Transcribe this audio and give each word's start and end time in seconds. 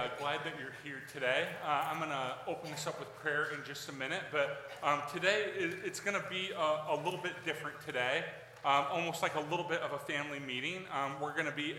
uh, 0.00 0.08
glad 0.18 0.40
that 0.44 0.54
you're 0.58 0.72
here 0.82 1.02
today. 1.12 1.46
Uh, 1.62 1.88
I'm 1.90 1.98
going 1.98 2.08
to 2.08 2.34
open 2.46 2.70
this 2.70 2.86
up 2.86 2.98
with 2.98 3.14
prayer 3.16 3.48
in 3.52 3.62
just 3.66 3.86
a 3.90 3.92
minute, 3.92 4.22
but 4.32 4.70
um, 4.82 5.02
today 5.12 5.48
it's 5.84 6.00
going 6.00 6.18
to 6.18 6.26
be 6.30 6.52
a, 6.56 6.94
a, 6.94 6.96
little 7.04 7.20
bit 7.22 7.32
different 7.44 7.76
today, 7.84 8.24
um, 8.64 8.86
almost 8.90 9.20
like 9.20 9.34
a 9.34 9.40
little 9.50 9.66
bit 9.68 9.82
of 9.82 9.92
a 9.92 9.98
family 9.98 10.40
meeting. 10.40 10.84
Um, 10.90 11.20
we're 11.20 11.34
going 11.34 11.44
to 11.44 11.52
be, 11.52 11.74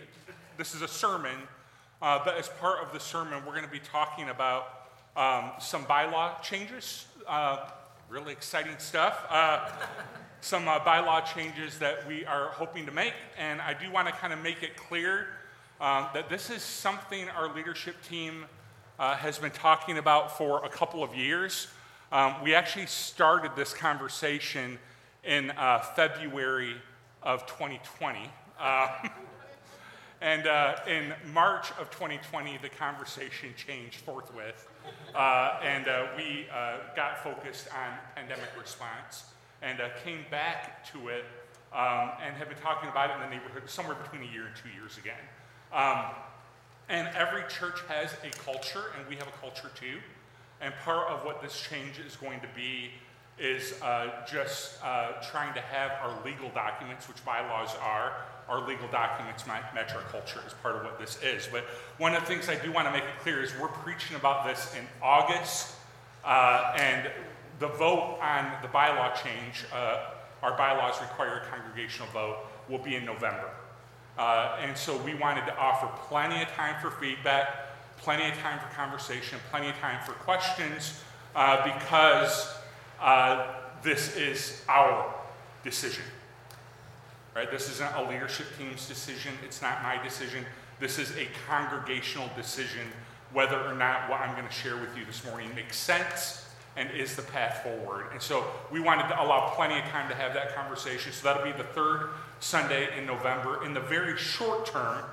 this 0.56 0.76
is 0.76 0.84
a 0.84 0.88
sermon, 0.88 1.36
uh, 2.00 2.20
but 2.24 2.38
as 2.38 2.48
part 2.48 2.86
of 2.86 2.94
the 2.94 3.00
sermon, 3.00 3.44
we're 3.44 3.54
going 3.54 3.66
to 3.66 3.72
be 3.72 3.80
talking 3.80 4.30
about 4.30 4.90
um, 5.18 5.54
some 5.60 5.86
bylaw 5.86 6.44
changes, 6.44 7.08
uh, 7.28 7.70
really 8.08 8.34
exciting 8.34 8.76
stuff. 8.78 9.26
Uh, 9.32 9.68
some 10.42 10.68
uh, 10.68 10.80
bylaw 10.82 11.26
changes 11.26 11.80
that 11.80 12.08
we 12.08 12.24
are 12.26 12.50
hoping 12.50 12.86
to 12.86 12.92
make, 12.92 13.14
and 13.40 13.60
I 13.60 13.74
do 13.74 13.92
want 13.92 14.08
to 14.10 14.14
kind 14.14 14.32
of 14.32 14.44
make 14.44 14.62
it 14.62 14.76
clear 14.76 15.28
um, 15.82 16.08
that 16.14 16.30
this 16.30 16.52
is 16.52 16.62
something 16.62 17.28
our 17.30 17.54
leadership 17.54 17.96
team 18.08 18.46
uh, 19.00 19.16
has 19.16 19.40
been 19.40 19.52
talking 19.52 19.98
about 19.98 20.38
for 20.38 20.64
a 20.64 20.70
couple 20.70 21.04
of 21.04 21.16
years. 21.16 21.68
Um, 22.12 22.36
we 22.44 22.54
actually 22.54 22.86
started 22.86 23.54
this 23.56 23.74
conversation 23.74 24.78
in 25.24 25.50
uh, 25.52 25.80
February 25.80 26.76
of 27.24 27.48
2020. 27.48 28.30
Uh, 28.60 28.90
and 30.22 30.46
uh, 30.46 30.76
in 30.88 31.16
March 31.34 31.72
of 31.80 31.90
2020, 31.90 32.60
the 32.62 32.70
conversation 32.70 33.50
changed 33.58 34.02
forthwith. 34.02 34.68
Uh, 35.16 35.60
and 35.64 35.88
we 36.16 36.46
got 36.96 37.24
focused 37.24 37.70
on 37.70 37.98
pandemic 38.16 38.50
response 38.60 39.24
and 39.64 39.80
came 40.04 40.26
back 40.30 40.86
to 40.92 41.08
it 41.08 41.26
um, 41.74 42.12
and 42.24 42.36
have 42.36 42.50
been 42.50 42.58
talking 42.60 42.88
about 42.88 43.10
it 43.10 43.16
in 43.16 43.22
the 43.22 43.36
neighborhood 43.36 43.68
somewhere 43.68 43.96
between 43.96 44.22
a 44.22 44.32
year 44.32 44.46
and 44.46 44.56
two 44.56 44.70
years 44.80 45.00
again. 45.00 45.18
Um, 45.74 46.06
and 46.90 47.08
every 47.16 47.44
church 47.48 47.80
has 47.88 48.14
a 48.24 48.30
culture, 48.44 48.92
and 48.98 49.08
we 49.08 49.16
have 49.16 49.28
a 49.28 49.40
culture 49.40 49.72
too. 49.76 50.00
And 50.60 50.74
part 50.84 51.08
of 51.10 51.26
what 51.26 51.42
this 51.42 51.60
change 51.62 52.00
is 52.06 52.16
going 52.16 52.42
to 52.42 52.48
be 52.56 52.92
is 53.40 53.82
uh, 53.82 54.26
just 54.30 54.78
uh, 54.84 55.14
trying 55.32 55.54
to 55.54 55.62
have 55.62 55.92
our 56.04 56.14
legal 56.24 56.50
documents, 56.50 57.08
which 57.08 57.24
bylaws 57.26 57.76
are, 57.82 58.14
our 58.50 58.68
legal 58.68 58.88
documents 58.90 59.48
match 59.48 59.94
our 59.96 60.02
culture 60.12 60.42
is 60.46 60.54
part 60.62 60.76
of 60.76 60.84
what 60.84 61.00
this 61.00 61.18
is. 61.24 61.48
But 61.48 61.64
one 61.98 62.14
of 62.14 62.22
the 62.22 62.28
things 62.28 62.50
I 62.50 62.56
do 62.56 62.72
want 62.72 62.88
to 62.88 62.92
make 62.92 63.04
it 63.04 63.20
clear 63.22 63.42
is 63.42 63.54
we're 63.60 63.70
preaching 63.70 64.18
about 64.18 64.46
this 64.46 64.76
in 64.78 64.86
August, 65.02 65.76
uh, 66.26 66.74
and 66.76 67.10
the 67.60 67.68
vote 67.68 68.20
on 68.22 68.52
the 68.62 68.68
bylaw 68.68 69.16
change, 69.16 69.66
uh, 69.74 70.10
our 70.44 70.58
bylaws 70.58 71.00
require 71.00 71.38
a 71.38 71.56
congregational 71.56 72.12
vote, 72.12 72.38
will 72.68 72.80
be 72.80 72.96
in 72.96 73.06
November. 73.06 73.50
Uh, 74.18 74.58
and 74.62 74.78
so 74.78 74.98
we 75.04 75.14
wanted 75.14 75.46
to 75.46 75.58
offer 75.58 75.88
plenty 76.08 76.42
of 76.42 76.48
time 76.50 76.76
for 76.82 76.92
feedback, 76.92 77.48
plenty 77.98 78.30
of 78.30 78.38
time 78.40 78.60
for 78.60 78.74
conversation, 78.76 79.40
plenty 79.50 79.70
of 79.70 79.76
time 79.78 80.04
for 80.06 80.14
questions, 80.14 81.02
uh, 81.36 81.64
because 81.64 82.54
uh, 83.02 83.48
this 83.84 84.16
is 84.16 84.64
our 84.68 85.14
decision. 85.64 86.04
Right? 87.36 87.50
This 87.50 87.70
isn't 87.70 87.96
a 87.96 88.10
leadership 88.10 88.48
team's 88.58 88.88
decision. 88.88 89.34
It's 89.44 89.62
not 89.62 89.82
my 89.84 90.02
decision. 90.04 90.46
This 90.80 91.00
is 91.00 91.16
a 91.16 91.28
congregational 91.48 92.30
decision 92.36 92.88
whether 93.34 93.60
or 93.62 93.74
not 93.74 94.10
what 94.10 94.20
I'm 94.20 94.36
going 94.36 94.48
to 94.48 94.54
share 94.54 94.76
with 94.76 94.98
you 94.98 95.06
this 95.06 95.24
morning 95.26 95.54
makes 95.56 95.78
sense 95.78 96.46
and 96.76 96.90
is 96.92 97.16
the 97.16 97.22
path 97.22 97.64
forward. 97.64 98.08
And 98.12 98.22
so 98.22 98.46
we 98.72 98.80
wanted 98.80 99.08
to 99.10 99.22
allow 99.22 99.50
plenty 99.56 99.80
of 99.80 99.86
time 99.86 100.10
to 100.10 100.16
have 100.16 100.34
that 100.34 100.56
conversation. 100.56 101.12
So 101.12 101.24
that'll 101.24 101.44
be 101.44 101.58
the 101.58 101.64
third 101.70 102.10
Sunday 102.42 102.98
in 102.98 103.06
November. 103.06 103.64
In 103.64 103.74
the 103.74 103.80
very 103.80 104.18
short 104.18 104.66
term, 104.66 105.04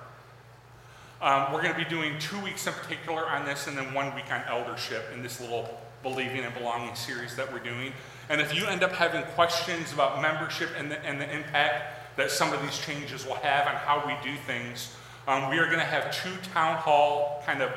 um, 1.23 1.52
we're 1.52 1.63
going 1.63 1.75
to 1.75 1.79
be 1.79 1.89
doing 1.89 2.19
two 2.19 2.41
weeks 2.41 2.67
in 2.67 2.73
particular 2.73 3.29
on 3.29 3.45
this 3.45 3.67
and 3.67 3.79
then 3.79 3.95
one 3.95 4.14
week 4.14 4.33
on 4.33 4.42
eldership 4.48 5.05
in 5.14 5.23
this 5.23 5.41
little 5.41 5.80
Believing 6.02 6.45
and 6.45 6.55
Belonging 6.55 6.95
series 6.95 7.35
that 7.36 7.52
we're 7.52 7.58
doing. 7.58 7.92
And 8.29 8.41
if 8.41 8.55
you 8.55 8.67
end 8.67 8.83
up 8.83 8.92
having 8.92 9.23
questions 9.35 9.92
about 9.92 10.23
membership 10.23 10.70
and 10.77 10.91
the, 10.91 11.05
and 11.05 11.20
the 11.20 11.30
impact 11.30 12.17
that 12.17 12.30
some 12.30 12.52
of 12.52 12.63
these 12.63 12.79
changes 12.79 13.27
will 13.27 13.35
have 13.36 13.67
on 13.67 13.75
how 13.75 14.05
we 14.07 14.14
do 14.29 14.36
things, 14.47 14.95
um, 15.27 15.51
we 15.51 15.58
are 15.58 15.67
going 15.67 15.79
to 15.79 15.85
have 15.85 16.14
two 16.14 16.35
town 16.52 16.77
hall 16.77 17.42
kind 17.45 17.63
of 17.63 17.70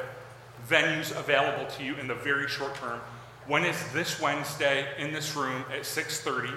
venues 0.69 1.17
available 1.17 1.65
to 1.71 1.83
you 1.83 1.95
in 1.95 2.07
the 2.07 2.15
very 2.15 2.47
short 2.47 2.75
term 2.75 3.01
one 3.47 3.65
is 3.65 3.91
this 3.91 4.21
Wednesday 4.21 4.87
in 4.97 5.11
this 5.11 5.35
room 5.35 5.65
at 5.71 5.81
6:30. 5.81 6.53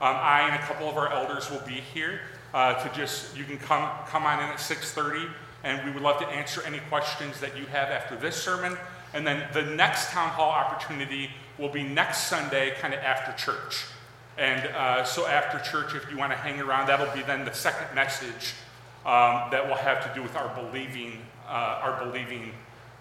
Um, 0.00 0.14
I 0.16 0.42
and 0.42 0.54
a 0.54 0.66
couple 0.66 0.88
of 0.88 0.96
our 0.96 1.12
elders 1.12 1.50
will 1.50 1.62
be 1.66 1.80
here 1.92 2.20
uh, 2.54 2.74
to 2.74 2.94
just 2.94 3.36
you 3.36 3.44
can 3.44 3.58
come 3.58 3.90
come 4.06 4.24
on 4.24 4.38
in 4.38 4.48
at 4.48 4.58
6:30, 4.60 5.28
and 5.64 5.84
we 5.84 5.90
would 5.90 6.02
love 6.02 6.20
to 6.20 6.28
answer 6.28 6.62
any 6.64 6.78
questions 6.88 7.40
that 7.40 7.56
you 7.56 7.66
have 7.66 7.88
after 7.88 8.16
this 8.16 8.36
sermon. 8.40 8.76
And 9.14 9.26
then 9.26 9.48
the 9.52 9.62
next 9.62 10.10
town 10.10 10.28
hall 10.28 10.50
opportunity 10.50 11.30
will 11.58 11.70
be 11.70 11.82
next 11.82 12.28
Sunday, 12.28 12.74
kind 12.80 12.94
of 12.94 13.00
after 13.00 13.32
church. 13.32 13.86
And 14.36 14.68
uh, 14.68 15.02
so 15.04 15.26
after 15.26 15.58
church, 15.58 15.94
if 15.94 16.08
you 16.10 16.16
want 16.16 16.30
to 16.32 16.38
hang 16.38 16.60
around, 16.60 16.86
that'll 16.86 17.12
be 17.14 17.22
then 17.22 17.44
the 17.44 17.52
second 17.52 17.92
message 17.94 18.54
um, 19.04 19.50
that 19.50 19.66
will 19.66 19.76
have 19.76 20.06
to 20.06 20.14
do 20.14 20.22
with 20.22 20.36
our 20.36 20.54
believing, 20.54 21.18
uh, 21.48 21.80
our 21.82 22.04
believing 22.04 22.52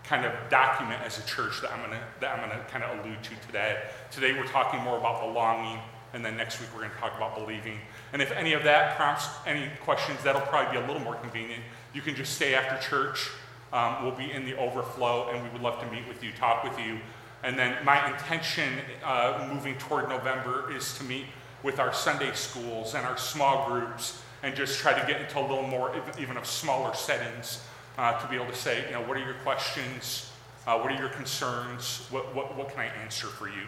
kind 0.03 0.25
of 0.25 0.33
document 0.49 1.01
as 1.05 1.19
a 1.19 1.25
church 1.27 1.61
that 1.61 1.71
I'm 1.71 1.91
to 1.91 1.99
that 2.21 2.39
I'm 2.39 2.49
to 2.49 2.57
kind 2.71 2.83
of 2.83 2.99
allude 2.99 3.21
to 3.23 3.35
today. 3.45 3.83
Today 4.09 4.33
we're 4.33 4.47
talking 4.47 4.79
more 4.79 4.97
about 4.97 5.21
belonging, 5.21 5.79
and 6.17 6.25
then 6.25 6.35
next 6.35 6.59
week 6.59 6.67
we're 6.73 6.81
going 6.81 6.91
to 6.91 6.97
talk 6.97 7.15
about 7.15 7.35
believing. 7.35 7.77
And 8.11 8.23
if 8.23 8.31
any 8.31 8.53
of 8.53 8.63
that 8.63 8.97
prompts 8.97 9.27
any 9.45 9.69
questions, 9.83 10.17
that'll 10.23 10.41
probably 10.41 10.71
be 10.71 10.83
a 10.83 10.87
little 10.87 11.01
more 11.03 11.13
convenient. 11.13 11.61
You 11.93 12.01
can 12.01 12.15
just 12.15 12.33
stay 12.33 12.55
after 12.55 12.75
church. 12.89 13.29
Um, 13.71 14.03
we'll 14.03 14.15
be 14.15 14.31
in 14.31 14.43
the 14.43 14.57
overflow, 14.57 15.29
and 15.29 15.43
we 15.43 15.49
would 15.49 15.61
love 15.61 15.79
to 15.79 15.91
meet 15.91 16.07
with 16.07 16.23
you, 16.23 16.31
talk 16.31 16.63
with 16.63 16.79
you. 16.79 16.97
And 17.43 17.57
then 17.57 17.77
my 17.85 18.11
intention 18.11 18.79
uh, 19.03 19.47
moving 19.53 19.77
toward 19.77 20.09
November 20.09 20.75
is 20.75 20.97
to 20.97 21.03
meet 21.03 21.25
with 21.61 21.79
our 21.79 21.93
Sunday 21.93 22.31
schools 22.33 22.95
and 22.95 23.05
our 23.05 23.17
small 23.17 23.69
groups 23.69 24.23
and 24.41 24.55
just 24.55 24.79
try 24.79 24.99
to 24.99 25.05
get 25.05 25.21
into 25.21 25.39
a 25.39 25.41
little 25.41 25.67
more, 25.67 25.93
even 26.19 26.35
of 26.35 26.47
smaller 26.47 26.95
settings 26.95 27.63
uh, 27.99 28.19
to 28.19 28.27
be 28.27 28.37
able 28.37 28.47
to 28.47 28.55
say, 28.55 28.85
you 28.87 28.93
know, 28.93 29.01
what 29.01 29.17
are 29.17 29.23
your 29.23 29.35
questions? 29.43 30.31
Uh, 30.65 30.79
what 30.79 30.91
are 30.91 30.97
your 30.97 31.09
concerns? 31.09 32.07
What, 32.09 32.33
what, 32.33 32.57
what 32.57 32.69
can 32.69 32.79
I 32.79 32.87
answer 33.03 33.27
for 33.27 33.47
you? 33.47 33.67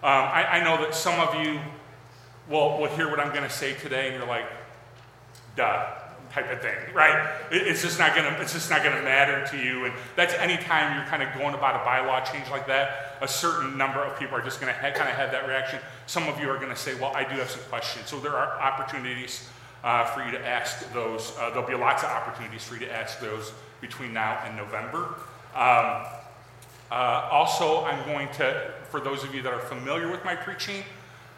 Um, 0.00 0.12
I, 0.12 0.44
I, 0.44 0.64
know 0.64 0.76
that 0.76 0.94
some 0.94 1.18
of 1.18 1.44
you 1.44 1.58
will, 2.48 2.78
will 2.78 2.88
hear 2.88 3.10
what 3.10 3.20
I'm 3.20 3.30
going 3.30 3.42
to 3.42 3.50
say 3.50 3.74
today, 3.74 4.08
and 4.08 4.16
you're 4.16 4.26
like, 4.26 4.46
duh, 5.56 5.86
type 6.32 6.50
of 6.52 6.60
thing, 6.60 6.76
right? 6.94 7.30
It, 7.50 7.66
it's 7.66 7.82
just 7.82 7.98
not 7.98 8.14
going 8.14 8.32
to 8.32 8.40
it's 8.40 8.52
just 8.52 8.70
not 8.70 8.82
to 8.82 8.90
matter 9.02 9.46
to 9.50 9.56
you. 9.56 9.86
And 9.86 9.94
that's 10.16 10.34
any 10.34 10.56
time 10.56 10.96
you're 10.96 11.06
kind 11.06 11.22
of 11.22 11.32
going 11.34 11.54
about 11.54 11.76
a 11.76 11.88
bylaw 11.88 12.30
change 12.30 12.50
like 12.50 12.66
that. 12.66 13.16
A 13.20 13.28
certain 13.28 13.76
number 13.76 14.02
of 14.04 14.18
people 14.18 14.36
are 14.36 14.42
just 14.42 14.60
going 14.60 14.72
to 14.72 14.78
ha- 14.78 14.92
kind 14.92 15.08
of 15.08 15.16
have 15.16 15.32
that 15.32 15.46
reaction. 15.48 15.80
Some 16.06 16.28
of 16.28 16.38
you 16.40 16.48
are 16.50 16.56
going 16.56 16.70
to 16.70 16.76
say, 16.76 16.94
well, 16.94 17.12
I 17.14 17.24
do 17.24 17.36
have 17.36 17.50
some 17.50 17.62
questions. 17.68 18.08
So 18.08 18.20
there 18.20 18.36
are 18.36 18.60
opportunities 18.60 19.48
uh, 19.84 20.04
for 20.06 20.24
you 20.24 20.30
to 20.32 20.46
ask 20.46 20.92
those. 20.92 21.32
Uh, 21.38 21.50
there'll 21.50 21.68
be 21.68 21.74
lots 21.74 22.02
of 22.02 22.10
opportunities 22.10 22.64
for 22.64 22.74
you 22.74 22.80
to 22.80 22.92
ask 22.92 23.20
those 23.20 23.52
between 23.80 24.12
now 24.12 24.40
and 24.44 24.56
November. 24.56 25.14
Um, 25.54 26.04
uh, 26.90 27.28
also, 27.30 27.84
I'm 27.84 28.04
going 28.06 28.28
to, 28.34 28.72
for 28.90 29.00
those 29.00 29.22
of 29.22 29.34
you 29.34 29.42
that 29.42 29.52
are 29.52 29.60
familiar 29.60 30.10
with 30.10 30.24
my 30.24 30.34
preaching, 30.34 30.82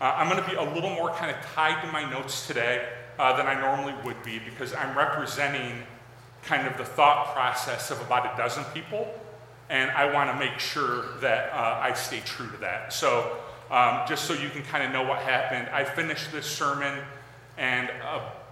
uh, 0.01 0.15
I'm 0.17 0.29
going 0.29 0.43
to 0.43 0.49
be 0.49 0.57
a 0.57 0.75
little 0.75 0.91
more 0.91 1.11
kind 1.11 1.31
of 1.31 1.41
tied 1.55 1.83
to 1.85 1.93
my 1.93 2.09
notes 2.09 2.47
today 2.47 2.89
uh, 3.19 3.37
than 3.37 3.47
I 3.47 3.61
normally 3.61 3.95
would 4.05 4.23
be 4.23 4.39
because 4.39 4.75
I'm 4.75 4.97
representing 4.97 5.83
kind 6.43 6.67
of 6.67 6.79
the 6.79 6.85
thought 6.85 7.35
process 7.35 7.91
of 7.91 8.01
about 8.01 8.33
a 8.33 8.37
dozen 8.37 8.65
people, 8.73 9.13
and 9.69 9.91
I 9.91 10.11
want 10.13 10.31
to 10.31 10.37
make 10.39 10.59
sure 10.59 11.19
that 11.21 11.53
uh, 11.53 11.79
I 11.81 11.93
stay 11.93 12.21
true 12.21 12.51
to 12.51 12.57
that. 12.59 12.93
So, 12.93 13.37
um, 13.71 14.01
just 14.09 14.25
so 14.25 14.33
you 14.33 14.49
can 14.49 14.63
kind 14.63 14.83
of 14.83 14.91
know 14.91 15.03
what 15.03 15.19
happened, 15.19 15.69
I 15.73 15.85
finished 15.85 16.33
this 16.33 16.47
sermon, 16.47 16.99
and 17.59 17.91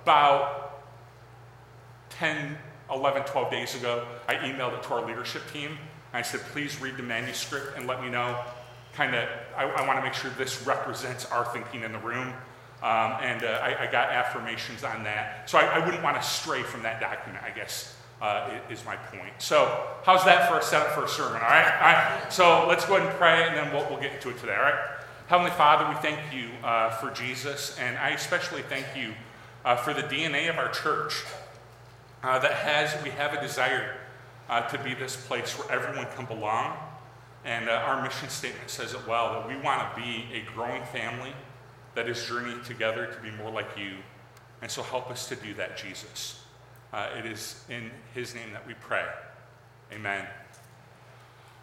about 0.02 0.82
10 2.11 2.58
11, 2.90 3.25
12 3.25 3.50
days 3.50 3.75
ago, 3.75 4.06
I 4.28 4.37
emailed 4.37 4.75
it 4.75 4.82
to 4.84 4.94
our 4.94 5.06
leadership 5.06 5.43
team. 5.52 5.78
I 6.12 6.22
said, 6.22 6.40
please 6.52 6.81
read 6.81 6.96
the 6.96 7.02
manuscript 7.02 7.76
and 7.76 7.87
let 7.87 8.02
me 8.02 8.08
know. 8.08 8.43
Kind 8.98 9.14
of, 9.14 9.28
I, 9.56 9.62
I 9.62 9.86
want 9.86 10.00
to 10.00 10.02
make 10.02 10.12
sure 10.12 10.28
this 10.36 10.66
represents 10.66 11.24
our 11.26 11.44
thinking 11.44 11.84
in 11.84 11.92
the 11.92 12.00
room. 12.00 12.32
Um, 12.82 13.12
and 13.22 13.44
uh, 13.44 13.60
I, 13.62 13.86
I, 13.86 13.92
got 13.92 14.10
affirmations 14.10 14.82
on 14.82 15.04
that. 15.04 15.48
So 15.48 15.56
I, 15.56 15.66
I 15.66 15.84
wouldn't 15.84 16.02
want 16.02 16.20
to 16.20 16.28
stray 16.28 16.64
from 16.64 16.82
that 16.82 17.00
document, 17.00 17.44
I 17.44 17.50
guess, 17.50 17.96
uh, 18.20 18.50
is 18.68 18.84
my 18.84 18.96
point. 18.96 19.34
So, 19.38 19.86
how's 20.02 20.24
that 20.24 20.48
for 20.48 20.58
a 20.58 20.62
setup 20.62 20.88
for 20.96 21.04
a 21.04 21.08
sermon? 21.08 21.40
All 21.40 21.48
right? 21.48 21.64
All 21.64 21.92
right. 21.92 22.32
So, 22.32 22.66
let's 22.66 22.84
go 22.86 22.96
ahead 22.96 23.08
and 23.08 23.16
pray, 23.18 23.46
and 23.46 23.56
then 23.56 23.72
we'll, 23.72 23.88
we'll 23.88 24.00
get 24.00 24.14
into 24.14 24.30
it 24.30 24.38
today. 24.38 24.56
All 24.56 24.62
right? 24.62 24.74
Heavenly 25.28 25.52
Father, 25.52 25.88
we 25.88 25.94
thank 26.02 26.18
you 26.34 26.48
uh, 26.64 26.90
for 26.90 27.12
Jesus, 27.12 27.78
and 27.78 27.96
I 27.98 28.10
especially 28.10 28.62
thank 28.62 28.86
you 28.96 29.14
uh, 29.64 29.76
for 29.76 29.94
the 29.94 30.02
DNA 30.02 30.50
of 30.50 30.58
our 30.58 30.70
church 30.70 31.22
uh, 32.24 32.40
that 32.40 32.52
has, 32.52 33.00
we 33.04 33.10
have 33.10 33.32
a 33.32 33.40
desire 33.40 33.94
uh, 34.48 34.62
to 34.62 34.78
be 34.82 34.94
this 34.94 35.14
place 35.14 35.56
where 35.56 35.70
everyone 35.70 36.08
can 36.16 36.26
belong. 36.26 36.76
And 37.44 37.69
uh, 37.69 37.73
our 37.73 38.02
mission 38.02 38.29
statement 38.29 38.70
says 38.70 38.94
it 38.94 39.06
well 39.06 39.32
that 39.35 39.49
we 39.49 39.56
want 39.56 39.94
to 39.94 40.00
be 40.00 40.26
a 40.35 40.43
growing 40.55 40.85
family 40.85 41.32
that 41.94 42.08
is 42.08 42.25
journeying 42.26 42.62
together 42.64 43.06
to 43.06 43.20
be 43.20 43.31
more 43.31 43.50
like 43.50 43.79
you. 43.79 43.94
And 44.61 44.70
so 44.70 44.82
help 44.82 45.11
us 45.11 45.29
to 45.29 45.37
do 45.37 45.55
that, 45.55 45.76
Jesus. 45.76 46.44
Uh, 46.93 47.08
it 47.19 47.26
is 47.26 47.64
in 47.69 47.90
his 48.14 48.35
name 48.35 48.52
that 48.52 48.67
we 48.67 48.75
pray. 48.75 49.06
Amen. 49.93 50.26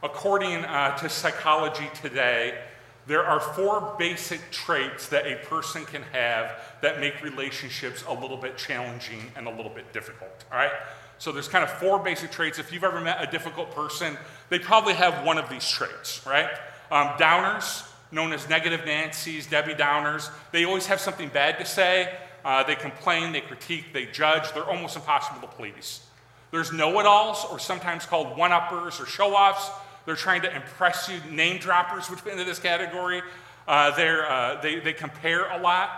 according 0.03 0.65
uh, 0.65 0.95
to 0.97 1.09
psychology 1.09 1.89
today, 2.01 2.59
there 3.07 3.25
are 3.25 3.39
four 3.39 3.95
basic 3.99 4.39
traits 4.51 5.09
that 5.09 5.27
a 5.27 5.35
person 5.45 5.85
can 5.85 6.01
have 6.11 6.59
that 6.81 6.99
make 6.99 7.23
relationships 7.23 8.03
a 8.07 8.13
little 8.13 8.37
bit 8.37 8.57
challenging 8.57 9.31
and 9.35 9.47
a 9.47 9.51
little 9.51 9.71
bit 9.71 9.93
difficult. 9.93 10.43
All 10.51 10.57
right? 10.57 10.71
So 11.17 11.31
there's 11.31 11.47
kind 11.47 11.63
of 11.63 11.71
four 11.71 11.99
basic 11.99 12.31
traits. 12.31 12.59
If 12.59 12.73
you've 12.73 12.83
ever 12.83 12.99
met 12.99 13.21
a 13.21 13.31
difficult 13.31 13.73
person, 13.73 14.17
they 14.49 14.59
probably 14.59 14.93
have 14.93 15.25
one 15.25 15.37
of 15.37 15.49
these 15.49 15.67
traits, 15.67 16.25
right? 16.25 16.49
Um, 16.91 17.09
downers, 17.17 17.87
known 18.11 18.33
as 18.33 18.49
negative 18.49 18.85
Nancy's, 18.85 19.47
Debbie 19.47 19.73
Downers, 19.73 20.29
they 20.51 20.65
always 20.65 20.85
have 20.87 20.99
something 20.99 21.29
bad 21.29 21.59
to 21.59 21.65
say. 21.65 22.13
Uh, 22.43 22.63
they 22.63 22.75
complain, 22.75 23.31
they 23.31 23.41
critique, 23.41 23.85
they 23.93 24.05
judge. 24.05 24.51
They're 24.53 24.63
almost 24.63 24.95
impossible 24.95 25.41
to 25.41 25.47
please. 25.47 26.01
There's 26.51 26.71
know 26.71 26.99
it 26.99 27.05
alls, 27.05 27.45
or 27.51 27.59
sometimes 27.59 28.05
called 28.05 28.37
one 28.37 28.51
uppers 28.51 28.99
or 28.99 29.05
show 29.05 29.35
offs. 29.35 29.69
They're 30.05 30.15
trying 30.15 30.41
to 30.43 30.55
impress 30.55 31.09
you, 31.09 31.19
name 31.31 31.59
droppers, 31.59 32.09
which 32.09 32.19
fit 32.19 32.33
into 32.33 32.45
this 32.45 32.59
category. 32.59 33.21
Uh, 33.67 33.71
uh, 33.71 34.61
they, 34.61 34.79
they 34.79 34.93
compare 34.93 35.49
a 35.51 35.59
lot. 35.59 35.89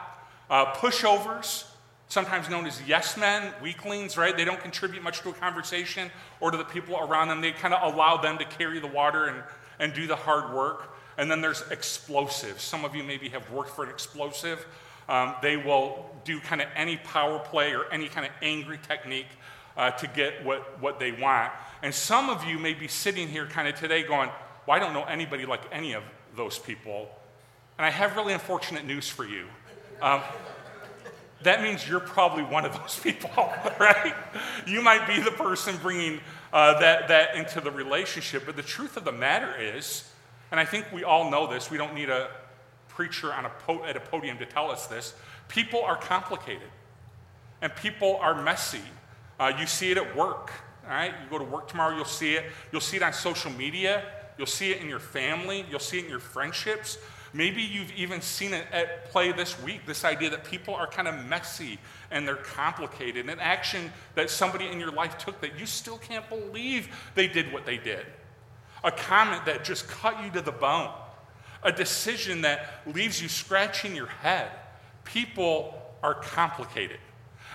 Uh, 0.50 0.74
pushovers, 0.76 1.66
sometimes 2.08 2.50
known 2.50 2.66
as 2.66 2.82
yes 2.88 3.18
men, 3.18 3.54
weaklings, 3.62 4.18
right? 4.18 4.36
They 4.36 4.46
don't 4.46 4.62
contribute 4.62 5.04
much 5.04 5.20
to 5.22 5.30
a 5.30 5.34
conversation 5.34 6.10
or 6.40 6.52
to 6.52 6.58
the 6.58 6.64
people 6.64 6.98
around 6.98 7.28
them. 7.28 7.42
They 7.42 7.52
kind 7.52 7.74
of 7.74 7.94
allow 7.94 8.18
them 8.18 8.38
to 8.38 8.46
carry 8.46 8.80
the 8.80 8.88
water 8.88 9.26
and, 9.26 9.44
and 9.80 9.94
do 9.94 10.08
the 10.08 10.16
hard 10.16 10.54
work. 10.54 10.96
And 11.18 11.30
then 11.30 11.42
there's 11.42 11.64
explosives. 11.70 12.64
Some 12.64 12.86
of 12.86 12.96
you 12.96 13.04
maybe 13.04 13.28
have 13.30 13.50
worked 13.52 13.72
for 13.72 13.84
an 13.84 13.90
explosive. 13.90 14.66
Um, 15.10 15.36
they 15.42 15.58
will 15.58 16.06
do 16.24 16.40
kind 16.40 16.62
of 16.62 16.68
any 16.76 16.98
power 16.98 17.40
play 17.40 17.74
or 17.74 17.92
any 17.92 18.08
kind 18.08 18.26
of 18.26 18.32
angry 18.42 18.80
technique 18.88 19.28
uh, 19.76 19.92
to 19.92 20.08
get 20.08 20.44
what, 20.46 20.82
what 20.82 21.00
they 21.00 21.12
want. 21.12 21.52
And 21.84 21.94
some 21.94 22.30
of 22.30 22.44
you 22.46 22.58
may 22.58 22.74
be 22.74 22.88
sitting 22.88 23.28
here 23.28 23.46
kind 23.46 23.68
of 23.68 23.76
today 23.76 24.04
going, 24.04 24.30
Well, 24.66 24.76
I 24.76 24.80
don't 24.80 24.94
know 24.94 25.04
anybody 25.04 25.46
like 25.46 25.62
any 25.72 25.94
of 25.94 26.04
those 26.36 26.58
people. 26.58 27.10
And 27.78 27.86
I 27.86 27.90
have 27.90 28.16
really 28.16 28.34
unfortunate 28.34 28.86
news 28.86 29.08
for 29.08 29.26
you. 29.26 29.46
Um, 30.02 30.22
that 31.44 31.62
means 31.62 31.88
you're 31.88 32.00
probably 32.00 32.44
one 32.44 32.66
of 32.66 32.76
those 32.78 33.00
people, 33.04 33.54
right? 33.80 34.16
You 34.66 34.82
might 34.82 35.08
be 35.08 35.22
the 35.22 35.32
person 35.32 35.78
bringing 35.82 36.20
uh, 36.52 36.80
that, 36.80 37.08
that 37.10 37.36
into 37.36 37.62
the 37.62 37.72
relationship. 37.72 38.46
But 38.46 38.56
the 38.56 38.64
truth 38.64 38.98
of 38.98 39.04
the 39.04 39.12
matter 39.12 39.54
is, 39.60 40.10
and 40.52 40.60
I 40.60 40.66
think 40.66 40.86
we 40.92 41.04
all 41.04 41.30
know 41.30 41.48
this, 41.48 41.70
we 41.70 41.78
don't 41.78 41.94
need 41.94 42.10
a 42.10 42.30
preacher 42.88 43.32
on 43.32 43.46
a 43.46 43.50
po- 43.50 43.84
at 43.86 43.96
a 43.96 44.00
podium 44.00 44.40
to 44.40 44.46
tell 44.46 44.72
us 44.72 44.88
this 44.88 45.14
people 45.50 45.82
are 45.84 45.96
complicated 45.96 46.70
and 47.62 47.74
people 47.76 48.18
are 48.18 48.42
messy. 48.42 48.82
Uh, 49.40 49.54
you 49.60 49.68
see 49.68 49.92
it 49.92 49.98
at 49.98 50.16
work, 50.16 50.52
all 50.88 50.94
right? 50.94 51.14
You 51.24 51.30
go 51.30 51.38
to 51.38 51.44
work 51.44 51.68
tomorrow, 51.68 51.96
you'll 51.96 52.06
see 52.06 52.36
it. 52.36 52.46
You'll 52.72 52.82
see 52.82 52.98
it 52.98 53.04
on 53.04 53.14
social 53.14 53.52
media. 53.52 54.04
You'll 54.38 54.48
see 54.48 54.72
it 54.72 54.82
in 54.82 54.88
your 54.88 55.00
family. 55.00 55.66
You'll 55.70 55.80
see 55.80 55.98
it 56.00 56.06
in 56.06 56.10
your 56.10 56.20
friendships. 56.20 56.98
Maybe 57.34 57.62
you've 57.62 57.92
even 57.92 58.22
seen 58.22 58.54
it 58.54 58.66
at 58.72 59.12
play 59.12 59.32
this 59.32 59.62
week 59.62 59.86
this 59.86 60.06
idea 60.06 60.30
that 60.30 60.46
people 60.46 60.74
are 60.74 60.88
kind 60.88 61.08
of 61.08 61.26
messy 61.26 61.78
and 62.10 62.28
they're 62.28 62.36
complicated. 62.36 63.30
An 63.30 63.40
action 63.40 63.92
that 64.16 64.30
somebody 64.30 64.68
in 64.68 64.80
your 64.80 64.92
life 64.92 65.18
took 65.18 65.42
that 65.42 65.60
you 65.60 65.66
still 65.66 65.98
can't 65.98 66.28
believe 66.30 66.88
they 67.16 67.28
did 67.28 67.52
what 67.52 67.66
they 67.66 67.78
did. 67.78 68.06
A 68.84 68.92
comment 68.92 69.46
that 69.46 69.64
just 69.64 69.88
cut 69.88 70.24
you 70.24 70.32
to 70.32 70.42
the 70.42 70.52
bone. 70.52 70.92
A 71.64 71.72
decision 71.72 72.42
that 72.42 72.82
leaves 72.86 73.22
you 73.22 73.28
scratching 73.28 73.96
your 73.96 74.08
head. 74.08 74.50
People 75.04 75.80
are 76.02 76.14
complicated. 76.14 77.00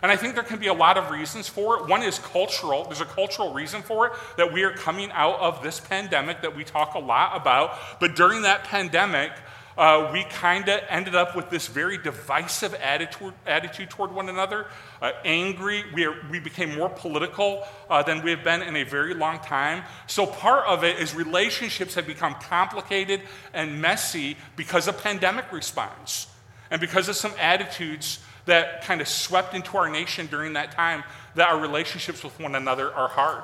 And 0.02 0.10
I 0.10 0.16
think 0.16 0.34
there 0.34 0.42
can 0.42 0.58
be 0.58 0.66
a 0.66 0.74
lot 0.74 0.98
of 0.98 1.10
reasons 1.10 1.48
for 1.48 1.78
it. 1.78 1.88
One 1.88 2.02
is 2.02 2.18
cultural. 2.18 2.84
There's 2.84 3.00
a 3.00 3.06
cultural 3.06 3.52
reason 3.52 3.82
for 3.82 4.08
it 4.08 4.12
that 4.36 4.52
we 4.52 4.64
are 4.64 4.72
coming 4.72 5.12
out 5.12 5.38
of 5.38 5.62
this 5.62 5.78
pandemic 5.78 6.42
that 6.42 6.56
we 6.56 6.64
talk 6.64 6.94
a 6.94 6.98
lot 6.98 7.36
about. 7.36 7.78
But 8.00 8.16
during 8.16 8.42
that 8.42 8.64
pandemic, 8.64 9.30
uh, 9.78 10.10
we 10.12 10.24
kind 10.24 10.68
of 10.68 10.80
ended 10.88 11.14
up 11.14 11.34
with 11.36 11.50
this 11.50 11.68
very 11.68 11.98
divisive 11.98 12.74
attitude, 12.74 13.32
attitude 13.46 13.90
toward 13.90 14.12
one 14.12 14.28
another, 14.28 14.66
uh, 15.00 15.12
angry. 15.24 15.84
We, 15.94 16.04
are, 16.04 16.14
we 16.30 16.40
became 16.40 16.76
more 16.76 16.90
political 16.90 17.64
uh, 17.88 18.02
than 18.02 18.22
we 18.22 18.30
have 18.30 18.44
been 18.44 18.62
in 18.62 18.76
a 18.76 18.84
very 18.84 19.14
long 19.14 19.38
time. 19.38 19.84
So, 20.06 20.26
part 20.26 20.66
of 20.66 20.84
it 20.84 20.98
is 20.98 21.14
relationships 21.14 21.94
have 21.94 22.06
become 22.06 22.34
complicated 22.34 23.22
and 23.54 23.80
messy 23.80 24.36
because 24.56 24.88
of 24.88 25.02
pandemic 25.02 25.50
response 25.52 26.26
and 26.70 26.80
because 26.80 27.08
of 27.08 27.16
some 27.16 27.32
attitudes 27.38 28.18
that 28.46 28.84
kind 28.84 29.00
of 29.00 29.08
swept 29.08 29.54
into 29.54 29.76
our 29.76 29.88
nation 29.88 30.26
during 30.26 30.54
that 30.54 30.72
time 30.72 31.04
that 31.34 31.48
our 31.48 31.60
relationships 31.60 32.22
with 32.24 32.38
one 32.40 32.54
another 32.54 32.92
are 32.92 33.08
hard. 33.08 33.42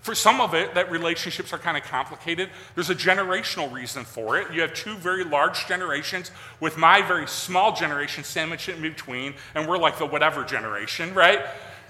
For 0.00 0.14
some 0.14 0.40
of 0.40 0.54
it, 0.54 0.74
that 0.74 0.90
relationships 0.90 1.52
are 1.52 1.58
kind 1.58 1.76
of 1.76 1.82
complicated. 1.82 2.50
There's 2.74 2.90
a 2.90 2.94
generational 2.94 3.72
reason 3.72 4.04
for 4.04 4.38
it. 4.38 4.52
You 4.52 4.60
have 4.60 4.72
two 4.72 4.94
very 4.96 5.24
large 5.24 5.66
generations, 5.66 6.30
with 6.60 6.76
my 6.76 7.02
very 7.02 7.26
small 7.26 7.74
generation 7.74 8.24
sandwiched 8.24 8.68
in 8.68 8.80
between, 8.80 9.34
and 9.54 9.68
we're 9.68 9.78
like 9.78 9.98
the 9.98 10.06
whatever 10.06 10.44
generation, 10.44 11.14
right? 11.14 11.40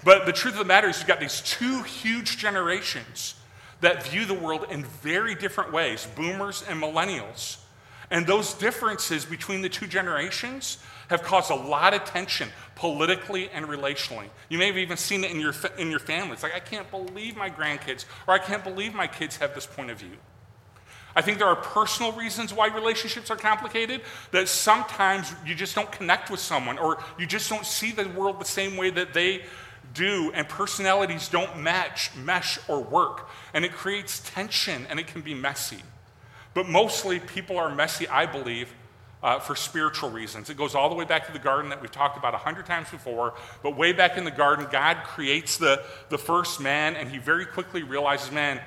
But 0.05 0.26
the 0.26 0.32
truth 0.32 0.55
of 0.55 0.58
the 0.58 0.64
matter 0.64 0.88
is, 0.88 0.99
you've 0.99 1.08
got 1.08 1.20
these 1.20 1.43
two 1.43 1.82
huge 1.82 2.38
generations 2.38 3.35
that 3.81 4.05
view 4.05 4.25
the 4.25 4.35
world 4.35 4.67
in 4.70 4.85
very 4.85 5.35
different 5.35 5.73
ways 5.73 6.08
boomers 6.17 6.64
and 6.69 6.81
millennials. 6.82 7.58
And 8.10 8.26
those 8.26 8.55
differences 8.55 9.25
between 9.25 9.60
the 9.60 9.69
two 9.69 9.87
generations 9.87 10.78
have 11.08 11.22
caused 11.22 11.50
a 11.50 11.55
lot 11.55 11.94
of 11.94 12.05
tension 12.05 12.49
politically 12.75 13.49
and 13.50 13.66
relationally. 13.66 14.28
You 14.49 14.58
may 14.58 14.66
have 14.66 14.78
even 14.78 14.96
seen 14.96 15.25
it 15.25 15.31
in 15.31 15.40
your, 15.40 15.55
in 15.78 15.90
your 15.90 16.00
family. 16.00 16.32
It's 16.32 16.43
like, 16.43 16.55
I 16.55 16.60
can't 16.60 16.90
believe 16.90 17.37
my 17.37 17.50
grandkids, 17.50 18.05
or 18.26 18.34
I 18.34 18.38
can't 18.38 18.64
believe 18.64 18.94
my 18.94 19.06
kids 19.06 19.37
have 19.37 19.55
this 19.55 19.66
point 19.66 19.90
of 19.90 19.99
view. 19.99 20.16
I 21.16 21.22
think 21.22 21.38
there 21.38 21.49
are 21.49 21.56
personal 21.56 22.12
reasons 22.12 22.52
why 22.52 22.69
relationships 22.69 23.31
are 23.31 23.37
complicated, 23.37 24.02
that 24.31 24.49
sometimes 24.49 25.34
you 25.44 25.54
just 25.54 25.75
don't 25.75 25.90
connect 25.90 26.31
with 26.31 26.40
someone, 26.40 26.78
or 26.78 27.02
you 27.19 27.26
just 27.26 27.50
don't 27.50 27.66
see 27.66 27.90
the 27.90 28.08
world 28.11 28.40
the 28.40 28.44
same 28.44 28.76
way 28.76 28.90
that 28.90 29.14
they 29.14 29.43
do, 29.94 30.31
and 30.34 30.49
personalities 30.49 31.28
don't 31.28 31.58
match, 31.58 32.14
mesh, 32.14 32.58
or 32.69 32.82
work. 32.82 33.28
And 33.54 33.64
it 33.64 33.72
creates 33.72 34.20
tension, 34.20 34.87
and 34.88 35.00
it 35.00 35.06
can 35.08 35.22
be 35.22 35.34
messy. 35.34 35.82
But 36.58 36.69
mostly, 36.69 37.20
people 37.20 37.56
are 37.56 37.72
messy, 37.72 38.08
I 38.08 38.26
believe, 38.26 38.75
uh, 39.22 39.38
for 39.38 39.55
spiritual 39.55 40.10
reasons. 40.10 40.50
It 40.50 40.56
goes 40.56 40.75
all 40.75 40.88
the 40.88 40.97
way 40.97 41.04
back 41.04 41.25
to 41.28 41.33
the 41.33 41.38
garden 41.38 41.71
that 41.71 41.80
we've 41.80 41.92
talked 41.92 42.18
about 42.18 42.35
a 42.35 42.38
hundred 42.38 42.66
times 42.66 42.90
before. 42.90 43.35
But 43.62 43.76
way 43.76 43.92
back 43.92 44.18
in 44.18 44.25
the 44.25 44.33
garden, 44.33 44.66
God 44.73 45.04
creates 45.04 45.56
the, 45.56 45.85
the 46.09 46.18
first 46.18 46.61
man, 46.61 46.97
and 46.97 47.09
he 47.09 47.18
very 47.18 47.47
quickly 47.47 47.85
realizes, 47.85 48.33
man, 48.33 48.61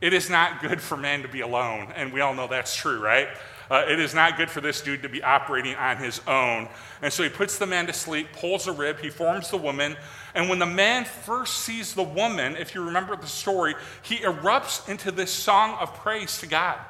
it 0.00 0.12
is 0.12 0.28
not 0.28 0.60
good 0.60 0.80
for 0.80 0.96
man 0.96 1.22
to 1.22 1.28
be 1.28 1.40
alone. 1.42 1.92
And 1.94 2.12
we 2.12 2.20
all 2.20 2.34
know 2.34 2.48
that's 2.48 2.74
true, 2.74 2.98
right? 2.98 3.28
Uh, 3.70 3.84
it 3.88 4.00
is 4.00 4.12
not 4.12 4.36
good 4.36 4.50
for 4.50 4.60
this 4.60 4.80
dude 4.80 5.02
to 5.02 5.08
be 5.08 5.22
operating 5.22 5.76
on 5.76 5.98
his 5.98 6.20
own. 6.26 6.68
And 7.00 7.12
so 7.12 7.22
he 7.22 7.28
puts 7.28 7.58
the 7.58 7.66
man 7.66 7.86
to 7.86 7.92
sleep, 7.92 8.32
pulls 8.32 8.66
a 8.66 8.72
rib, 8.72 8.98
he 8.98 9.08
forms 9.08 9.50
the 9.50 9.56
woman. 9.56 9.96
And 10.34 10.48
when 10.48 10.58
the 10.58 10.66
man 10.66 11.04
first 11.04 11.58
sees 11.58 11.94
the 11.94 12.02
woman, 12.02 12.56
if 12.56 12.74
you 12.74 12.82
remember 12.82 13.14
the 13.14 13.28
story, 13.28 13.76
he 14.02 14.16
erupts 14.16 14.88
into 14.88 15.12
this 15.12 15.30
song 15.30 15.76
of 15.78 15.94
praise 15.94 16.38
to 16.38 16.48
God 16.48 16.80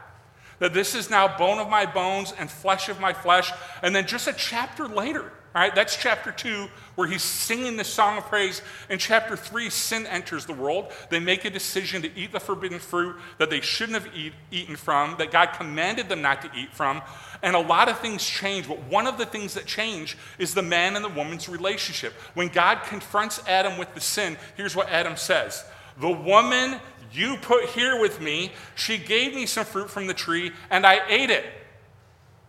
that 0.58 0.75
this 0.75 0.94
is 0.94 1.11
now 1.11 1.37
bone 1.37 1.58
of 1.58 1.68
my 1.68 1.87
bones 1.87 2.32
and 2.38 2.50
flesh 2.50 2.88
of 2.88 3.00
my 3.00 3.12
flesh. 3.12 3.52
And 3.82 3.94
then 3.94 4.06
just 4.06 4.28
a 4.28 4.32
chapter 4.32 4.87
later, 4.87 5.32
all 5.54 5.62
right, 5.62 5.73
that's 5.73 5.96
chapter 5.96 6.32
two, 6.32 6.66
where 6.96 7.06
he's 7.06 7.23
singing 7.23 7.76
this 7.76 7.87
song 7.87 8.18
of 8.18 8.25
praise. 8.25 8.61
In 8.90 8.99
chapter 8.99 9.37
three, 9.37 9.70
sin 9.70 10.04
enters 10.04 10.46
the 10.46 10.52
world. 10.52 10.90
They 11.11 11.20
make 11.20 11.44
a 11.44 11.50
decision 11.50 12.02
to 12.02 12.11
eat 12.18 12.32
the 12.32 12.40
forbidden 12.40 12.80
fruit 12.80 13.14
that 13.38 13.50
they 13.50 13.61
shouldn't 13.61 14.02
have 14.02 14.12
eat, 14.16 14.32
eaten 14.50 14.75
from, 14.75 15.14
that 15.18 15.30
God 15.30 15.52
commanded 15.52 16.08
them 16.08 16.23
not 16.23 16.42
to 16.42 16.50
eat 16.56 16.75
from. 16.75 17.02
And 17.40 17.54
a 17.54 17.61
lot 17.61 17.88
of 17.88 18.00
things 18.00 18.25
change, 18.25 18.66
but 18.66 18.82
one 18.84 19.06
of 19.06 19.16
the 19.16 19.26
things 19.26 19.54
that 19.54 19.64
change 19.64 20.18
is 20.40 20.54
the 20.54 20.62
man 20.62 20.96
and 20.96 21.04
the 21.04 21.08
woman's 21.08 21.49
relationship. 21.49 22.14
When 22.34 22.49
God 22.49 22.82
confronts 22.82 23.40
Adam 23.46 23.78
with 23.78 23.94
the 23.94 24.00
sin, 24.00 24.37
here's 24.56 24.75
what 24.75 24.88
Adam 24.88 25.16
says 25.16 25.64
The 26.00 26.11
woman 26.11 26.80
you 27.14 27.37
put 27.37 27.66
here 27.66 28.00
with 28.00 28.21
me. 28.21 28.52
She 28.75 28.99
gave 28.99 29.35
me 29.35 29.47
some 29.47 29.64
fruit 29.64 29.90
from 29.90 30.06
the 30.06 30.14
tree, 30.14 30.52
and 30.71 30.87
I 30.87 31.00
ate 31.09 31.30
it. 31.30 31.44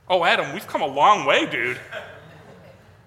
Oh, 0.09 0.23
Adam, 0.23 0.53
we've 0.53 0.67
come 0.67 0.81
a 0.81 0.87
long 0.87 1.25
way, 1.25 1.45
dude. 1.45 1.79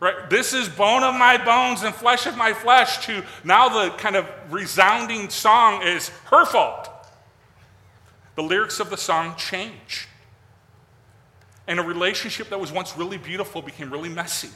Right? 0.01 0.31
This 0.31 0.53
is 0.55 0.69
bone 0.69 1.03
of 1.03 1.15
my 1.15 1.43
bones 1.43 1.83
and 1.83 1.95
flesh 1.95 2.27
of 2.27 2.37
my 2.37 2.53
flesh, 2.53 3.05
to 3.07 3.25
now 3.45 3.69
the 3.69 3.91
kind 3.97 4.15
of 4.15 4.27
resounding 4.51 5.29
song 5.29 5.83
is 5.83 6.09
her 6.27 6.45
fault. 6.45 6.89
The 8.37 8.43
lyrics 8.43 8.79
of 8.79 8.91
the 8.91 8.97
song 8.97 9.35
change. 9.37 10.07
And 11.67 11.81
a 11.81 11.83
relationship 11.83 12.49
that 12.51 12.61
was 12.61 12.71
once 12.71 12.97
really 12.97 13.19
beautiful 13.19 13.61
became 13.61 13.91
really 13.91 14.09
messy. 14.09 14.51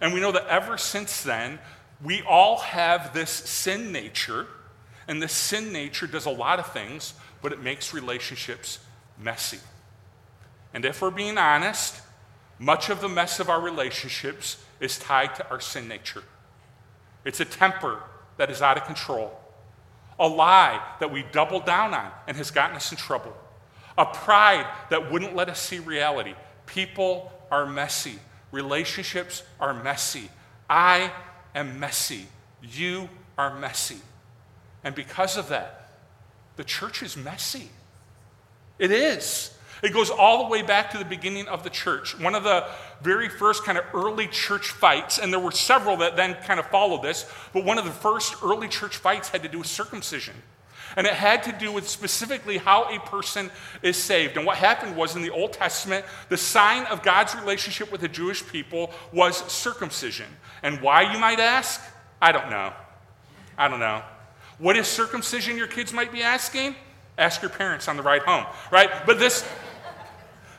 And 0.00 0.14
we 0.14 0.20
know 0.20 0.32
that 0.32 0.46
ever 0.46 0.78
since 0.78 1.22
then, 1.22 1.58
we 2.02 2.22
all 2.22 2.58
have 2.58 3.12
this 3.12 3.30
sin 3.30 3.92
nature 3.92 4.46
and 5.12 5.20
the 5.20 5.28
sin 5.28 5.74
nature 5.74 6.06
does 6.06 6.24
a 6.24 6.30
lot 6.30 6.58
of 6.58 6.72
things, 6.72 7.12
but 7.42 7.52
it 7.52 7.62
makes 7.62 7.92
relationships 7.92 8.78
messy. 9.18 9.58
And 10.72 10.86
if 10.86 11.02
we're 11.02 11.10
being 11.10 11.36
honest, 11.36 12.00
much 12.58 12.88
of 12.88 13.02
the 13.02 13.10
mess 13.10 13.38
of 13.38 13.50
our 13.50 13.60
relationships 13.60 14.64
is 14.80 14.98
tied 14.98 15.34
to 15.34 15.50
our 15.50 15.60
sin 15.60 15.86
nature. 15.86 16.22
It's 17.26 17.40
a 17.40 17.44
temper 17.44 18.00
that 18.38 18.50
is 18.50 18.62
out 18.62 18.78
of 18.78 18.84
control. 18.84 19.38
a 20.18 20.26
lie 20.26 20.80
that 21.00 21.10
we 21.10 21.24
doubled 21.32 21.66
down 21.66 21.92
on 21.94 22.10
and 22.26 22.36
has 22.36 22.50
gotten 22.50 22.76
us 22.76 22.92
in 22.92 22.96
trouble, 22.98 23.36
a 23.98 24.06
pride 24.06 24.66
that 24.90 25.10
wouldn't 25.10 25.34
let 25.34 25.48
us 25.48 25.60
see 25.60 25.78
reality. 25.80 26.34
People 26.66 27.32
are 27.50 27.66
messy, 27.66 28.18
relationships 28.50 29.42
are 29.60 29.74
messy. 29.74 30.30
I 30.70 31.12
am 31.54 31.78
messy. 31.78 32.26
You 32.62 33.08
are 33.36 33.58
messy. 33.58 33.98
And 34.84 34.94
because 34.94 35.36
of 35.36 35.48
that, 35.48 35.88
the 36.56 36.64
church 36.64 37.02
is 37.02 37.16
messy. 37.16 37.70
It 38.78 38.90
is. 38.90 39.56
It 39.82 39.92
goes 39.92 40.10
all 40.10 40.44
the 40.44 40.50
way 40.50 40.62
back 40.62 40.92
to 40.92 40.98
the 40.98 41.04
beginning 41.04 41.48
of 41.48 41.64
the 41.64 41.70
church. 41.70 42.18
One 42.18 42.36
of 42.36 42.44
the 42.44 42.66
very 43.00 43.28
first 43.28 43.64
kind 43.64 43.76
of 43.76 43.84
early 43.92 44.28
church 44.28 44.68
fights, 44.68 45.18
and 45.18 45.32
there 45.32 45.40
were 45.40 45.50
several 45.50 45.96
that 45.98 46.14
then 46.14 46.34
kind 46.46 46.60
of 46.60 46.66
followed 46.66 47.02
this, 47.02 47.28
but 47.52 47.64
one 47.64 47.78
of 47.78 47.84
the 47.84 47.90
first 47.90 48.36
early 48.44 48.68
church 48.68 48.96
fights 48.96 49.28
had 49.30 49.42
to 49.42 49.48
do 49.48 49.58
with 49.58 49.66
circumcision. 49.66 50.34
And 50.94 51.06
it 51.06 51.14
had 51.14 51.42
to 51.44 51.52
do 51.52 51.72
with 51.72 51.88
specifically 51.88 52.58
how 52.58 52.84
a 52.94 53.00
person 53.00 53.50
is 53.82 53.96
saved. 53.96 54.36
And 54.36 54.46
what 54.46 54.58
happened 54.58 54.94
was 54.94 55.16
in 55.16 55.22
the 55.22 55.30
Old 55.30 55.52
Testament, 55.52 56.04
the 56.28 56.36
sign 56.36 56.84
of 56.86 57.02
God's 57.02 57.34
relationship 57.34 57.90
with 57.90 58.02
the 58.02 58.08
Jewish 58.08 58.46
people 58.46 58.92
was 59.12 59.38
circumcision. 59.50 60.26
And 60.62 60.80
why, 60.80 61.12
you 61.12 61.18
might 61.18 61.40
ask? 61.40 61.80
I 62.20 62.30
don't 62.30 62.50
know. 62.50 62.72
I 63.56 63.68
don't 63.68 63.80
know. 63.80 64.02
What 64.58 64.76
is 64.76 64.86
circumcision, 64.86 65.56
your 65.56 65.66
kids 65.66 65.92
might 65.92 66.12
be 66.12 66.22
asking? 66.22 66.76
Ask 67.18 67.42
your 67.42 67.50
parents 67.50 67.88
on 67.88 67.96
the 67.96 68.02
ride 68.02 68.22
home, 68.22 68.46
right? 68.70 68.90
But 69.06 69.18
this, 69.18 69.46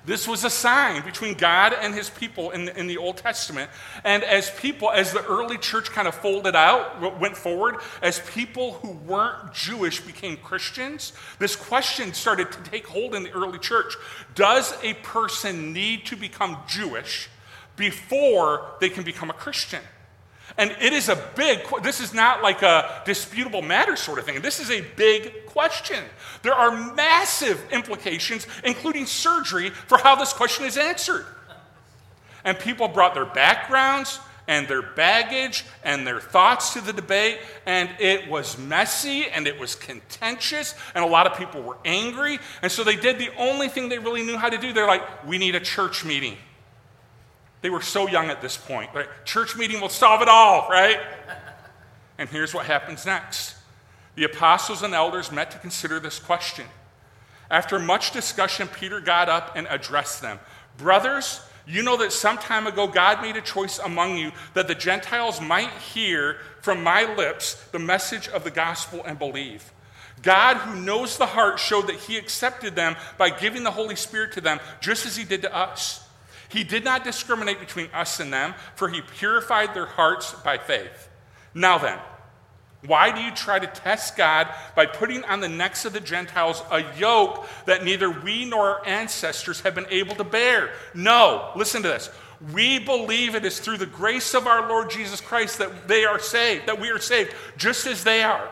this 0.05 0.27
was 0.27 0.43
a 0.43 0.49
sign 0.49 1.03
between 1.03 1.35
God 1.35 1.73
and 1.73 1.93
his 1.93 2.09
people 2.09 2.51
in 2.51 2.65
the, 2.65 2.77
in 2.77 2.87
the 2.87 2.97
Old 2.97 3.17
Testament. 3.17 3.71
And 4.03 4.23
as 4.23 4.51
people, 4.51 4.91
as 4.91 5.13
the 5.13 5.25
early 5.25 5.57
church 5.57 5.91
kind 5.91 6.07
of 6.07 6.15
folded 6.15 6.55
out, 6.55 7.19
went 7.19 7.37
forward, 7.37 7.77
as 8.01 8.19
people 8.19 8.73
who 8.73 8.91
weren't 8.91 9.53
Jewish 9.53 10.01
became 10.01 10.37
Christians, 10.37 11.13
this 11.39 11.55
question 11.55 12.13
started 12.13 12.51
to 12.51 12.61
take 12.63 12.85
hold 12.87 13.15
in 13.15 13.23
the 13.23 13.31
early 13.31 13.59
church 13.59 13.95
Does 14.35 14.73
a 14.83 14.93
person 14.95 15.71
need 15.71 16.05
to 16.07 16.17
become 16.17 16.57
Jewish 16.67 17.29
before 17.77 18.75
they 18.81 18.89
can 18.89 19.03
become 19.03 19.29
a 19.29 19.33
Christian? 19.33 19.81
And 20.57 20.71
it 20.81 20.93
is 20.93 21.09
a 21.09 21.15
big, 21.35 21.61
this 21.81 21.99
is 21.99 22.13
not 22.13 22.43
like 22.43 22.61
a 22.61 23.01
disputable 23.05 23.61
matter 23.61 23.95
sort 23.95 24.19
of 24.19 24.25
thing. 24.25 24.41
This 24.41 24.59
is 24.59 24.69
a 24.69 24.81
big 24.81 25.47
question. 25.47 26.03
There 26.43 26.53
are 26.53 26.93
massive 26.93 27.59
implications, 27.71 28.45
including 28.63 29.05
surgery, 29.05 29.69
for 29.71 29.97
how 29.97 30.15
this 30.15 30.31
question 30.31 30.65
is 30.65 30.77
answered. 30.77 31.25
And 32.43 32.59
people 32.59 32.87
brought 32.87 33.13
their 33.15 33.25
backgrounds 33.25 34.19
and 34.47 34.67
their 34.67 34.81
baggage 34.81 35.65
and 35.83 36.05
their 36.05 36.19
thoughts 36.19 36.73
to 36.73 36.81
the 36.81 36.93
debate, 36.93 37.39
and 37.65 37.89
it 37.99 38.27
was 38.27 38.57
messy 38.57 39.27
and 39.27 39.47
it 39.47 39.57
was 39.57 39.73
contentious, 39.75 40.75
and 40.93 41.03
a 41.03 41.07
lot 41.07 41.25
of 41.25 41.37
people 41.37 41.61
were 41.61 41.77
angry. 41.85 42.39
And 42.61 42.71
so 42.71 42.83
they 42.83 42.97
did 42.97 43.17
the 43.17 43.29
only 43.37 43.69
thing 43.69 43.89
they 43.89 43.99
really 43.99 44.23
knew 44.23 44.37
how 44.37 44.49
to 44.49 44.57
do. 44.57 44.73
They're 44.73 44.85
like, 44.85 45.25
we 45.25 45.37
need 45.37 45.55
a 45.55 45.61
church 45.61 46.03
meeting. 46.03 46.37
They 47.63 47.69
were 47.69 47.81
so 47.81 48.09
young 48.09 48.29
at 48.29 48.41
this 48.41 48.57
point. 48.57 48.91
Church 49.23 49.55
meeting 49.55 49.79
will 49.79 49.87
solve 49.87 50.21
it 50.21 50.27
all, 50.27 50.67
right? 50.69 50.99
and 52.17 52.27
here's 52.29 52.53
what 52.53 52.67
happens 52.67 53.05
next 53.05 53.55
the 54.15 54.25
apostles 54.25 54.83
and 54.83 54.93
elders 54.93 55.31
met 55.31 55.49
to 55.51 55.57
consider 55.57 55.99
this 55.99 56.19
question. 56.19 56.65
After 57.49 57.79
much 57.79 58.11
discussion, 58.11 58.67
Peter 58.67 58.99
got 58.99 59.29
up 59.29 59.55
and 59.55 59.65
addressed 59.69 60.21
them 60.21 60.39
Brothers, 60.77 61.39
you 61.65 61.83
know 61.83 61.95
that 61.97 62.11
some 62.11 62.37
time 62.37 62.67
ago 62.67 62.85
God 62.85 63.21
made 63.21 63.37
a 63.37 63.41
choice 63.41 63.79
among 63.79 64.17
you 64.17 64.33
that 64.55 64.67
the 64.67 64.75
Gentiles 64.75 65.39
might 65.39 65.71
hear 65.71 66.39
from 66.61 66.83
my 66.83 67.15
lips 67.15 67.55
the 67.71 67.79
message 67.79 68.27
of 68.27 68.43
the 68.43 68.51
gospel 68.51 69.01
and 69.05 69.17
believe. 69.17 69.71
God, 70.21 70.57
who 70.57 70.81
knows 70.81 71.17
the 71.17 71.25
heart, 71.27 71.59
showed 71.59 71.87
that 71.87 71.95
He 71.95 72.17
accepted 72.17 72.75
them 72.75 72.97
by 73.17 73.29
giving 73.29 73.63
the 73.63 73.71
Holy 73.71 73.95
Spirit 73.95 74.33
to 74.33 74.41
them, 74.41 74.59
just 74.81 75.05
as 75.05 75.15
He 75.15 75.23
did 75.23 75.41
to 75.43 75.55
us. 75.55 76.02
He 76.53 76.63
did 76.63 76.83
not 76.83 77.03
discriminate 77.03 77.59
between 77.59 77.89
us 77.95 78.19
and 78.19 78.31
them, 78.31 78.53
for 78.75 78.87
he 78.87 79.01
purified 79.01 79.73
their 79.73 79.87
hearts 79.87 80.33
by 80.43 80.59
faith. 80.59 81.09
Now 81.55 81.79
then, 81.79 81.97
why 82.85 83.11
do 83.11 83.21
you 83.21 83.31
try 83.31 83.57
to 83.57 83.65
test 83.65 84.15
God 84.15 84.53
by 84.75 84.85
putting 84.85 85.23
on 85.23 85.39
the 85.39 85.49
necks 85.49 85.85
of 85.85 85.93
the 85.93 85.99
Gentiles 85.99 86.61
a 86.69 86.83
yoke 86.95 87.47
that 87.65 87.83
neither 87.83 88.11
we 88.11 88.45
nor 88.45 88.69
our 88.69 88.85
ancestors 88.85 89.61
have 89.61 89.73
been 89.73 89.87
able 89.89 90.13
to 90.15 90.23
bear? 90.23 90.73
No, 90.93 91.51
listen 91.55 91.81
to 91.81 91.87
this. 91.87 92.11
We 92.53 92.77
believe 92.77 93.33
it 93.33 93.45
is 93.45 93.59
through 93.59 93.77
the 93.77 93.87
grace 93.87 94.35
of 94.35 94.45
our 94.45 94.69
Lord 94.69 94.91
Jesus 94.91 95.21
Christ 95.21 95.57
that 95.57 95.87
they 95.87 96.05
are 96.05 96.19
saved, 96.19 96.67
that 96.67 96.79
we 96.79 96.91
are 96.91 96.99
saved, 96.99 97.33
just 97.57 97.87
as 97.87 98.03
they 98.03 98.21
are. 98.21 98.47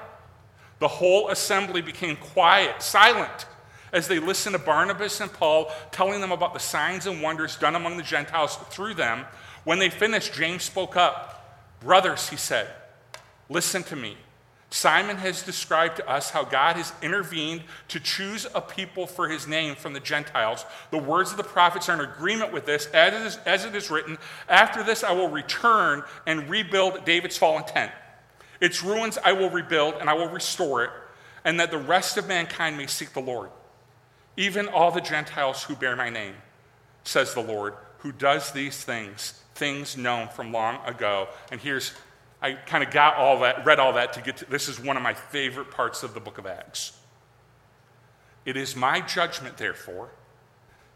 The 0.79 0.88
whole 0.88 1.29
assembly 1.29 1.81
became 1.81 2.15
quiet, 2.15 2.81
silent 2.81 3.46
as 3.93 4.07
they 4.07 4.19
listened 4.19 4.53
to 4.53 4.60
Barnabas 4.60 5.19
and 5.19 5.31
Paul 5.31 5.71
telling 5.91 6.21
them 6.21 6.31
about 6.31 6.53
the 6.53 6.60
signs 6.60 7.07
and 7.07 7.21
wonders 7.21 7.55
done 7.55 7.75
among 7.75 7.98
the 7.98 8.03
Gentiles 8.03 8.57
through 8.69 8.93
them. 8.93 9.25
When 9.63 9.79
they 9.79 9.89
finished, 9.89 10.33
James 10.33 10.63
spoke 10.63 10.95
up. 10.95 11.38
Brothers, 11.81 12.29
he 12.29 12.38
said, 12.38 12.67
listen 13.50 13.83
to 13.83 13.95
me. 13.95 14.17
Simon 14.74 15.17
has 15.17 15.43
described 15.43 15.98
to 15.98 16.10
us 16.10 16.29
how 16.29 16.45
God 16.45 16.77
has 16.77 16.93
intervened 17.01 17.63
to 17.89 18.00
choose 18.00 18.48
a 18.55 18.62
people 18.62 19.05
for 19.05 19.27
his 19.27 19.45
name 19.45 19.75
from 19.75 19.91
the 19.91 20.00
Gentiles. 20.00 20.65
The 20.91 20.98
words 20.98 21.31
of 21.31 21.38
the 21.38 21.43
prophets 21.43 21.89
are 21.89 22.01
in 22.01 22.10
agreement 22.10 22.53
with 22.53 22.65
this, 22.65 22.86
as 22.88 23.13
it 23.13 23.21
is, 23.25 23.38
as 23.45 23.65
it 23.65 23.75
is 23.75 23.91
written 23.91 24.17
After 24.48 24.81
this, 24.81 25.03
I 25.03 25.12
will 25.12 25.27
return 25.27 26.03
and 26.25 26.50
rebuild 26.50 27.03
David's 27.03 27.38
fallen 27.38 27.65
tent. 27.65 27.91
Its 28.62 28.81
ruins 28.81 29.17
I 29.17 29.33
will 29.33 29.50
rebuild, 29.50 29.95
and 29.95 30.10
I 30.10 30.13
will 30.13 30.29
restore 30.29 30.86
it, 30.86 30.91
and 31.43 31.60
that 31.60 31.71
the 31.71 31.77
rest 31.77 32.15
of 32.15 32.29
mankind 32.29 32.77
may 32.77 32.88
seek 32.88 33.12
the 33.12 33.19
Lord 33.19 33.50
even 34.41 34.67
all 34.69 34.89
the 34.89 35.01
Gentiles 35.01 35.63
who 35.63 35.75
bear 35.75 35.95
my 35.95 36.10
name, 36.10 36.33
says 37.03 37.36
the 37.36 37.41
Lord, 37.41 37.75
who 38.00 38.12
does 38.12 38.51
these 38.51 38.83
things, 38.83 39.39
things 39.53 39.95
known 39.95 40.29
from 40.29 40.51
long 40.51 40.79
ago. 40.83 41.27
And 41.51 41.62
here's, 41.62 41.93
I 42.41 42.53
kind 42.53 42.83
of 42.83 42.89
got 42.89 43.17
all 43.17 43.41
that, 43.41 43.63
read 43.67 43.79
all 43.79 43.93
that 43.93 44.13
to 44.13 44.21
get 44.21 44.38
to, 44.38 44.45
this 44.45 44.67
is 44.67 44.79
one 44.79 44.98
of 44.98 45.03
my 45.03 45.13
favorite 45.13 45.69
parts 45.69 46.01
of 46.01 46.15
the 46.15 46.19
book 46.19 46.39
of 46.39 46.48
Acts. 46.48 46.98
It 48.43 48.57
is 48.57 48.75
my 48.75 49.00
judgment, 49.01 49.57
therefore, 49.57 50.10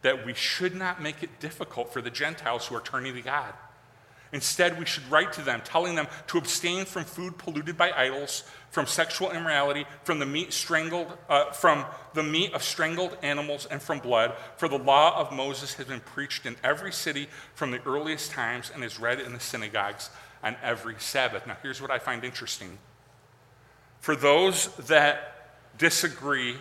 that 0.02 0.26
we 0.26 0.34
should 0.34 0.74
not 0.76 1.00
make 1.00 1.22
it 1.22 1.40
difficult 1.40 1.94
for 1.94 2.02
the 2.02 2.10
Gentiles 2.10 2.66
who 2.66 2.76
are 2.76 2.82
turning 2.82 3.14
to 3.14 3.22
God. 3.22 3.54
Instead, 4.32 4.80
we 4.80 4.88
should 4.88 5.10
write 5.12 5.32
to 5.34 5.44
them, 5.44 5.62
telling 5.64 5.94
them 5.94 6.08
to 6.26 6.40
abstain 6.40 6.84
from 6.86 7.04
food 7.04 7.38
polluted 7.38 7.78
by 7.78 7.92
idols, 7.92 8.44
from 8.76 8.86
sexual 8.86 9.32
immorality, 9.32 9.86
from 10.04 10.20
the 10.20 10.26
meat 10.26 10.52
strangled, 10.52 11.08
uh, 11.30 11.50
from 11.52 11.86
the 12.14 12.22
meat 12.22 12.52
of 12.52 12.62
strangled 12.62 13.18
animals, 13.22 13.66
and 13.72 13.82
from 13.82 14.00
blood. 14.00 14.34
For 14.58 14.68
the 14.68 14.78
law 14.78 15.18
of 15.18 15.32
Moses 15.32 15.76
has 15.76 15.86
been 15.86 16.02
preached 16.02 16.46
in 16.46 16.58
every 16.62 16.92
city 16.92 17.30
from 17.54 17.72
the 17.72 17.82
earliest 17.86 18.32
times 18.32 18.74
and 18.76 18.84
is 18.84 19.00
read 19.00 19.22
in 19.22 19.32
the 19.32 19.40
synagogues 19.40 20.10
on 20.44 20.58
every 20.62 20.96
Sabbath. 20.98 21.48
Now, 21.48 21.56
here's 21.64 21.82
what 21.82 21.90
I 21.90 22.00
find 22.00 22.26
interesting. 22.26 22.78
For 24.02 24.14
those 24.14 24.68
that 24.88 25.78
disagree 25.78 26.58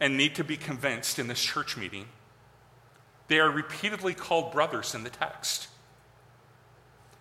and 0.00 0.16
need 0.16 0.36
to 0.36 0.44
be 0.44 0.56
convinced 0.56 1.18
in 1.18 1.26
this 1.26 1.42
church 1.42 1.76
meeting, 1.76 2.06
they 3.28 3.38
are 3.38 3.50
repeatedly 3.50 4.14
called 4.14 4.50
brothers 4.50 4.94
in 4.94 5.04
the 5.04 5.10
text. 5.10 5.68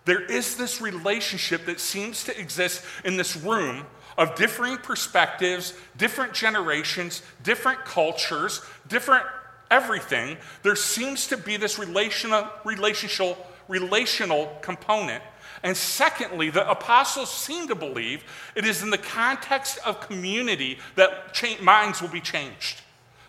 There 0.05 0.21
is 0.21 0.55
this 0.55 0.79
relationship 0.79 1.65
that 1.65 1.81
seems 1.81 2.23
to 2.23 2.39
exist 2.39 2.85
in 3.03 3.17
this 3.17 3.35
room 3.35 3.85
of 4.17 4.35
differing 4.35 4.77
perspectives, 4.77 5.73
different 5.97 6.33
generations, 6.33 7.21
different 7.43 7.83
cultures, 7.85 8.61
different 8.87 9.25
everything. 9.71 10.37
There 10.61 10.75
seems 10.75 11.27
to 11.27 11.37
be 11.37 11.57
this 11.57 11.79
relational, 11.79 12.47
relational, 12.63 13.37
relational 13.67 14.57
component. 14.61 15.23
And 15.63 15.75
secondly, 15.75 16.49
the 16.49 16.69
apostles 16.69 17.31
seem 17.31 17.67
to 17.69 17.75
believe 17.75 18.23
it 18.53 18.65
is 18.65 18.83
in 18.83 18.89
the 18.89 18.97
context 18.97 19.79
of 19.85 20.01
community 20.01 20.77
that 20.95 21.33
cha- 21.33 21.61
minds 21.61 22.01
will 22.01 22.09
be 22.09 22.21
changed, 22.21 22.81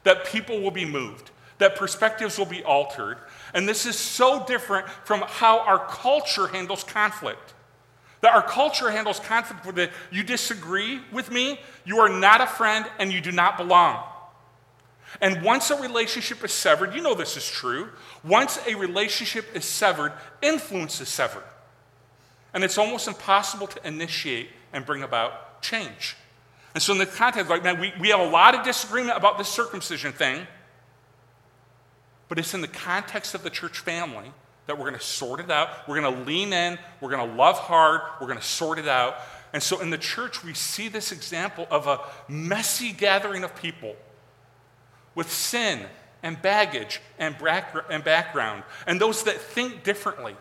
that 0.02 0.26
people 0.26 0.60
will 0.60 0.72
be 0.72 0.84
moved, 0.84 1.30
that 1.58 1.76
perspectives 1.76 2.38
will 2.38 2.46
be 2.46 2.62
altered, 2.64 3.18
and 3.54 3.68
this 3.68 3.86
is 3.86 3.96
so 3.96 4.44
different 4.44 4.88
from 5.04 5.22
how 5.22 5.60
our 5.60 5.86
culture 5.86 6.48
handles 6.48 6.82
conflict. 6.82 7.54
That 8.24 8.34
our 8.34 8.42
culture 8.42 8.90
handles 8.90 9.20
conflict 9.20 9.66
with 9.66 9.78
it. 9.78 9.90
You 10.10 10.22
disagree 10.22 11.02
with 11.12 11.30
me, 11.30 11.60
you 11.84 11.98
are 11.98 12.08
not 12.08 12.40
a 12.40 12.46
friend, 12.46 12.86
and 12.98 13.12
you 13.12 13.20
do 13.20 13.30
not 13.30 13.58
belong. 13.58 14.02
And 15.20 15.42
once 15.42 15.70
a 15.70 15.78
relationship 15.78 16.42
is 16.42 16.50
severed, 16.50 16.94
you 16.94 17.02
know 17.02 17.14
this 17.14 17.36
is 17.36 17.46
true. 17.46 17.90
Once 18.24 18.58
a 18.66 18.76
relationship 18.76 19.44
is 19.54 19.66
severed, 19.66 20.12
influence 20.40 21.02
is 21.02 21.10
severed. 21.10 21.44
And 22.54 22.64
it's 22.64 22.78
almost 22.78 23.08
impossible 23.08 23.66
to 23.66 23.86
initiate 23.86 24.48
and 24.72 24.86
bring 24.86 25.02
about 25.02 25.60
change. 25.60 26.16
And 26.72 26.82
so, 26.82 26.94
in 26.94 26.98
the 26.98 27.04
context, 27.04 27.50
like, 27.50 27.62
man, 27.62 27.78
we, 27.78 27.92
we 28.00 28.08
have 28.08 28.20
a 28.20 28.30
lot 28.30 28.54
of 28.54 28.64
disagreement 28.64 29.18
about 29.18 29.36
this 29.36 29.48
circumcision 29.48 30.12
thing 30.12 30.46
but 32.28 32.38
it's 32.38 32.54
in 32.54 32.62
the 32.62 32.68
context 32.68 33.34
of 33.34 33.42
the 33.42 33.50
church 33.50 33.78
family 33.78 34.32
that 34.66 34.78
we're 34.78 34.88
going 34.88 34.98
to 34.98 35.04
sort 35.04 35.40
it 35.40 35.50
out. 35.50 35.86
We're 35.88 36.00
going 36.00 36.14
to 36.14 36.22
lean 36.24 36.52
in. 36.52 36.78
We're 37.00 37.10
going 37.10 37.28
to 37.28 37.36
love 37.36 37.58
hard. 37.58 38.00
We're 38.20 38.26
going 38.26 38.38
to 38.38 38.44
sort 38.44 38.78
it 38.78 38.88
out. 38.88 39.16
And 39.52 39.62
so 39.62 39.80
in 39.80 39.90
the 39.90 39.98
church, 39.98 40.42
we 40.42 40.54
see 40.54 40.88
this 40.88 41.12
example 41.12 41.66
of 41.70 41.86
a 41.86 42.00
messy 42.28 42.92
gathering 42.92 43.44
of 43.44 43.54
people 43.54 43.94
with 45.14 45.30
sin 45.30 45.80
and 46.24 46.40
baggage 46.40 47.00
and, 47.18 47.36
background, 47.38 48.64
and 48.86 49.00
those 49.00 49.22
that 49.24 49.36
think 49.36 49.84
differently. 49.84 50.34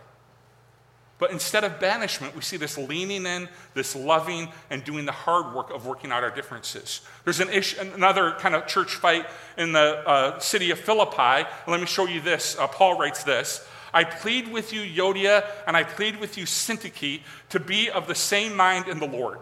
But 1.20 1.32
instead 1.32 1.64
of 1.64 1.80
banishment, 1.80 2.36
we 2.36 2.42
see 2.42 2.58
this 2.58 2.78
leaning 2.78 3.26
in, 3.26 3.48
this 3.76 3.96
loving, 3.96 4.50
and 4.70 4.84
doing 4.84 5.06
the 5.06 5.12
hard 5.12 5.54
work 5.54 5.70
of 5.70 5.86
working 5.86 6.12
out 6.12 6.24
our 6.24 6.32
differences. 6.32 7.02
There's 7.24 7.40
an 7.40 7.50
issue, 7.50 7.82
another 7.82 8.32
kind 8.40 8.56
of 8.56 8.66
church 8.66 8.96
fight 8.96 9.28
in 9.58 9.74
the 9.74 10.08
uh, 10.08 10.40
city 10.40 10.72
of 10.72 10.80
Philippi. 10.80 11.48
Let 11.68 11.80
me 11.80 11.86
show 11.86 12.08
you 12.08 12.20
this. 12.20 12.58
Uh, 12.58 12.68
Paul 12.68 12.98
writes 12.98 13.24
this 13.24 13.66
I 13.94 14.04
plead 14.04 14.52
with 14.52 14.74
you, 14.74 14.82
Euodia, 14.82 15.46
and 15.68 15.78
I 15.78 15.84
plead 15.84 16.20
with 16.20 16.38
you, 16.38 16.46
Syntyche, 16.46 17.22
to 17.50 17.60
be 17.60 17.90
of 17.90 18.08
the 18.08 18.16
same 18.16 18.56
mind 18.56 18.88
in 18.88 19.00
the 19.00 19.08
Lord. 19.08 19.40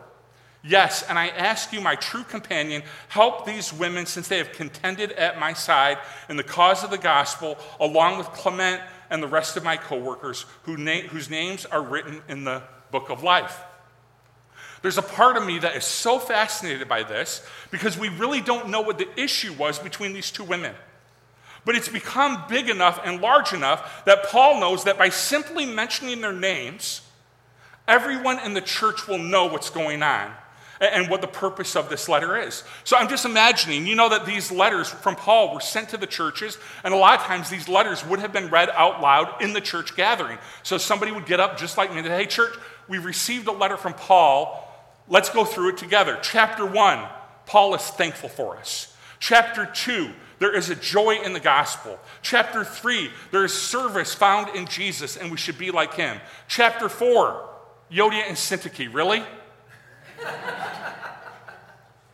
Yes, 0.64 1.04
and 1.10 1.18
I 1.18 1.30
ask 1.30 1.74
you, 1.74 1.82
my 1.82 1.96
true 1.96 2.24
companion, 2.24 2.84
help 3.08 3.46
these 3.46 3.74
women 3.74 4.06
since 4.06 4.28
they 4.28 4.38
have 4.38 4.52
contended 4.52 5.12
at 5.14 5.40
my 5.40 5.54
side 5.54 5.98
in 6.30 6.38
the 6.38 6.44
cause 6.44 6.84
of 6.84 6.92
the 6.92 7.00
gospel, 7.00 7.58
along 7.80 8.20
with 8.20 8.28
Clement 8.28 8.82
and 9.10 9.24
the 9.24 9.28
rest 9.28 9.58
of 9.58 9.64
my 9.64 9.78
coworkers 9.78 10.46
who 10.64 10.78
na- 10.78 11.08
whose 11.10 11.30
names 11.30 11.66
are 11.66 11.82
written 11.82 12.22
in 12.28 12.44
the 12.44 12.62
book 12.92 13.10
of 13.10 13.24
life. 13.24 13.64
There's 14.84 14.98
a 14.98 15.04
part 15.04 15.38
of 15.38 15.46
me 15.46 15.60
that 15.60 15.76
is 15.76 15.86
so 15.86 16.20
fascinated 16.20 16.88
by 16.88 17.04
this 17.04 17.46
because 17.72 17.98
we 17.98 18.10
really 18.10 18.42
don't 18.42 18.70
know 18.70 18.82
what 18.82 18.98
the 18.98 19.08
issue 19.20 19.54
was 19.54 19.80
between 19.80 20.14
these 20.14 20.32
two 20.32 20.44
women. 20.44 20.76
But 21.64 21.76
it's 21.76 21.90
become 21.90 22.44
big 22.50 22.70
enough 22.70 23.00
and 23.04 23.22
large 23.22 23.54
enough 23.54 24.04
that 24.06 24.24
Paul 24.26 24.60
knows 24.60 24.86
that 24.86 24.98
by 24.98 25.10
simply 25.10 25.66
mentioning 25.66 26.22
their 26.22 26.34
names, 26.34 27.02
everyone 27.88 28.40
in 28.40 28.54
the 28.54 28.62
church 28.62 29.08
will 29.08 29.20
know 29.20 29.46
what's 29.46 29.70
going 29.70 30.02
on 30.02 30.32
and 30.82 31.08
what 31.10 31.22
the 31.22 31.28
purpose 31.28 31.76
of 31.76 31.90
this 31.90 32.10
letter 32.10 32.36
is. 32.36 32.64
So 32.84 32.98
I'm 32.98 33.08
just 33.08 33.24
imagining, 33.24 33.86
you 33.86 33.96
know, 33.96 34.10
that 34.10 34.26
these 34.26 34.52
letters 34.52 34.90
from 34.90 35.16
Paul 35.16 35.54
were 35.54 35.60
sent 35.60 35.90
to 35.90 35.98
the 35.98 36.08
churches, 36.08 36.58
and 36.84 36.92
a 36.92 36.98
lot 36.98 37.20
of 37.20 37.26
times 37.26 37.52
these 37.52 37.70
letters 37.70 38.04
would 38.08 38.20
have 38.20 38.34
been 38.34 38.50
read 38.50 38.70
out 38.72 39.00
loud 39.00 39.42
in 39.44 39.54
the 39.54 39.62
church 39.62 39.96
gathering. 39.96 40.40
So 40.64 40.80
somebody 40.80 41.12
would 41.12 41.28
get 41.28 41.40
up 41.40 41.60
just 41.60 41.78
like 41.78 41.92
me 41.92 42.00
and 42.00 42.08
say, 42.08 42.18
Hey, 42.18 42.26
church, 42.26 42.56
we 42.88 42.98
received 42.98 43.48
a 43.48 43.52
letter 43.52 43.78
from 43.78 43.94
Paul. 43.94 44.68
Let's 45.08 45.30
go 45.30 45.46
through 45.46 45.70
it 45.70 45.78
together. 45.78 46.18
Chapter 46.24 46.66
one, 46.66 47.08
Paul 47.46 47.76
is 47.76 47.82
thankful 47.82 48.30
for 48.30 48.58
us. 48.58 48.96
Chapter 49.20 49.68
two, 49.68 50.12
there 50.42 50.56
is 50.56 50.72
a 50.72 50.76
joy 50.76 51.20
in 51.24 51.34
the 51.34 51.40
gospel. 51.40 52.00
Chapter 52.24 52.64
3, 52.64 53.12
there 53.30 53.46
is 53.46 53.54
service 53.54 54.16
found 54.16 54.56
in 54.56 54.66
Jesus, 54.66 55.16
and 55.16 55.30
we 55.30 55.38
should 55.38 55.60
be 55.60 55.70
like 55.70 55.94
him. 55.94 56.20
Chapter 56.48 56.90
4, 56.90 57.48
Euodia 57.92 58.24
and 58.28 58.36
Syntyche. 58.36 58.92
Really? 58.92 59.22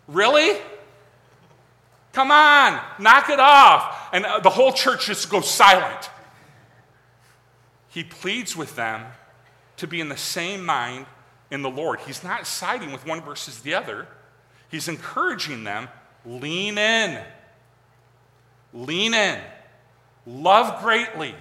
really? 0.09 0.59
Come 2.11 2.29
on, 2.31 2.77
knock 2.99 3.29
it 3.29 3.39
off. 3.39 4.09
And 4.11 4.25
uh, 4.25 4.41
the 4.41 4.49
whole 4.49 4.73
church 4.73 5.05
just 5.05 5.29
goes 5.29 5.49
silent. 5.49 6.09
He 7.87 8.03
pleads 8.03 8.57
with 8.57 8.75
them 8.75 9.05
to 9.77 9.87
be 9.87 10.01
in 10.01 10.09
the 10.09 10.17
same 10.17 10.65
mind 10.65 11.05
in 11.49 11.61
the 11.61 11.69
Lord. 11.69 12.01
He's 12.01 12.25
not 12.25 12.45
siding 12.45 12.91
with 12.91 13.05
one 13.05 13.21
versus 13.21 13.61
the 13.61 13.73
other, 13.73 14.05
he's 14.67 14.89
encouraging 14.89 15.63
them 15.63 15.87
lean 16.25 16.77
in. 16.77 17.23
Lean 18.73 19.13
in, 19.13 19.39
love 20.25 20.81
greatly, 20.81 21.33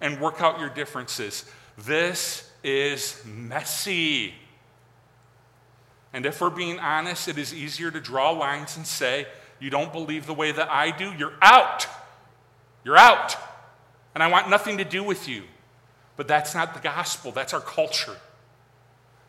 and 0.00 0.20
work 0.20 0.40
out 0.40 0.60
your 0.60 0.70
differences. 0.70 1.44
This 1.76 2.50
is 2.62 3.22
messy. 3.24 4.34
And 6.12 6.24
if 6.24 6.40
we're 6.40 6.50
being 6.50 6.78
honest, 6.78 7.28
it 7.28 7.38
is 7.38 7.52
easier 7.52 7.90
to 7.90 8.00
draw 8.00 8.30
lines 8.30 8.76
and 8.76 8.86
say, 8.86 9.26
You 9.60 9.70
don't 9.70 9.92
believe 9.92 10.26
the 10.26 10.34
way 10.34 10.52
that 10.52 10.70
I 10.70 10.90
do, 10.90 11.12
you're 11.12 11.34
out. 11.42 11.86
You're 12.84 12.96
out. 12.96 13.36
And 14.14 14.22
I 14.22 14.28
want 14.28 14.48
nothing 14.48 14.78
to 14.78 14.84
do 14.84 15.02
with 15.02 15.28
you. 15.28 15.44
But 16.16 16.26
that's 16.26 16.54
not 16.54 16.74
the 16.74 16.80
gospel, 16.80 17.30
that's 17.30 17.54
our 17.54 17.60
culture. 17.60 18.16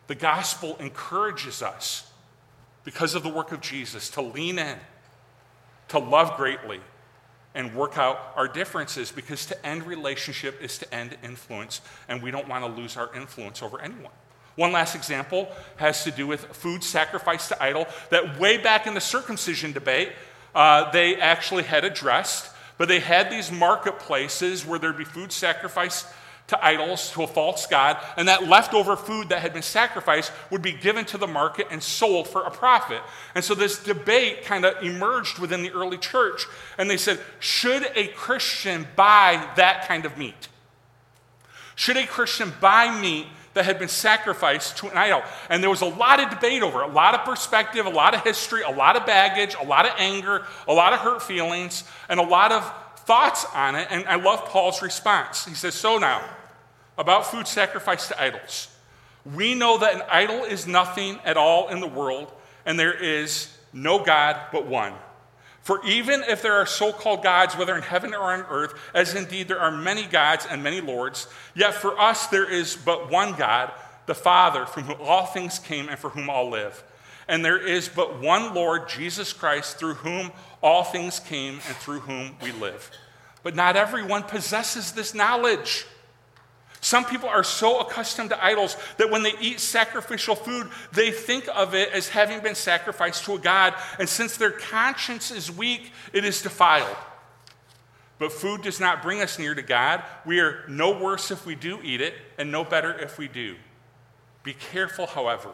The 0.08 0.16
gospel 0.16 0.76
encourages 0.80 1.62
us, 1.62 2.10
because 2.82 3.14
of 3.14 3.22
the 3.22 3.28
work 3.28 3.52
of 3.52 3.60
Jesus, 3.60 4.10
to 4.10 4.22
lean 4.22 4.58
in, 4.58 4.76
to 5.88 6.00
love 6.00 6.36
greatly, 6.36 6.80
and 7.54 7.74
work 7.74 7.98
out 7.98 8.32
our 8.36 8.46
differences 8.46 9.10
because 9.10 9.46
to 9.46 9.66
end 9.66 9.84
relationship 9.84 10.62
is 10.62 10.78
to 10.78 10.94
end 10.94 11.16
influence, 11.22 11.80
and 12.08 12.22
we 12.22 12.30
don't 12.30 12.48
want 12.48 12.64
to 12.64 12.80
lose 12.80 12.96
our 12.96 13.14
influence 13.14 13.62
over 13.62 13.80
anyone. 13.80 14.12
One 14.56 14.72
last 14.72 14.94
example 14.94 15.48
has 15.76 16.04
to 16.04 16.10
do 16.10 16.26
with 16.26 16.44
food 16.56 16.84
sacrificed 16.84 17.48
to 17.48 17.62
idol 17.62 17.86
that 18.10 18.38
way 18.38 18.58
back 18.58 18.86
in 18.86 18.94
the 18.94 19.00
circumcision 19.00 19.72
debate, 19.72 20.12
uh, 20.54 20.90
they 20.90 21.16
actually 21.16 21.62
had 21.62 21.84
addressed, 21.84 22.52
but 22.76 22.88
they 22.88 23.00
had 23.00 23.30
these 23.30 23.50
marketplaces 23.50 24.66
where 24.66 24.78
there'd 24.78 24.98
be 24.98 25.04
food 25.04 25.32
sacrificed 25.32 26.06
to 26.50 26.64
idols, 26.64 27.10
to 27.12 27.22
a 27.22 27.26
false 27.26 27.66
god, 27.66 27.96
and 28.16 28.28
that 28.28 28.46
leftover 28.46 28.96
food 28.96 29.30
that 29.30 29.40
had 29.40 29.52
been 29.52 29.62
sacrificed 29.62 30.32
would 30.50 30.62
be 30.62 30.72
given 30.72 31.04
to 31.06 31.18
the 31.18 31.26
market 31.26 31.66
and 31.70 31.82
sold 31.82 32.28
for 32.28 32.42
a 32.42 32.50
profit. 32.50 33.00
And 33.34 33.44
so 33.44 33.54
this 33.54 33.82
debate 33.82 34.44
kind 34.44 34.64
of 34.64 34.82
emerged 34.82 35.38
within 35.38 35.62
the 35.62 35.70
early 35.70 35.96
church, 35.96 36.46
and 36.76 36.90
they 36.90 36.96
said, 36.96 37.20
should 37.38 37.88
a 37.94 38.08
Christian 38.08 38.86
buy 38.96 39.48
that 39.56 39.86
kind 39.86 40.04
of 40.04 40.18
meat? 40.18 40.48
Should 41.76 41.96
a 41.96 42.06
Christian 42.06 42.52
buy 42.60 43.00
meat 43.00 43.26
that 43.54 43.64
had 43.64 43.78
been 43.78 43.88
sacrificed 43.88 44.76
to 44.78 44.90
an 44.90 44.96
idol? 44.96 45.22
And 45.48 45.62
there 45.62 45.70
was 45.70 45.80
a 45.80 45.86
lot 45.86 46.20
of 46.20 46.30
debate 46.30 46.62
over 46.62 46.82
it, 46.82 46.90
a 46.90 46.92
lot 46.92 47.14
of 47.14 47.24
perspective, 47.24 47.86
a 47.86 47.90
lot 47.90 48.14
of 48.14 48.22
history, 48.22 48.62
a 48.62 48.70
lot 48.70 48.96
of 48.96 49.06
baggage, 49.06 49.54
a 49.60 49.64
lot 49.64 49.86
of 49.86 49.92
anger, 49.98 50.44
a 50.66 50.74
lot 50.74 50.92
of 50.92 50.98
hurt 50.98 51.22
feelings, 51.22 51.84
and 52.08 52.18
a 52.18 52.24
lot 52.24 52.52
of 52.52 52.70
thoughts 53.10 53.46
on 53.54 53.74
it. 53.76 53.88
And 53.90 54.06
I 54.06 54.16
love 54.16 54.44
Paul's 54.46 54.82
response. 54.82 55.44
He 55.44 55.54
says, 55.54 55.74
So 55.74 55.98
now, 55.98 56.22
about 57.00 57.26
food 57.26 57.48
sacrificed 57.48 58.08
to 58.08 58.22
idols. 58.22 58.68
We 59.24 59.54
know 59.54 59.78
that 59.78 59.94
an 59.94 60.02
idol 60.10 60.44
is 60.44 60.66
nothing 60.66 61.18
at 61.24 61.36
all 61.36 61.68
in 61.68 61.80
the 61.80 61.86
world, 61.86 62.30
and 62.66 62.78
there 62.78 62.92
is 62.92 63.56
no 63.72 64.04
God 64.04 64.36
but 64.52 64.66
one. 64.66 64.92
For 65.62 65.84
even 65.86 66.22
if 66.28 66.42
there 66.42 66.54
are 66.54 66.66
so 66.66 66.92
called 66.92 67.22
gods, 67.22 67.56
whether 67.56 67.74
in 67.74 67.82
heaven 67.82 68.14
or 68.14 68.32
on 68.32 68.44
earth, 68.50 68.74
as 68.94 69.14
indeed 69.14 69.48
there 69.48 69.60
are 69.60 69.70
many 69.70 70.04
gods 70.04 70.46
and 70.48 70.62
many 70.62 70.80
lords, 70.80 71.26
yet 71.54 71.74
for 71.74 71.98
us 71.98 72.26
there 72.26 72.50
is 72.50 72.76
but 72.76 73.10
one 73.10 73.34
God, 73.34 73.72
the 74.06 74.14
Father, 74.14 74.66
from 74.66 74.84
whom 74.84 74.96
all 75.00 75.26
things 75.26 75.58
came 75.58 75.88
and 75.88 75.98
for 75.98 76.10
whom 76.10 76.28
all 76.28 76.50
live. 76.50 76.82
And 77.28 77.44
there 77.44 77.58
is 77.58 77.88
but 77.88 78.20
one 78.20 78.54
Lord, 78.54 78.88
Jesus 78.88 79.32
Christ, 79.32 79.78
through 79.78 79.94
whom 79.94 80.32
all 80.62 80.84
things 80.84 81.20
came 81.20 81.54
and 81.54 81.76
through 81.76 82.00
whom 82.00 82.36
we 82.42 82.52
live. 82.52 82.90
But 83.42 83.54
not 83.54 83.76
everyone 83.76 84.24
possesses 84.24 84.92
this 84.92 85.14
knowledge. 85.14 85.86
Some 86.80 87.04
people 87.04 87.28
are 87.28 87.44
so 87.44 87.80
accustomed 87.80 88.30
to 88.30 88.42
idols 88.42 88.76
that 88.96 89.10
when 89.10 89.22
they 89.22 89.34
eat 89.40 89.60
sacrificial 89.60 90.34
food, 90.34 90.68
they 90.92 91.10
think 91.10 91.46
of 91.54 91.74
it 91.74 91.90
as 91.92 92.08
having 92.08 92.40
been 92.40 92.54
sacrificed 92.54 93.24
to 93.24 93.34
a 93.34 93.38
god. 93.38 93.74
And 93.98 94.08
since 94.08 94.36
their 94.36 94.50
conscience 94.50 95.30
is 95.30 95.50
weak, 95.50 95.92
it 96.12 96.24
is 96.24 96.40
defiled. 96.40 96.96
But 98.18 98.32
food 98.32 98.62
does 98.62 98.80
not 98.80 99.02
bring 99.02 99.20
us 99.20 99.38
near 99.38 99.54
to 99.54 99.62
God. 99.62 100.02
We 100.24 100.40
are 100.40 100.64
no 100.68 100.98
worse 100.98 101.30
if 101.30 101.44
we 101.44 101.54
do 101.54 101.80
eat 101.82 102.00
it, 102.00 102.14
and 102.38 102.50
no 102.50 102.64
better 102.64 102.98
if 102.98 103.18
we 103.18 103.28
do. 103.28 103.56
Be 104.42 104.54
careful, 104.54 105.06
however, 105.06 105.50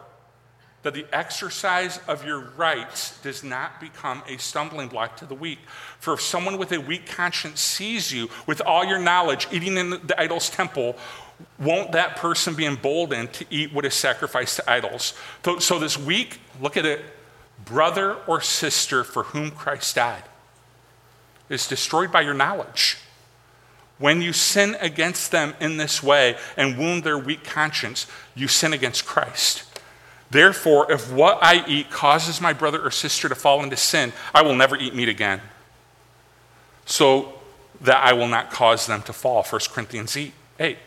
that 0.83 0.93
the 0.93 1.05
exercise 1.11 1.99
of 2.07 2.25
your 2.25 2.39
rights 2.39 3.19
does 3.21 3.43
not 3.43 3.81
become 3.81 4.23
a 4.27 4.37
stumbling 4.37 4.87
block 4.87 5.17
to 5.17 5.25
the 5.25 5.35
weak. 5.35 5.59
For 5.99 6.13
if 6.13 6.21
someone 6.21 6.57
with 6.57 6.71
a 6.71 6.79
weak 6.79 7.07
conscience 7.07 7.59
sees 7.59 8.11
you 8.11 8.29
with 8.45 8.61
all 8.61 8.85
your 8.85 8.99
knowledge 8.99 9.47
eating 9.51 9.77
in 9.77 9.89
the 9.89 10.15
idol's 10.19 10.49
temple, 10.49 10.95
won't 11.59 11.91
that 11.91 12.15
person 12.15 12.55
be 12.55 12.65
emboldened 12.65 13.33
to 13.33 13.45
eat 13.49 13.73
what 13.73 13.85
is 13.85 13.93
sacrificed 13.93 14.57
to 14.57 14.69
idols? 14.69 15.13
So, 15.43 15.59
so 15.59 15.79
this 15.79 15.97
weak, 15.97 16.39
look 16.61 16.77
at 16.77 16.85
it, 16.85 17.01
brother 17.65 18.15
or 18.27 18.41
sister 18.41 19.03
for 19.03 19.23
whom 19.23 19.51
Christ 19.51 19.95
died 19.95 20.23
is 21.49 21.67
destroyed 21.67 22.11
by 22.11 22.21
your 22.21 22.33
knowledge. 22.33 22.97
When 23.99 24.21
you 24.21 24.31
sin 24.33 24.75
against 24.79 25.31
them 25.31 25.55
in 25.59 25.77
this 25.77 26.03
way 26.03 26.37
and 26.55 26.77
wound 26.77 27.03
their 27.03 27.17
weak 27.17 27.43
conscience, 27.43 28.05
you 28.35 28.47
sin 28.47 28.73
against 28.73 29.05
Christ. 29.05 29.63
Therefore, 30.29 30.91
if 30.91 31.11
what 31.11 31.39
I 31.41 31.65
eat 31.67 31.89
causes 31.89 32.41
my 32.41 32.53
brother 32.53 32.81
or 32.81 32.91
sister 32.91 33.29
to 33.29 33.35
fall 33.35 33.63
into 33.63 33.77
sin, 33.77 34.11
I 34.33 34.41
will 34.41 34.55
never 34.55 34.75
eat 34.75 34.93
meat 34.93 35.09
again, 35.09 35.41
so 36.85 37.33
that 37.81 38.03
I 38.03 38.13
will 38.13 38.27
not 38.27 38.51
cause 38.51 38.87
them 38.87 39.01
to 39.03 39.13
fall. 39.13 39.43
1 39.43 39.61
Corinthians 39.71 40.17
8. 40.59 40.77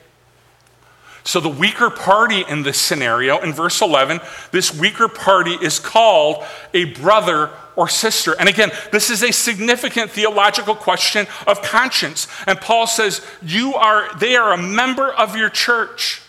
So, 1.23 1.39
the 1.39 1.51
weaker 1.51 1.91
party 1.91 2.45
in 2.49 2.63
this 2.63 2.81
scenario, 2.81 3.39
in 3.41 3.53
verse 3.53 3.83
11, 3.83 4.21
this 4.53 4.75
weaker 4.75 5.07
party 5.07 5.53
is 5.53 5.79
called 5.79 6.45
a 6.73 6.85
brother 6.85 7.51
or 7.77 7.89
sister. 7.89 8.35
And 8.39 8.49
again, 8.49 8.71
this 8.91 9.11
is 9.11 9.23
a 9.23 9.33
significant 9.33 10.11
theological 10.11 10.75
question 10.75 11.27
of 11.47 11.63
conscience. 11.63 12.27
And 12.47 12.61
Paul 12.61 12.87
says, 12.87 13.25
You 13.43 13.75
are, 13.75 14.15
they 14.19 14.35
are 14.37 14.53
a 14.53 14.59
member 14.59 15.11
of 15.13 15.37
your 15.37 15.51
church. 15.51 16.23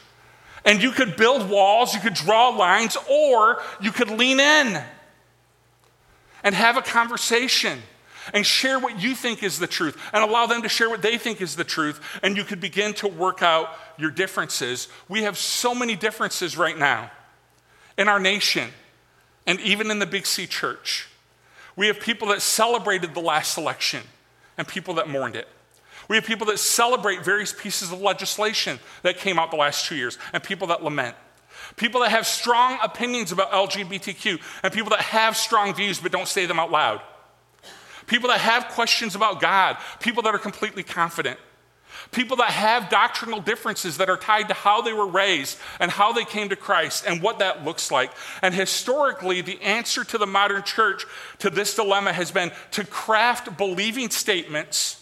And 0.63 0.82
you 0.82 0.91
could 0.91 1.15
build 1.15 1.50
walls, 1.50 1.93
you 1.93 2.00
could 2.00 2.13
draw 2.13 2.50
lines, 2.50 2.97
or 3.10 3.62
you 3.82 3.91
could 3.91 4.10
lean 4.10 4.39
in 4.39 4.84
and 6.43 6.56
have 6.56 6.78
a 6.78 6.82
conversation 6.82 7.80
and 8.34 8.45
share 8.45 8.80
what 8.80 9.02
you 9.02 9.15
think 9.15 9.41
is 9.41 9.58
the 9.58 9.67
truth 9.67 9.97
and 10.13 10.24
allow 10.24 10.45
them 10.45 10.62
to 10.62 10.69
share 10.69 10.89
what 10.89 11.02
they 11.02 11.17
think 11.17 11.41
is 11.41 11.56
the 11.56 11.63
truth. 11.63 12.00
And 12.21 12.38
you 12.38 12.43
could 12.43 12.60
begin 12.60 12.93
to 12.95 13.08
work 13.08 13.41
out 13.41 13.69
your 13.97 14.12
differences. 14.12 14.88
We 15.10 15.24
have 15.24 15.38
so 15.38 15.74
many 15.74 15.95
differences 15.95 16.58
right 16.58 16.78
now 16.78 17.12
in 17.97 18.08
our 18.08 18.19
nation 18.19 18.69
and 19.47 19.60
even 19.62 19.89
in 19.89 20.00
the 20.00 20.06
Big 20.06 20.26
C 20.26 20.45
church. 20.45 21.08
We 21.76 21.88
have 21.88 22.00
people 22.00 22.28
that 22.30 22.41
celebrated 22.41 23.13
the 23.13 23.21
last 23.21 23.58
election 23.58 24.04
and 24.58 24.67
people 24.67 24.95
that 24.95 25.10
mourned 25.10 25.36
it. 25.36 25.47
We 26.12 26.17
have 26.17 26.26
people 26.26 26.47
that 26.47 26.60
celebrate 26.60 27.24
various 27.24 27.54
pieces 27.54 27.93
of 27.93 28.02
legislation 28.02 28.82
that 29.02 29.19
came 29.19 29.39
out 29.39 29.50
the 29.50 29.56
last 29.56 29.86
two 29.86 29.95
years 29.95 30.17
and 30.34 30.43
people 30.43 30.67
that 30.67 30.84
lament. 30.84 31.15
People 31.78 32.02
that 32.02 32.12
have 32.12 32.28
strong 32.28 32.78
opinions 32.84 33.32
about 33.32 33.50
LGBTQ 33.54 34.41
and 34.62 34.74
people 34.74 34.89
that 34.89 35.00
have 35.00 35.38
strong 35.38 35.74
views 35.74 36.02
but 36.02 36.12
don't 36.12 36.28
say 36.28 36.45
them 36.45 36.60
out 36.60 36.69
loud. 36.69 37.00
People 38.08 38.28
that 38.28 38.41
have 38.41 38.67
questions 38.67 39.15
about 39.15 39.39
God, 39.39 39.78
people 40.02 40.24
that 40.24 40.36
are 40.36 40.38
completely 40.38 40.84
confident. 40.84 41.39
People 42.12 42.36
that 42.36 42.50
have 42.50 42.89
doctrinal 42.89 43.39
differences 43.39 43.95
that 43.95 44.10
are 44.10 44.17
tied 44.17 44.50
to 44.50 44.54
how 44.54 44.82
they 44.82 44.91
were 44.91 45.08
raised 45.08 45.58
and 45.80 45.89
how 45.89 46.12
they 46.12 46.26
came 46.26 46.50
to 46.50 46.58
Christ 46.58 47.06
and 47.08 47.24
what 47.24 47.39
that 47.39 47.63
looks 47.63 47.89
like. 47.89 48.12
And 48.41 48.54
historically, 48.54 49.39
the 49.39 49.62
answer 49.62 50.04
to 50.04 50.17
the 50.17 50.28
modern 50.28 50.63
church 50.63 51.06
to 51.39 51.50
this 51.50 51.74
dilemma 51.74 52.12
has 52.12 52.32
been 52.32 52.52
to 52.71 52.84
craft 52.84 53.58
believing 53.58 54.10
statements 54.10 55.00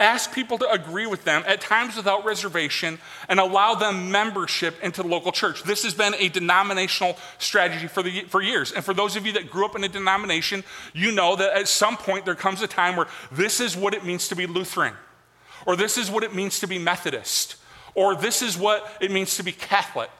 Ask 0.00 0.32
people 0.32 0.58
to 0.58 0.70
agree 0.70 1.06
with 1.06 1.24
them, 1.24 1.42
at 1.46 1.60
times 1.60 1.96
without 1.96 2.24
reservation, 2.24 2.98
and 3.28 3.38
allow 3.38 3.74
them 3.74 4.10
membership 4.10 4.82
into 4.82 5.02
the 5.02 5.08
local 5.08 5.30
church. 5.30 5.62
This 5.62 5.82
has 5.84 5.94
been 5.94 6.14
a 6.18 6.28
denominational 6.28 7.16
strategy 7.38 7.86
for, 7.86 8.02
the, 8.02 8.22
for 8.22 8.40
years. 8.42 8.72
And 8.72 8.84
for 8.84 8.94
those 8.94 9.16
of 9.16 9.26
you 9.26 9.32
that 9.32 9.50
grew 9.50 9.64
up 9.64 9.76
in 9.76 9.84
a 9.84 9.88
denomination, 9.88 10.64
you 10.92 11.12
know 11.12 11.36
that 11.36 11.56
at 11.56 11.68
some 11.68 11.96
point 11.96 12.24
there 12.24 12.34
comes 12.34 12.62
a 12.62 12.66
time 12.66 12.96
where 12.96 13.06
this 13.30 13.60
is 13.60 13.76
what 13.76 13.94
it 13.94 14.04
means 14.04 14.28
to 14.28 14.36
be 14.36 14.46
Lutheran, 14.46 14.94
or 15.66 15.76
this 15.76 15.98
is 15.98 16.10
what 16.10 16.24
it 16.24 16.34
means 16.34 16.60
to 16.60 16.66
be 16.66 16.78
Methodist, 16.78 17.56
or 17.94 18.16
this 18.16 18.42
is 18.42 18.56
what 18.56 18.90
it 19.00 19.10
means 19.10 19.36
to 19.36 19.42
be 19.42 19.52
Catholic. 19.52 20.10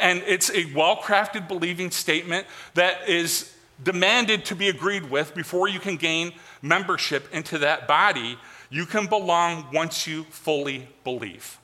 And 0.00 0.22
it's 0.26 0.50
a 0.50 0.72
well 0.74 0.96
crafted 0.96 1.48
believing 1.48 1.90
statement 1.90 2.46
that 2.74 3.08
is 3.08 3.54
demanded 3.82 4.44
to 4.46 4.54
be 4.54 4.68
agreed 4.68 5.10
with 5.10 5.34
before 5.34 5.68
you 5.68 5.80
can 5.80 5.96
gain 5.96 6.32
membership 6.62 7.28
into 7.32 7.58
that 7.58 7.88
body 7.88 8.38
you 8.74 8.86
can 8.86 9.06
belong 9.06 9.68
once 9.72 10.04
you 10.04 10.24
fully 10.24 10.88
believe. 11.04 11.58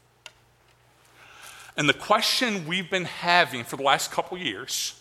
And 1.76 1.88
the 1.88 1.92
question 1.92 2.68
we've 2.68 2.88
been 2.88 3.04
having 3.04 3.64
for 3.64 3.76
the 3.76 3.82
last 3.82 4.12
couple 4.12 4.38
years 4.38 4.94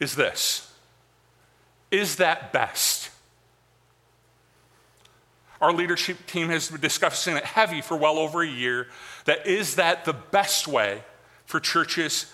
is 0.00 0.16
this 0.16 0.68
Is 1.92 2.16
that 2.16 2.52
best? 2.52 3.10
Our 5.60 5.72
leadership 5.72 6.26
team 6.26 6.48
has 6.48 6.72
been 6.72 6.80
discussing 6.80 7.36
it 7.36 7.44
heavy 7.44 7.80
for 7.80 7.96
well 7.96 8.18
over 8.18 8.42
a 8.42 8.48
year. 8.48 8.88
That 9.26 9.46
is 9.46 9.76
that 9.76 10.04
the 10.04 10.12
best 10.12 10.66
way 10.66 11.04
for 11.46 11.60
churches 11.60 12.32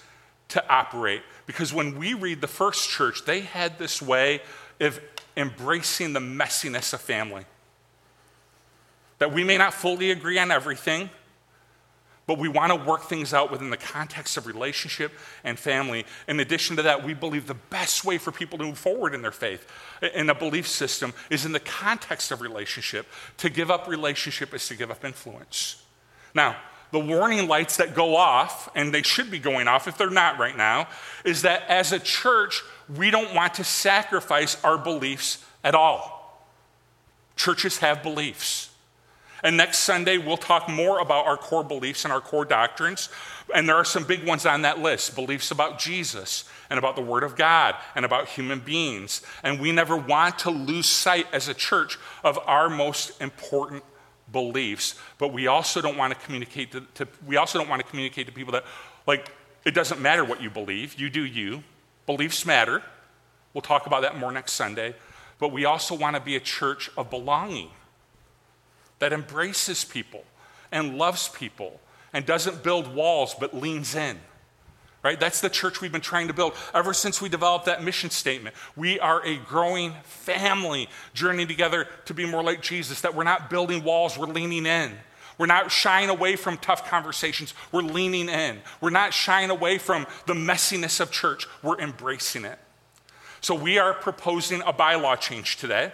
to 0.48 0.66
operate? 0.66 1.20
Because 1.44 1.74
when 1.74 1.98
we 1.98 2.14
read 2.14 2.40
the 2.40 2.48
first 2.48 2.88
church, 2.88 3.26
they 3.26 3.40
had 3.40 3.78
this 3.78 4.00
way 4.00 4.40
of 4.80 4.98
embracing 5.37 6.14
the 6.14 6.20
messiness 6.20 6.94
of 6.94 7.02
family 7.02 7.44
that 9.24 9.32
we 9.32 9.42
may 9.42 9.56
not 9.56 9.72
fully 9.72 10.10
agree 10.10 10.38
on 10.38 10.50
everything, 10.50 11.08
but 12.26 12.37
we 12.37 12.46
want 12.46 12.70
to 12.70 12.76
work 12.76 13.04
things 13.04 13.32
out 13.32 13.50
within 13.50 13.70
the 13.70 13.76
context 13.78 14.37
of 14.37 14.46
relationship 14.46 15.12
and 15.44 15.58
family. 15.58 16.04
In 16.28 16.40
addition 16.40 16.76
to 16.76 16.82
that, 16.82 17.02
we 17.02 17.14
believe 17.14 17.46
the 17.46 17.54
best 17.54 18.04
way 18.04 18.18
for 18.18 18.30
people 18.30 18.58
to 18.58 18.64
move 18.64 18.76
forward 18.76 19.14
in 19.14 19.22
their 19.22 19.32
faith 19.32 19.66
in 20.14 20.28
a 20.28 20.34
belief 20.34 20.68
system 20.68 21.14
is 21.30 21.46
in 21.46 21.52
the 21.52 21.60
context 21.60 22.32
of 22.32 22.42
relationship. 22.42 23.06
To 23.38 23.48
give 23.48 23.70
up 23.70 23.88
relationship 23.88 24.52
is 24.52 24.68
to 24.68 24.76
give 24.76 24.90
up 24.90 25.06
influence. 25.06 25.82
Now, 26.34 26.56
the 26.90 27.00
warning 27.00 27.48
lights 27.48 27.78
that 27.78 27.94
go 27.94 28.16
off, 28.16 28.68
and 28.74 28.92
they 28.92 29.00
should 29.00 29.30
be 29.30 29.38
going 29.38 29.68
off 29.68 29.88
if 29.88 29.96
they're 29.96 30.10
not 30.10 30.38
right 30.38 30.54
now, 30.54 30.87
is 31.24 31.40
that 31.42 31.62
as 31.70 31.92
a 31.92 31.98
church, 31.98 32.62
we 32.94 33.10
don't 33.10 33.34
want 33.34 33.54
to 33.54 33.64
sacrifice 33.64 34.62
our 34.62 34.76
beliefs 34.76 35.42
at 35.64 35.74
all. 35.74 36.44
Churches 37.37 37.78
have 37.78 38.02
beliefs. 38.02 38.68
And 39.44 39.59
next 39.59 39.80
Sunday, 39.80 40.16
we'll 40.16 40.38
talk 40.38 40.70
more 40.70 41.00
about 41.00 41.26
our 41.26 41.37
core 41.37 41.62
beliefs 41.62 42.04
and 42.04 42.12
our 42.12 42.22
core 42.22 42.46
doctrines. 42.46 43.11
And 43.54 43.68
there 43.68 43.76
are 43.76 43.85
some 43.85 44.04
big 44.04 44.26
ones 44.26 44.46
on 44.46 44.62
that 44.62 44.78
list 44.78 45.14
beliefs 45.14 45.50
about 45.50 45.78
Jesus 45.78 46.44
and 46.70 46.78
about 46.78 46.96
the 46.96 47.02
Word 47.02 47.22
of 47.22 47.37
God 47.37 47.74
and 47.94 48.07
about 48.07 48.26
human 48.26 48.61
beings. 48.61 49.20
And 49.42 49.61
we 49.61 49.70
never 49.70 49.98
want 49.98 50.38
to 50.40 50.50
lose 50.50 50.87
sight 50.87 51.26
as 51.30 51.46
a 51.46 51.54
church 51.54 51.98
of 52.24 52.38
our 52.46 52.70
most 52.70 53.20
important 53.20 53.85
beliefs. 54.33 54.98
But 55.18 55.35
we 55.35 55.46
also 55.46 55.83
don't 55.83 55.98
want 55.98 56.14
to 56.14 56.18
communicate 56.24 56.72
to, 56.72 56.80
to 56.94 57.07
we 57.26 57.37
also 57.37 57.59
don't 57.59 57.68
want 57.68 57.83
to 57.83 57.88
communicate 57.88 58.26
to 58.26 58.33
people 58.33 58.54
that, 58.54 58.64
like, 59.07 59.30
it 59.66 59.74
doesn't 59.74 60.00
matter 60.00 60.24
what 60.24 60.42
you 60.42 60.48
believe, 60.48 60.98
you 60.98 61.11
do 61.11 61.22
you. 61.22 61.62
Beliefs 62.07 62.46
matter. 62.46 62.83
We'll 63.52 63.62
talk 63.62 63.87
about 63.87 64.02
that 64.02 64.16
more 64.18 64.33
next 64.33 64.52
Sunday. 64.54 64.94
But 65.38 65.52
we 65.52 65.66
also 65.66 65.94
want 65.94 66.16
to 66.16 66.22
be 66.22 66.35
a 66.35 66.40
church 66.40 66.90
of 66.96 67.11
belonging 67.11 67.70
that 68.98 69.12
embraces 69.12 69.85
people 69.85 70.24
and 70.70 70.98
loves 70.98 71.28
people 71.28 71.80
and 72.12 72.24
doesn't 72.24 72.62
build 72.62 72.94
walls 72.94 73.35
but 73.38 73.54
leans 73.54 73.94
in. 73.94 74.18
Right? 75.02 75.20
That's 75.20 75.42
the 75.42 75.50
church 75.50 75.83
we've 75.83 75.92
been 75.92 76.00
trying 76.00 76.28
to 76.28 76.33
build 76.33 76.54
ever 76.72 76.94
since 76.94 77.20
we 77.20 77.28
developed 77.28 77.66
that 77.66 77.85
mission 77.85 78.09
statement. 78.09 78.57
We 78.74 78.98
are 79.00 79.22
a 79.24 79.37
growing 79.37 79.92
family 80.04 80.88
journeying 81.12 81.48
together 81.48 81.87
to 82.07 82.14
be 82.14 82.24
more 82.24 82.42
like 82.42 82.62
Jesus, 82.62 83.02
that 83.02 83.14
we're 83.14 83.24
not 83.24 83.50
building 83.50 83.85
walls, 83.85 84.16
we're 84.16 84.26
leaning 84.26 84.64
in. 84.64 84.92
We're 85.37 85.46
not 85.46 85.70
shying 85.70 86.09
away 86.09 86.37
from 86.37 86.57
tough 86.57 86.88
conversations, 86.88 87.52
we're 87.70 87.83
leaning 87.83 88.30
in. 88.30 88.61
We're 88.80 88.90
not 88.90 89.12
shying 89.12 89.50
away 89.50 89.76
from 89.76 90.07
the 90.26 90.33
messiness 90.33 91.00
of 91.00 91.11
church, 91.11 91.46
we're 91.62 91.78
embracing 91.78 92.46
it. 92.46 92.59
So 93.42 93.54
we 93.54 93.78
are 93.78 93.92
proposing 93.92 94.62
a 94.62 94.72
bylaw 94.72 95.20
change 95.20 95.59
today. 95.59 95.92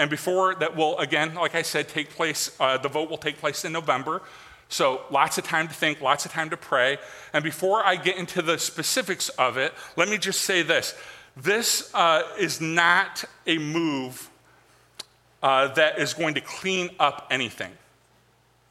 And 0.00 0.08
before 0.08 0.54
that 0.54 0.74
will, 0.74 0.96
again, 0.96 1.34
like 1.34 1.54
I 1.54 1.60
said, 1.60 1.86
take 1.86 2.08
place, 2.08 2.56
uh, 2.58 2.78
the 2.78 2.88
vote 2.88 3.10
will 3.10 3.18
take 3.18 3.36
place 3.36 3.66
in 3.66 3.72
November. 3.72 4.22
So 4.70 5.02
lots 5.10 5.36
of 5.36 5.44
time 5.44 5.68
to 5.68 5.74
think, 5.74 6.00
lots 6.00 6.24
of 6.24 6.32
time 6.32 6.48
to 6.48 6.56
pray. 6.56 6.96
And 7.34 7.44
before 7.44 7.84
I 7.84 7.96
get 7.96 8.16
into 8.16 8.40
the 8.40 8.56
specifics 8.56 9.28
of 9.28 9.58
it, 9.58 9.74
let 9.96 10.08
me 10.08 10.16
just 10.16 10.40
say 10.40 10.62
this. 10.62 10.94
This 11.36 11.94
uh, 11.94 12.22
is 12.38 12.62
not 12.62 13.24
a 13.46 13.58
move 13.58 14.30
uh, 15.42 15.68
that 15.74 15.98
is 15.98 16.14
going 16.14 16.32
to 16.32 16.40
clean 16.40 16.88
up 16.98 17.26
anything. 17.30 17.72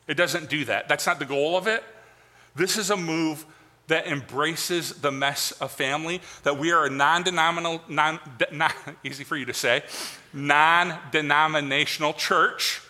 It 0.08 0.16
doesn't 0.16 0.50
do 0.50 0.66
that. 0.66 0.90
That's 0.90 1.06
not 1.06 1.20
the 1.20 1.26
goal 1.26 1.56
of 1.56 1.68
it. 1.68 1.84
This 2.56 2.76
is 2.76 2.90
a 2.90 2.98
move 2.98 3.46
that 3.90 4.08
embraces 4.08 4.94
the 4.94 5.12
mess 5.12 5.52
of 5.54 5.72
family, 5.72 6.22
that 6.44 6.58
we 6.58 6.72
are 6.72 6.86
a 6.86 6.90
non 6.90 7.24
denominational, 7.24 7.82
non, 7.90 8.20
easy 9.04 9.24
for 9.24 9.36
you 9.36 9.46
to 9.46 9.54
say, 9.54 9.84
non 10.34 10.98
denominational 11.12 12.14
church 12.14 12.82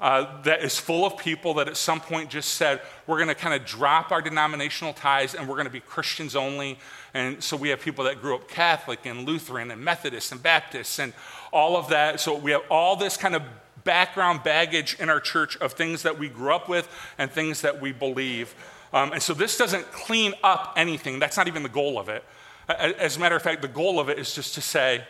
uh, 0.00 0.42
that 0.42 0.62
is 0.62 0.78
full 0.78 1.04
of 1.04 1.16
people 1.16 1.54
that 1.54 1.66
at 1.66 1.76
some 1.76 2.00
point 2.00 2.30
just 2.30 2.54
said, 2.54 2.80
we're 3.06 3.16
going 3.16 3.28
to 3.28 3.34
kind 3.34 3.60
of 3.60 3.66
drop 3.66 4.12
our 4.12 4.22
denominational 4.22 4.92
ties 4.92 5.34
and 5.34 5.48
we're 5.48 5.56
going 5.56 5.66
to 5.66 5.72
be 5.72 5.80
Christians 5.80 6.36
only. 6.36 6.78
And 7.14 7.42
so 7.42 7.56
we 7.56 7.70
have 7.70 7.80
people 7.80 8.04
that 8.04 8.20
grew 8.20 8.36
up 8.36 8.48
Catholic 8.48 9.06
and 9.06 9.26
Lutheran 9.26 9.72
and 9.72 9.82
Methodist 9.82 10.30
and 10.30 10.40
Baptist 10.40 11.00
and 11.00 11.12
all 11.52 11.76
of 11.76 11.88
that. 11.88 12.20
So 12.20 12.36
we 12.36 12.52
have 12.52 12.62
all 12.70 12.94
this 12.94 13.16
kind 13.16 13.34
of 13.34 13.42
background 13.82 14.44
baggage 14.44 14.96
in 15.00 15.08
our 15.08 15.18
church 15.18 15.56
of 15.56 15.72
things 15.72 16.02
that 16.02 16.18
we 16.18 16.28
grew 16.28 16.52
up 16.52 16.68
with 16.68 16.88
and 17.16 17.30
things 17.30 17.62
that 17.62 17.80
we 17.80 17.90
believe. 17.90 18.54
Um, 18.92 19.12
and 19.12 19.22
so 19.22 19.34
this 19.34 19.58
doesn't 19.58 19.90
clean 19.92 20.34
up 20.42 20.74
anything. 20.76 21.18
That's 21.18 21.36
not 21.36 21.48
even 21.48 21.62
the 21.62 21.68
goal 21.68 21.98
of 21.98 22.08
it. 22.08 22.24
As 22.68 23.16
a 23.16 23.20
matter 23.20 23.36
of 23.36 23.42
fact, 23.42 23.62
the 23.62 23.68
goal 23.68 23.98
of 23.98 24.08
it 24.08 24.18
is 24.18 24.34
just 24.34 24.54
to 24.54 24.60
say, 24.60 25.04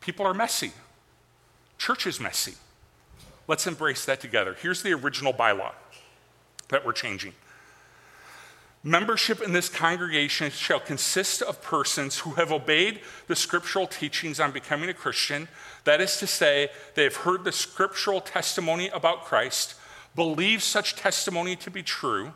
people 0.00 0.26
are 0.26 0.34
messy. 0.34 0.72
Church 1.78 2.06
is 2.06 2.20
messy. 2.20 2.54
Let's 3.48 3.66
embrace 3.66 4.04
that 4.04 4.20
together. 4.20 4.56
Here's 4.60 4.82
the 4.82 4.92
original 4.92 5.32
bylaw 5.32 5.72
that 6.68 6.86
we're 6.86 6.92
changing. 6.92 7.34
Membership 8.84 9.40
in 9.40 9.52
this 9.52 9.68
congregation 9.68 10.50
shall 10.50 10.80
consist 10.80 11.40
of 11.40 11.62
persons 11.62 12.18
who 12.18 12.32
have 12.32 12.50
obeyed 12.50 13.00
the 13.28 13.36
scriptural 13.36 13.86
teachings 13.86 14.40
on 14.40 14.50
becoming 14.50 14.88
a 14.88 14.94
Christian. 14.94 15.48
That 15.84 16.00
is 16.00 16.16
to 16.18 16.26
say, 16.26 16.68
they 16.94 17.04
have 17.04 17.16
heard 17.16 17.44
the 17.44 17.52
scriptural 17.52 18.20
testimony 18.20 18.88
about 18.88 19.24
Christ, 19.24 19.74
believe 20.16 20.62
such 20.62 20.96
testimony 20.96 21.54
to 21.56 21.70
be 21.70 21.82
true, 21.82 22.32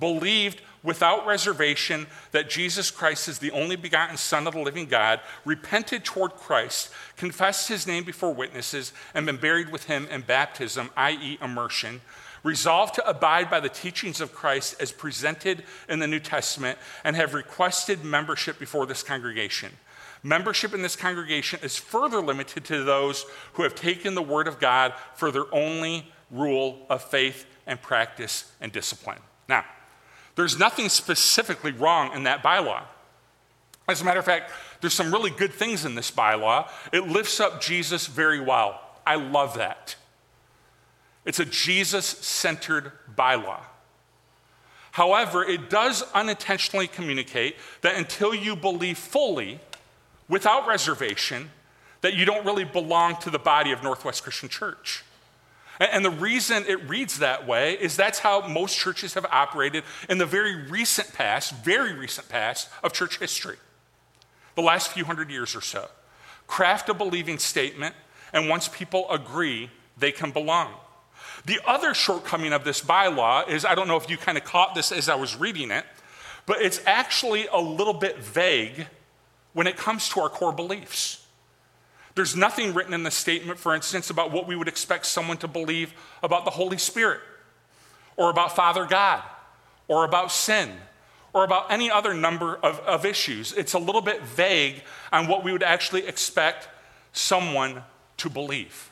believed 0.00 0.62
without 0.82 1.26
reservation 1.26 2.06
that 2.32 2.48
Jesus 2.48 2.90
Christ 2.90 3.28
is 3.28 3.38
the 3.38 3.50
only 3.50 3.76
begotten 3.76 4.16
Son 4.16 4.46
of 4.46 4.54
the 4.54 4.60
living 4.60 4.86
God, 4.86 5.20
repented 5.44 6.04
toward 6.04 6.32
Christ, 6.32 6.90
confessed 7.16 7.68
his 7.68 7.86
name 7.86 8.04
before 8.04 8.32
witnesses, 8.32 8.92
and 9.14 9.26
been 9.26 9.36
buried 9.36 9.70
with 9.70 9.84
him 9.84 10.08
in 10.10 10.22
baptism, 10.22 10.90
i.e., 10.96 11.38
immersion, 11.42 12.00
resolved 12.42 12.94
to 12.94 13.06
abide 13.06 13.50
by 13.50 13.60
the 13.60 13.68
teachings 13.68 14.20
of 14.20 14.34
Christ 14.34 14.80
as 14.80 14.90
presented 14.90 15.64
in 15.88 15.98
the 15.98 16.06
New 16.06 16.20
Testament, 16.20 16.78
and 17.04 17.14
have 17.14 17.34
requested 17.34 18.02
membership 18.02 18.58
before 18.58 18.86
this 18.86 19.02
congregation. 19.02 19.72
Membership 20.22 20.74
in 20.74 20.82
this 20.82 20.96
congregation 20.96 21.60
is 21.62 21.76
further 21.76 22.20
limited 22.20 22.64
to 22.66 22.84
those 22.84 23.24
who 23.54 23.62
have 23.62 23.74
taken 23.74 24.14
the 24.14 24.22
Word 24.22 24.48
of 24.48 24.58
God 24.58 24.94
for 25.14 25.30
their 25.30 25.52
only 25.54 26.10
rule 26.30 26.86
of 26.88 27.02
faith 27.02 27.46
and 27.66 27.80
practice 27.80 28.50
and 28.60 28.70
discipline. 28.70 29.18
Now, 29.48 29.64
there's 30.36 30.58
nothing 30.58 30.88
specifically 30.88 31.72
wrong 31.72 32.12
in 32.14 32.24
that 32.24 32.42
bylaw. 32.42 32.82
As 33.88 34.00
a 34.00 34.04
matter 34.04 34.20
of 34.20 34.24
fact, 34.24 34.52
there's 34.80 34.94
some 34.94 35.12
really 35.12 35.30
good 35.30 35.52
things 35.52 35.84
in 35.84 35.94
this 35.94 36.10
bylaw. 36.10 36.68
It 36.92 37.08
lifts 37.08 37.40
up 37.40 37.60
Jesus 37.60 38.06
very 38.06 38.40
well. 38.40 38.80
I 39.06 39.16
love 39.16 39.56
that. 39.56 39.96
It's 41.24 41.40
a 41.40 41.44
Jesus 41.44 42.06
centered 42.06 42.92
bylaw. 43.14 43.60
However, 44.92 45.44
it 45.44 45.70
does 45.70 46.02
unintentionally 46.14 46.86
communicate 46.86 47.56
that 47.82 47.96
until 47.96 48.34
you 48.34 48.56
believe 48.56 48.98
fully, 48.98 49.60
without 50.28 50.66
reservation, 50.66 51.50
that 52.00 52.14
you 52.14 52.24
don't 52.24 52.44
really 52.44 52.64
belong 52.64 53.16
to 53.16 53.30
the 53.30 53.38
body 53.38 53.72
of 53.72 53.82
Northwest 53.82 54.22
Christian 54.22 54.48
Church. 54.48 55.04
And 55.80 56.04
the 56.04 56.10
reason 56.10 56.64
it 56.68 56.88
reads 56.90 57.20
that 57.20 57.46
way 57.46 57.72
is 57.72 57.96
that's 57.96 58.18
how 58.18 58.46
most 58.46 58.76
churches 58.76 59.14
have 59.14 59.24
operated 59.24 59.82
in 60.10 60.18
the 60.18 60.26
very 60.26 60.54
recent 60.54 61.14
past, 61.14 61.54
very 61.64 61.94
recent 61.94 62.28
past 62.28 62.68
of 62.84 62.92
church 62.92 63.18
history, 63.18 63.56
the 64.56 64.62
last 64.62 64.88
few 64.88 65.06
hundred 65.06 65.30
years 65.30 65.56
or 65.56 65.62
so. 65.62 65.88
Craft 66.46 66.90
a 66.90 66.94
believing 66.94 67.38
statement, 67.38 67.94
and 68.34 68.46
once 68.46 68.68
people 68.68 69.10
agree, 69.10 69.70
they 69.96 70.12
can 70.12 70.32
belong. 70.32 70.74
The 71.46 71.60
other 71.66 71.94
shortcoming 71.94 72.52
of 72.52 72.64
this 72.64 72.82
bylaw 72.82 73.48
is 73.48 73.64
I 73.64 73.74
don't 73.74 73.88
know 73.88 73.96
if 73.96 74.10
you 74.10 74.18
kind 74.18 74.36
of 74.36 74.44
caught 74.44 74.74
this 74.74 74.92
as 74.92 75.08
I 75.08 75.14
was 75.14 75.34
reading 75.36 75.70
it, 75.70 75.86
but 76.44 76.60
it's 76.60 76.82
actually 76.86 77.46
a 77.46 77.58
little 77.58 77.94
bit 77.94 78.18
vague 78.18 78.86
when 79.54 79.66
it 79.66 79.78
comes 79.78 80.10
to 80.10 80.20
our 80.20 80.28
core 80.28 80.52
beliefs. 80.52 81.19
There's 82.20 82.36
nothing 82.36 82.74
written 82.74 82.92
in 82.92 83.02
the 83.02 83.10
statement, 83.10 83.58
for 83.58 83.74
instance, 83.74 84.10
about 84.10 84.30
what 84.30 84.46
we 84.46 84.54
would 84.54 84.68
expect 84.68 85.06
someone 85.06 85.38
to 85.38 85.48
believe 85.48 85.94
about 86.22 86.44
the 86.44 86.50
Holy 86.50 86.76
Spirit, 86.76 87.20
or 88.18 88.28
about 88.28 88.54
Father 88.54 88.84
God, 88.84 89.22
or 89.88 90.04
about 90.04 90.30
sin, 90.30 90.70
or 91.32 91.44
about 91.44 91.72
any 91.72 91.90
other 91.90 92.12
number 92.12 92.56
of, 92.56 92.78
of 92.80 93.06
issues. 93.06 93.54
It's 93.54 93.72
a 93.72 93.78
little 93.78 94.02
bit 94.02 94.22
vague 94.22 94.82
on 95.10 95.28
what 95.28 95.44
we 95.44 95.50
would 95.50 95.62
actually 95.62 96.06
expect 96.06 96.68
someone 97.14 97.84
to 98.18 98.28
believe. 98.28 98.90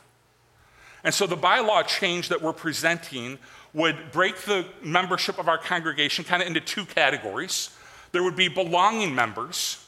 And 1.05 1.12
so 1.12 1.27
the 1.27 1.37
bylaw 1.37 1.87
change 1.87 2.31
that 2.31 2.41
we're 2.41 2.55
presenting 2.55 3.38
would 3.75 4.11
break 4.11 4.38
the 4.38 4.64
membership 4.83 5.38
of 5.38 5.51
our 5.51 5.59
congregation 5.59 6.25
kind 6.25 6.41
of 6.41 6.49
into 6.49 6.61
two 6.61 6.87
categories. 6.87 7.77
There 8.12 8.23
would 8.23 8.37
be 8.37 8.49
belonging 8.49 9.14
members. 9.14 9.85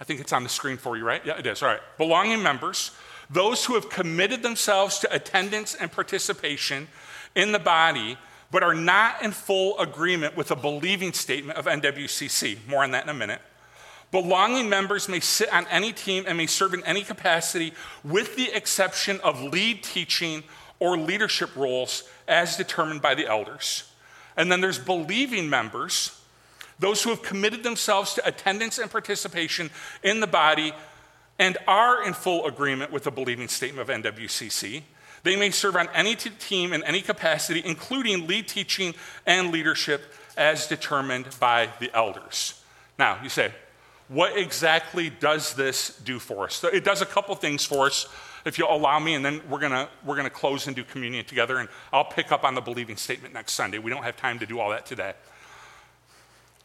I 0.00 0.04
think 0.04 0.20
it's 0.20 0.32
on 0.32 0.42
the 0.42 0.48
screen 0.48 0.76
for 0.76 0.96
you, 0.96 1.04
right? 1.04 1.24
Yeah, 1.24 1.38
it 1.38 1.46
is. 1.46 1.62
All 1.62 1.68
right. 1.68 1.80
Belonging 1.98 2.42
members, 2.42 2.90
those 3.30 3.64
who 3.64 3.74
have 3.74 3.88
committed 3.88 4.42
themselves 4.42 4.98
to 5.00 5.14
attendance 5.14 5.74
and 5.74 5.90
participation 5.90 6.88
in 7.34 7.52
the 7.52 7.58
body, 7.58 8.18
but 8.50 8.62
are 8.62 8.74
not 8.74 9.22
in 9.22 9.32
full 9.32 9.78
agreement 9.78 10.36
with 10.36 10.50
a 10.50 10.56
believing 10.56 11.12
statement 11.12 11.58
of 11.58 11.66
NWCC. 11.66 12.58
More 12.68 12.82
on 12.82 12.90
that 12.92 13.04
in 13.04 13.08
a 13.08 13.14
minute. 13.14 13.40
Belonging 14.10 14.68
members 14.68 15.08
may 15.08 15.18
sit 15.18 15.52
on 15.52 15.66
any 15.68 15.92
team 15.92 16.24
and 16.28 16.38
may 16.38 16.46
serve 16.46 16.72
in 16.72 16.84
any 16.84 17.02
capacity, 17.02 17.72
with 18.04 18.36
the 18.36 18.52
exception 18.52 19.18
of 19.24 19.42
lead 19.42 19.82
teaching 19.82 20.44
or 20.78 20.96
leadership 20.96 21.54
roles 21.56 22.04
as 22.28 22.56
determined 22.56 23.02
by 23.02 23.14
the 23.14 23.26
elders. 23.26 23.90
And 24.36 24.52
then 24.52 24.60
there's 24.60 24.78
believing 24.78 25.50
members, 25.50 26.20
those 26.78 27.02
who 27.02 27.10
have 27.10 27.22
committed 27.22 27.62
themselves 27.62 28.14
to 28.14 28.26
attendance 28.26 28.78
and 28.78 28.90
participation 28.90 29.70
in 30.02 30.20
the 30.20 30.26
body 30.26 30.72
and 31.38 31.58
are 31.66 32.04
in 32.04 32.12
full 32.12 32.46
agreement 32.46 32.92
with 32.92 33.04
the 33.04 33.10
believing 33.10 33.48
statement 33.48 33.88
of 33.88 34.02
NWCC. 34.02 34.82
They 35.22 35.36
may 35.36 35.50
serve 35.50 35.76
on 35.76 35.88
any 35.94 36.14
team 36.14 36.72
in 36.72 36.84
any 36.84 37.00
capacity, 37.00 37.62
including 37.64 38.26
lead 38.26 38.46
teaching 38.46 38.94
and 39.26 39.50
leadership 39.50 40.12
as 40.36 40.66
determined 40.66 41.26
by 41.40 41.70
the 41.80 41.90
elders. 41.94 42.62
Now, 42.98 43.18
you 43.22 43.28
say, 43.28 43.52
what 44.08 44.36
exactly 44.36 45.08
does 45.08 45.54
this 45.54 45.96
do 46.04 46.18
for 46.18 46.44
us? 46.44 46.62
It 46.64 46.84
does 46.84 47.00
a 47.00 47.06
couple 47.06 47.34
things 47.36 47.64
for 47.64 47.86
us, 47.86 48.06
if 48.44 48.58
you'll 48.58 48.74
allow 48.74 48.98
me, 48.98 49.14
and 49.14 49.24
then 49.24 49.40
we're 49.48 49.60
gonna, 49.60 49.88
we're 50.04 50.16
gonna 50.16 50.28
close 50.28 50.66
and 50.66 50.76
do 50.76 50.84
communion 50.84 51.24
together, 51.24 51.56
and 51.56 51.70
I'll 51.90 52.04
pick 52.04 52.30
up 52.30 52.44
on 52.44 52.54
the 52.54 52.60
believing 52.60 52.96
statement 52.96 53.32
next 53.32 53.52
Sunday. 53.52 53.78
We 53.78 53.90
don't 53.90 54.04
have 54.04 54.16
time 54.16 54.38
to 54.40 54.46
do 54.46 54.60
all 54.60 54.70
that 54.70 54.84
today. 54.84 55.14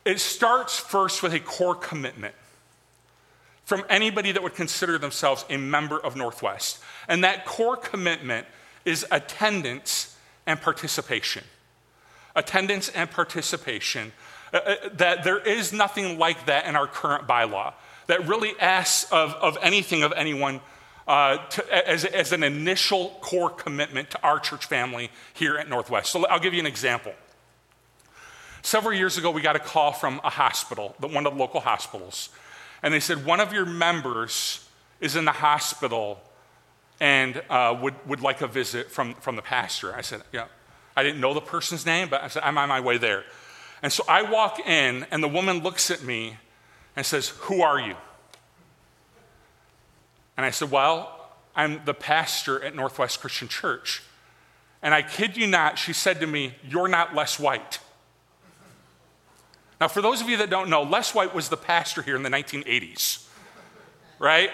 It 0.09 0.19
starts 0.19 0.79
first 0.79 1.21
with 1.21 1.35
a 1.35 1.39
core 1.39 1.75
commitment 1.75 2.33
from 3.63 3.83
anybody 3.91 4.31
that 4.31 4.41
would 4.41 4.55
consider 4.55 4.97
themselves 4.97 5.45
a 5.51 5.57
member 5.57 5.99
of 5.99 6.15
Northwest. 6.15 6.79
And 7.07 7.23
that 7.23 7.45
core 7.45 7.77
commitment 7.77 8.47
is 8.85 9.05
attendance 9.11 10.17
and 10.47 10.59
participation. 10.59 11.43
Attendance 12.35 12.89
and 12.89 13.11
participation 13.11 14.11
uh, 14.51 14.57
uh, 14.57 14.75
that 14.93 15.23
there 15.23 15.37
is 15.37 15.71
nothing 15.71 16.17
like 16.17 16.47
that 16.47 16.65
in 16.65 16.75
our 16.75 16.87
current 16.87 17.27
bylaw 17.27 17.73
that 18.07 18.27
really 18.27 18.59
asks 18.59 19.11
of, 19.11 19.33
of 19.35 19.59
anything 19.61 20.01
of 20.01 20.11
anyone 20.13 20.59
uh, 21.07 21.37
to, 21.49 21.87
as, 21.87 22.03
as 22.03 22.31
an 22.31 22.41
initial 22.41 23.15
core 23.21 23.51
commitment 23.51 24.09
to 24.09 24.23
our 24.23 24.39
church 24.39 24.65
family 24.65 25.11
here 25.35 25.55
at 25.57 25.69
Northwest. 25.69 26.11
So 26.11 26.25
I'll 26.25 26.39
give 26.39 26.55
you 26.55 26.61
an 26.61 26.65
example. 26.65 27.13
Several 28.61 28.93
years 28.93 29.17
ago, 29.17 29.31
we 29.31 29.41
got 29.41 29.55
a 29.55 29.59
call 29.59 29.91
from 29.91 30.19
a 30.23 30.29
hospital, 30.29 30.95
one 30.99 31.25
of 31.25 31.33
the 31.33 31.39
local 31.39 31.61
hospitals, 31.61 32.29
and 32.83 32.93
they 32.93 32.99
said, 32.99 33.25
One 33.25 33.39
of 33.39 33.53
your 33.53 33.65
members 33.65 34.67
is 34.99 35.15
in 35.15 35.25
the 35.25 35.31
hospital 35.31 36.19
and 36.99 37.41
uh, 37.49 37.77
would, 37.81 37.95
would 38.07 38.21
like 38.21 38.41
a 38.41 38.47
visit 38.47 38.91
from, 38.91 39.13
from 39.15 39.35
the 39.35 39.41
pastor. 39.41 39.95
I 39.95 40.01
said, 40.01 40.21
Yeah. 40.33 40.45
I 40.95 41.03
didn't 41.03 41.21
know 41.21 41.33
the 41.33 41.41
person's 41.41 41.85
name, 41.85 42.09
but 42.09 42.21
I 42.21 42.27
said, 42.27 42.43
I'm 42.43 42.57
on 42.57 42.67
my 42.67 42.81
way 42.81 42.97
there. 42.97 43.23
And 43.81 43.91
so 43.93 44.03
I 44.09 44.23
walk 44.23 44.59
in, 44.59 45.05
and 45.11 45.23
the 45.23 45.29
woman 45.29 45.59
looks 45.59 45.89
at 45.91 46.03
me 46.03 46.37
and 46.95 47.05
says, 47.05 47.29
Who 47.29 47.61
are 47.61 47.79
you? 47.79 47.95
And 50.35 50.45
I 50.45 50.49
said, 50.51 50.71
Well, 50.71 51.31
I'm 51.55 51.81
the 51.85 51.93
pastor 51.93 52.61
at 52.63 52.75
Northwest 52.75 53.21
Christian 53.21 53.47
Church. 53.47 54.03
And 54.81 54.93
I 54.93 55.01
kid 55.01 55.35
you 55.35 55.47
not, 55.47 55.77
she 55.77 55.93
said 55.93 56.19
to 56.21 56.27
me, 56.27 56.55
You're 56.67 56.87
not 56.87 57.15
Les 57.15 57.39
White. 57.39 57.79
Now, 59.79 59.87
for 59.87 60.01
those 60.01 60.21
of 60.21 60.29
you 60.29 60.37
that 60.37 60.49
don't 60.49 60.69
know, 60.69 60.83
Les 60.83 61.13
White 61.15 61.33
was 61.33 61.49
the 61.49 61.57
pastor 61.57 62.01
here 62.01 62.15
in 62.15 62.23
the 62.23 62.29
1980s, 62.29 63.25
right? 64.19 64.51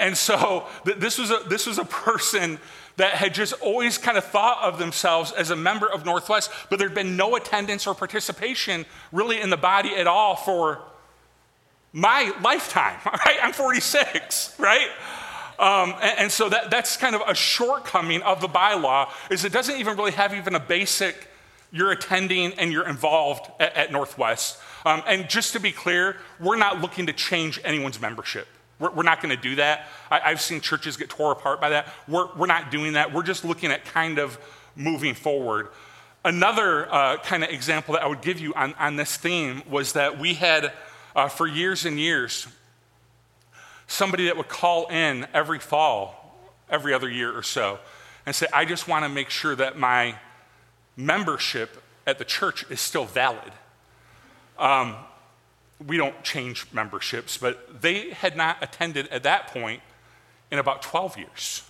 And 0.00 0.16
so 0.16 0.66
this 0.84 1.18
was 1.18 1.30
a, 1.30 1.40
this 1.48 1.66
was 1.66 1.78
a 1.78 1.84
person 1.84 2.58
that 2.96 3.14
had 3.14 3.34
just 3.34 3.52
always 3.54 3.98
kind 3.98 4.16
of 4.16 4.24
thought 4.24 4.62
of 4.62 4.78
themselves 4.78 5.32
as 5.32 5.50
a 5.50 5.56
member 5.56 5.90
of 5.90 6.04
Northwest, 6.04 6.50
but 6.70 6.78
there'd 6.78 6.94
been 6.94 7.16
no 7.16 7.36
attendance 7.36 7.86
or 7.86 7.94
participation 7.94 8.86
really 9.12 9.40
in 9.40 9.50
the 9.50 9.56
body 9.56 9.94
at 9.94 10.06
all 10.06 10.36
for 10.36 10.80
my 11.92 12.32
lifetime, 12.42 12.98
right? 13.06 13.36
I'm 13.42 13.52
46, 13.52 14.56
right? 14.58 14.88
Um, 15.58 15.94
and, 16.00 16.18
and, 16.18 16.32
so 16.32 16.48
that, 16.48 16.70
that's 16.70 16.96
kind 16.96 17.14
of 17.14 17.22
a 17.28 17.34
shortcoming 17.34 18.22
of 18.22 18.40
the 18.40 18.48
bylaw 18.48 19.08
is 19.30 19.44
it 19.44 19.52
doesn't 19.52 19.78
even 19.78 19.96
really 19.96 20.10
have 20.10 20.34
even 20.34 20.56
a 20.56 20.60
basic 20.60 21.28
you're 21.74 21.90
attending 21.90 22.52
and 22.54 22.72
you're 22.72 22.88
involved 22.88 23.50
at, 23.60 23.74
at 23.74 23.92
Northwest. 23.92 24.58
Um, 24.86 25.02
and 25.06 25.28
just 25.28 25.54
to 25.54 25.60
be 25.60 25.72
clear, 25.72 26.16
we're 26.38 26.56
not 26.56 26.80
looking 26.80 27.06
to 27.06 27.12
change 27.12 27.60
anyone's 27.64 28.00
membership. 28.00 28.46
We're, 28.78 28.92
we're 28.92 29.02
not 29.02 29.20
going 29.20 29.34
to 29.34 29.42
do 29.42 29.56
that. 29.56 29.88
I, 30.08 30.30
have 30.30 30.40
seen 30.40 30.60
churches 30.60 30.96
get 30.96 31.10
tore 31.10 31.32
apart 31.32 31.60
by 31.60 31.70
that. 31.70 31.88
We're, 32.06 32.28
we're 32.36 32.46
not 32.46 32.70
doing 32.70 32.92
that. 32.92 33.12
We're 33.12 33.24
just 33.24 33.44
looking 33.44 33.72
at 33.72 33.84
kind 33.84 34.18
of 34.18 34.38
moving 34.76 35.14
forward. 35.14 35.68
Another 36.24 36.92
uh, 36.92 37.16
kind 37.18 37.42
of 37.42 37.50
example 37.50 37.94
that 37.94 38.02
I 38.02 38.06
would 38.06 38.22
give 38.22 38.38
you 38.38 38.54
on, 38.54 38.74
on 38.74 38.94
this 38.94 39.16
theme 39.16 39.62
was 39.68 39.94
that 39.94 40.18
we 40.18 40.34
had, 40.34 40.72
uh, 41.16 41.28
for 41.28 41.46
years 41.46 41.84
and 41.84 41.98
years, 41.98 42.46
somebody 43.88 44.26
that 44.26 44.36
would 44.36 44.48
call 44.48 44.86
in 44.86 45.26
every 45.34 45.58
fall, 45.58 46.38
every 46.70 46.94
other 46.94 47.10
year 47.10 47.36
or 47.36 47.42
so, 47.42 47.80
and 48.26 48.34
say, 48.34 48.46
I 48.52 48.64
just 48.64 48.86
want 48.86 49.04
to 49.04 49.08
make 49.08 49.28
sure 49.28 49.56
that 49.56 49.76
my 49.76 50.14
membership 50.96 51.82
at 52.06 52.18
the 52.18 52.24
church 52.24 52.64
is 52.70 52.80
still 52.80 53.04
valid. 53.04 53.52
Um, 54.58 54.96
we 55.84 55.96
don't 55.96 56.22
change 56.22 56.66
memberships, 56.72 57.36
but 57.36 57.82
they 57.82 58.10
had 58.10 58.36
not 58.36 58.62
attended 58.62 59.08
at 59.08 59.24
that 59.24 59.48
point 59.48 59.82
in 60.50 60.58
about 60.58 60.82
12 60.82 61.18
years. 61.18 61.62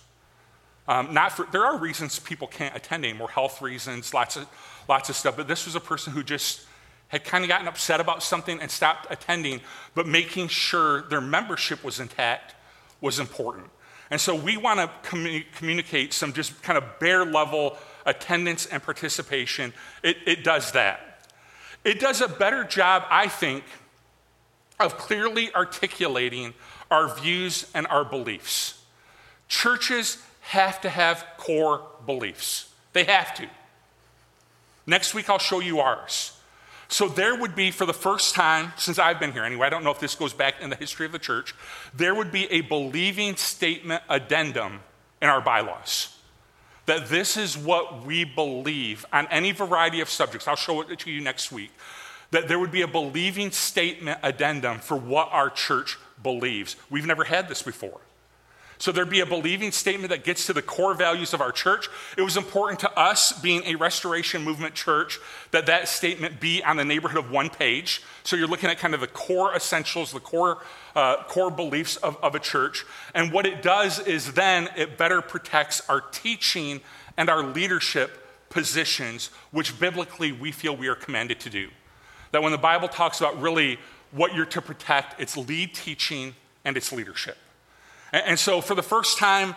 Um, 0.87 1.13
not 1.13 1.31
for, 1.31 1.47
there 1.51 1.65
are 1.65 1.77
reasons 1.77 2.19
people 2.19 2.47
can't 2.47 2.75
attend 2.75 3.03
anymore, 3.03 3.29
health 3.29 3.61
reasons, 3.61 4.13
lots 4.13 4.35
of, 4.35 4.47
lots 4.87 5.09
of 5.09 5.15
stuff, 5.15 5.35
but 5.35 5.47
this 5.47 5.65
was 5.65 5.75
a 5.75 5.79
person 5.79 6.13
who 6.13 6.23
just 6.23 6.61
had 7.07 7.23
kind 7.23 7.43
of 7.43 7.47
gotten 7.47 7.67
upset 7.67 7.99
about 7.99 8.21
something 8.21 8.59
and 8.59 8.69
stopped 8.69 9.07
attending, 9.09 9.61
but 9.95 10.07
making 10.07 10.47
sure 10.47 11.03
their 11.03 11.21
membership 11.21 11.83
was 11.83 11.99
intact 11.99 12.55
was 13.01 13.19
important. 13.19 13.69
And 14.11 14.21
so 14.21 14.35
we 14.35 14.57
want 14.57 14.79
to 14.79 15.09
commu- 15.09 15.45
communicate 15.55 16.13
some 16.13 16.33
just 16.33 16.61
kind 16.61 16.77
of 16.77 16.99
bare 16.99 17.25
level 17.25 17.77
attendance 18.05 18.65
and 18.65 18.81
participation, 18.83 19.73
it, 20.03 20.17
it 20.25 20.43
does 20.43 20.71
that. 20.73 21.27
It 21.83 21.99
does 21.99 22.21
a 22.21 22.27
better 22.27 22.63
job, 22.63 23.03
I 23.09 23.27
think, 23.27 23.63
of 24.79 24.97
clearly 24.97 25.53
articulating 25.53 26.53
our 26.91 27.15
views 27.15 27.69
and 27.73 27.87
our 27.87 28.03
beliefs. 28.03 28.81
Churches 29.47 30.21
have 30.41 30.81
to 30.81 30.89
have 30.89 31.25
core 31.37 31.81
beliefs, 32.05 32.73
they 32.93 33.03
have 33.03 33.33
to. 33.35 33.47
Next 34.87 35.13
week, 35.13 35.29
I'll 35.29 35.39
show 35.39 35.59
you 35.59 35.79
ours. 35.79 36.31
So, 36.87 37.07
there 37.07 37.35
would 37.35 37.55
be, 37.55 37.71
for 37.71 37.87
the 37.87 37.93
first 37.93 38.35
time 38.35 38.71
since 38.77 38.99
I've 38.99 39.19
been 39.19 39.31
here 39.31 39.43
anyway, 39.43 39.65
I 39.65 39.69
don't 39.71 39.83
know 39.83 39.89
if 39.89 39.99
this 39.99 40.13
goes 40.13 40.33
back 40.33 40.61
in 40.61 40.69
the 40.69 40.75
history 40.75 41.07
of 41.07 41.11
the 41.11 41.19
church, 41.19 41.55
there 41.95 42.13
would 42.13 42.31
be 42.31 42.45
a 42.51 42.61
believing 42.61 43.35
statement 43.37 44.03
addendum 44.07 44.81
in 45.19 45.29
our 45.29 45.41
bylaws. 45.41 46.14
That 46.85 47.07
this 47.09 47.37
is 47.37 47.57
what 47.57 48.05
we 48.05 48.23
believe 48.23 49.05
on 49.11 49.27
any 49.27 49.51
variety 49.51 50.01
of 50.01 50.09
subjects. 50.09 50.47
I'll 50.47 50.55
show 50.55 50.81
it 50.81 50.99
to 50.99 51.11
you 51.11 51.21
next 51.21 51.51
week. 51.51 51.71
That 52.31 52.47
there 52.47 52.59
would 52.59 52.71
be 52.71 52.81
a 52.81 52.87
believing 52.87 53.51
statement 53.51 54.19
addendum 54.23 54.79
for 54.79 54.97
what 54.97 55.29
our 55.31 55.49
church 55.49 55.97
believes. 56.21 56.75
We've 56.89 57.05
never 57.05 57.23
had 57.23 57.47
this 57.47 57.61
before. 57.61 58.01
So 58.77 58.91
there'd 58.91 59.09
be 59.09 59.21
a 59.21 59.25
believing 59.25 59.71
statement 59.71 60.09
that 60.09 60.23
gets 60.23 60.45
to 60.47 60.53
the 60.53 60.61
core 60.61 60.93
values 60.93 61.33
of 61.33 61.41
our 61.41 61.51
church. 61.51 61.87
It 62.17 62.21
was 62.21 62.35
important 62.35 62.79
to 62.81 62.99
us, 62.99 63.31
being 63.31 63.63
a 63.65 63.75
restoration 63.75 64.43
movement 64.43 64.75
church, 64.75 65.17
that 65.51 65.65
that 65.67 65.87
statement 65.87 66.39
be 66.41 66.61
on 66.63 66.75
the 66.75 66.83
neighborhood 66.83 67.23
of 67.23 67.31
one 67.31 67.49
page. 67.49 68.01
So 68.23 68.35
you're 68.35 68.47
looking 68.47 68.69
at 68.69 68.77
kind 68.77 68.93
of 68.93 68.99
the 68.99 69.07
core 69.07 69.55
essentials, 69.55 70.11
the 70.11 70.19
core, 70.19 70.61
uh, 70.95 71.23
core 71.23 71.51
beliefs 71.51 71.95
of, 71.97 72.17
of 72.21 72.35
a 72.35 72.39
church. 72.39 72.85
And 73.13 73.31
what 73.31 73.45
it 73.45 73.61
does 73.61 73.99
is 73.99 74.33
then 74.33 74.69
it 74.75 74.97
better 74.97 75.21
protects 75.21 75.81
our 75.89 76.01
teaching 76.01 76.81
and 77.15 77.29
our 77.29 77.43
leadership 77.43 78.21
positions, 78.49 79.29
which 79.51 79.79
biblically 79.79 80.31
we 80.31 80.51
feel 80.51 80.75
we 80.75 80.87
are 80.87 80.95
commanded 80.95 81.39
to 81.41 81.49
do. 81.49 81.69
That 82.31 82.43
when 82.43 82.51
the 82.51 82.57
Bible 82.57 82.89
talks 82.89 83.21
about 83.21 83.39
really 83.39 83.79
what 84.11 84.33
you're 84.33 84.45
to 84.47 84.61
protect, 84.61 85.19
it's 85.21 85.37
lead 85.37 85.73
teaching 85.73 86.35
and 86.65 86.75
it's 86.75 86.91
leadership. 86.91 87.37
And, 88.15 88.39
so, 88.39 88.61
for 88.61 88.75
the 88.75 88.83
first 88.83 89.17
time, 89.17 89.55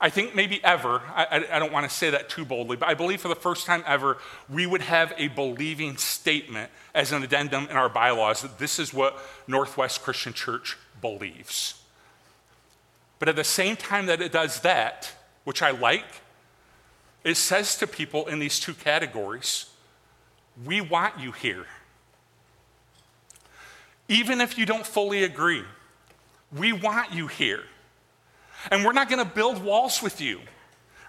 I 0.00 0.08
think 0.08 0.36
maybe 0.36 0.62
ever, 0.62 1.02
I, 1.08 1.44
I, 1.50 1.58
don't 1.58 1.72
want 1.72 1.88
to 1.88 1.94
say 1.94 2.10
that 2.10 2.28
too 2.28 2.44
boldly, 2.44 2.76
but 2.76 2.88
I 2.88 2.94
believe 2.94 3.20
for 3.20 3.26
the 3.26 3.34
first 3.34 3.66
time 3.66 3.82
ever, 3.86 4.18
we 4.48 4.66
would 4.66 4.82
have 4.82 5.12
a 5.16 5.26
believing 5.26 5.96
statement 5.96 6.70
as 6.94 7.10
an 7.10 7.24
addendum 7.24 7.66
in 7.68 7.76
our 7.76 7.88
bylaws 7.88 8.42
that 8.42 8.60
this 8.60 8.78
is 8.78 8.94
what 8.94 9.18
Northwest 9.48 10.02
Christian 10.02 10.32
Church 10.32 10.76
believes. 11.00 11.82
But 13.18 13.28
at 13.28 13.34
the 13.34 13.42
same 13.42 13.74
time 13.74 14.06
that 14.06 14.20
it 14.20 14.30
does 14.30 14.60
that, 14.60 15.12
which 15.42 15.60
I 15.60 15.72
like, 15.72 16.04
it 17.24 17.36
says 17.36 17.76
to 17.78 17.88
people 17.88 18.28
in 18.28 18.38
these 18.38 18.60
two 18.60 18.74
categories, 18.74 19.66
we 20.64 20.80
want 20.80 21.18
you 21.18 21.32
here. 21.32 21.66
Even 24.06 24.40
if 24.40 24.56
you 24.56 24.66
don't 24.66 24.86
fully 24.86 25.24
agree, 25.24 25.64
we 26.56 26.72
want 26.72 27.12
you 27.12 27.26
here. 27.26 27.64
And 28.70 28.84
we're 28.84 28.92
not 28.92 29.08
going 29.08 29.24
to 29.24 29.30
build 29.30 29.62
walls 29.62 30.02
with 30.02 30.20
you. 30.20 30.40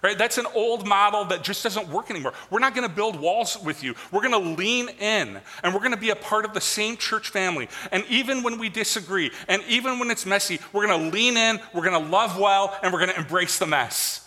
Right? 0.02 0.16
That's 0.16 0.38
an 0.38 0.46
old 0.54 0.86
model 0.86 1.26
that 1.26 1.44
just 1.44 1.62
doesn't 1.62 1.88
work 1.88 2.10
anymore. 2.10 2.32
We're 2.48 2.60
not 2.60 2.74
going 2.74 2.88
to 2.88 2.94
build 2.94 3.20
walls 3.20 3.58
with 3.62 3.84
you. 3.84 3.94
We're 4.10 4.22
going 4.22 4.32
to 4.32 4.56
lean 4.56 4.88
in 4.98 5.38
and 5.62 5.74
we're 5.74 5.80
going 5.80 5.90
to 5.90 5.98
be 5.98 6.08
a 6.08 6.16
part 6.16 6.46
of 6.46 6.54
the 6.54 6.60
same 6.60 6.96
church 6.96 7.28
family. 7.28 7.68
And 7.92 8.04
even 8.08 8.42
when 8.42 8.58
we 8.58 8.70
disagree 8.70 9.30
and 9.46 9.62
even 9.68 9.98
when 9.98 10.10
it's 10.10 10.24
messy, 10.24 10.58
we're 10.72 10.86
going 10.86 11.10
to 11.10 11.14
lean 11.14 11.36
in, 11.36 11.60
we're 11.74 11.84
going 11.84 12.02
to 12.02 12.10
love 12.10 12.38
well, 12.38 12.74
and 12.82 12.92
we're 12.94 13.00
going 13.00 13.12
to 13.12 13.18
embrace 13.18 13.58
the 13.58 13.66
mess. 13.66 14.26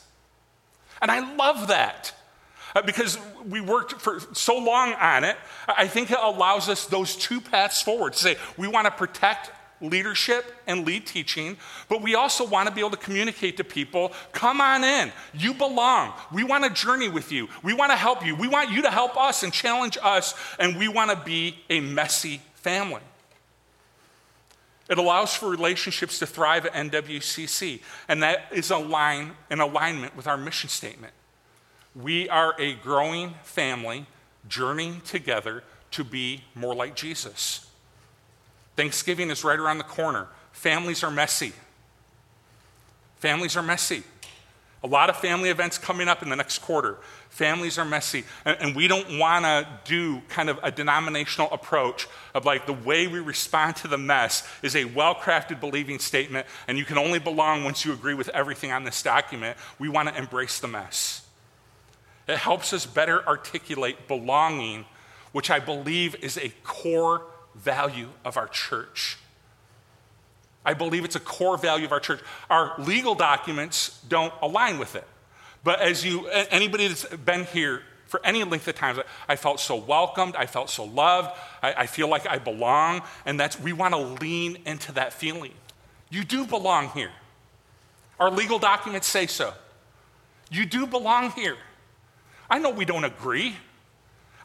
And 1.02 1.10
I 1.10 1.36
love 1.36 1.70
that 1.70 2.14
uh, 2.76 2.84
because 2.84 3.18
we 3.50 3.60
worked 3.60 3.94
for 4.00 4.20
so 4.34 4.58
long 4.58 4.94
on 4.94 5.24
it. 5.24 5.38
I 5.68 5.88
think 5.88 6.12
it 6.12 6.20
allows 6.22 6.70
us 6.70 6.86
those 6.86 7.16
two 7.16 7.42
paths 7.42 7.82
forward 7.82 8.14
to 8.14 8.20
say 8.20 8.38
we 8.58 8.68
want 8.68 8.86
to 8.86 8.92
protect 8.92 9.52
leadership 9.84 10.46
and 10.66 10.88
lead 10.88 11.06
teaching, 11.06 11.58
but 11.90 12.02
we 12.02 12.16
also 12.16 12.48
want 12.48 12.68
to 12.68 12.74
be 12.74 12.80
able 12.80 12.92
to 12.92 12.98
communicate 12.98 13.58
to 13.58 13.64
people 13.64 14.14
come 14.32 14.62
on 14.62 14.84
in. 14.84 15.12
You 15.34 15.54
belong. 15.54 16.14
We 16.32 16.44
want 16.44 16.64
to 16.64 16.70
journey 16.70 17.10
with 17.10 17.32
you. 17.32 17.50
We 17.62 17.74
want 17.74 17.92
to 17.92 17.98
help 17.98 18.26
you. 18.26 18.36
We 18.36 18.48
want 18.48 18.72
you 18.72 18.82
to 18.84 18.90
help 18.90 19.18
us 19.18 19.44
and 19.44 19.52
challenge 19.52 19.98
us, 20.02 20.34
and 20.58 20.78
we 20.78 20.88
want 20.88 21.12
to 21.12 21.18
be 21.18 21.58
a 21.70 21.82
messy 21.82 22.42
family. 22.56 23.02
It 24.90 24.98
allows 24.98 25.34
for 25.34 25.50
relationships 25.50 26.20
to 26.20 26.26
thrive 26.26 26.66
at 26.66 26.74
NWCC, 26.74 27.82
and 28.08 28.24
that 28.24 28.46
is 28.52 28.70
align, 28.70 29.32
in 29.50 29.60
alignment 29.60 30.16
with 30.16 30.28
our 30.28 30.38
mission 30.38 30.70
statement. 30.70 31.14
We 31.96 32.28
are 32.30 32.56
a 32.60 32.76
growing 32.76 33.36
family 33.44 34.08
journeying 34.48 35.02
together 35.02 35.64
to 35.92 36.04
be 36.04 36.44
more 36.56 36.76
like 36.76 36.96
Jesus. 36.96 37.68
Thanksgiving 38.76 39.30
is 39.30 39.44
right 39.44 39.60
around 39.60 39.78
the 39.78 39.84
corner. 39.84 40.28
Families 40.52 41.04
are 41.04 41.12
messy. 41.12 41.54
Families 43.18 43.56
are 43.56 43.64
messy. 43.64 44.04
A 44.84 44.88
lot 44.88 45.10
of 45.10 45.16
family 45.16 45.50
events 45.50 45.78
coming 45.78 46.10
up 46.10 46.22
in 46.24 46.30
the 46.30 46.36
next 46.36 46.60
quarter. 46.60 46.98
Families 47.30 47.78
are 47.78 47.86
messy. 47.86 48.26
And, 48.44 48.58
and 48.60 48.76
we 48.76 48.90
don't 48.90 49.18
want 49.18 49.46
to 49.46 49.66
do 49.86 50.22
kind 50.28 50.50
of 50.50 50.60
a 50.62 50.72
denominational 50.72 51.48
approach 51.52 52.06
of 52.34 52.44
like 52.44 52.66
the 52.66 52.74
way 52.74 53.08
we 53.08 53.20
respond 53.20 53.78
to 53.78 53.88
the 53.88 53.98
mess 53.98 54.46
is 54.62 54.76
a 54.76 54.84
well 54.84 55.16
crafted 55.16 55.62
believing 55.62 56.00
statement, 56.00 56.48
and 56.68 56.78
you 56.78 56.84
can 56.84 56.98
only 56.98 57.20
belong 57.20 57.64
once 57.64 57.86
you 57.86 57.94
agree 57.94 58.14
with 58.14 58.28
everything 58.30 58.74
on 58.74 58.84
this 58.84 59.02
document. 59.02 59.58
We 59.80 59.88
want 59.88 60.10
to 60.10 60.18
embrace 60.18 60.60
the 60.60 60.68
mess. 60.68 61.26
It 62.28 62.38
helps 62.38 62.74
us 62.74 62.86
better 62.86 63.26
articulate 63.26 64.10
belonging, 64.10 64.86
which 65.32 65.50
I 65.50 65.60
believe 65.60 66.16
is 66.16 66.38
a 66.38 66.50
core 66.64 67.24
value 67.56 68.10
of 68.26 68.38
our 68.38 68.48
church. 68.48 69.18
I 70.66 70.74
believe 70.74 71.04
it's 71.04 71.16
a 71.16 71.20
core 71.20 71.58
value 71.58 71.86
of 71.86 71.92
our 71.92 72.00
church. 72.00 72.22
Our 72.50 72.74
legal 72.80 73.16
documents 73.16 74.00
don't 74.08 74.34
align 74.42 74.80
with 74.80 74.96
it. 74.96 75.06
But 75.64 75.82
as 75.82 76.06
you, 76.06 76.28
anybody 76.28 76.88
that's 76.88 77.06
been 77.06 77.46
here 77.46 77.84
for 78.08 78.24
any 78.26 78.44
length 78.44 78.68
of 78.68 78.76
time, 78.76 79.00
I 79.28 79.36
felt 79.36 79.60
so 79.60 79.76
welcomed, 79.76 80.36
I 80.36 80.46
felt 80.46 80.70
so 80.70 80.84
loved, 80.84 81.32
I, 81.62 81.74
I 81.74 81.86
feel 81.88 82.08
like 82.08 82.28
I 82.28 82.38
belong, 82.38 83.02
and 83.26 83.40
that's, 83.40 83.60
we 83.60 83.74
want 83.74 83.94
to 83.94 84.00
lean 84.00 84.58
into 84.66 84.92
that 84.94 85.14
feeling. 85.14 85.54
You 86.10 86.24
do 86.24 86.46
belong 86.46 86.90
here. 86.90 87.12
Our 88.20 88.30
legal 88.30 88.60
documents 88.60 89.08
say 89.08 89.26
so. 89.26 89.54
You 90.52 90.66
do 90.66 90.86
belong 90.86 91.32
here. 91.32 91.58
I 92.50 92.60
know 92.60 92.70
we 92.70 92.86
don't 92.86 93.04
agree. 93.04 93.56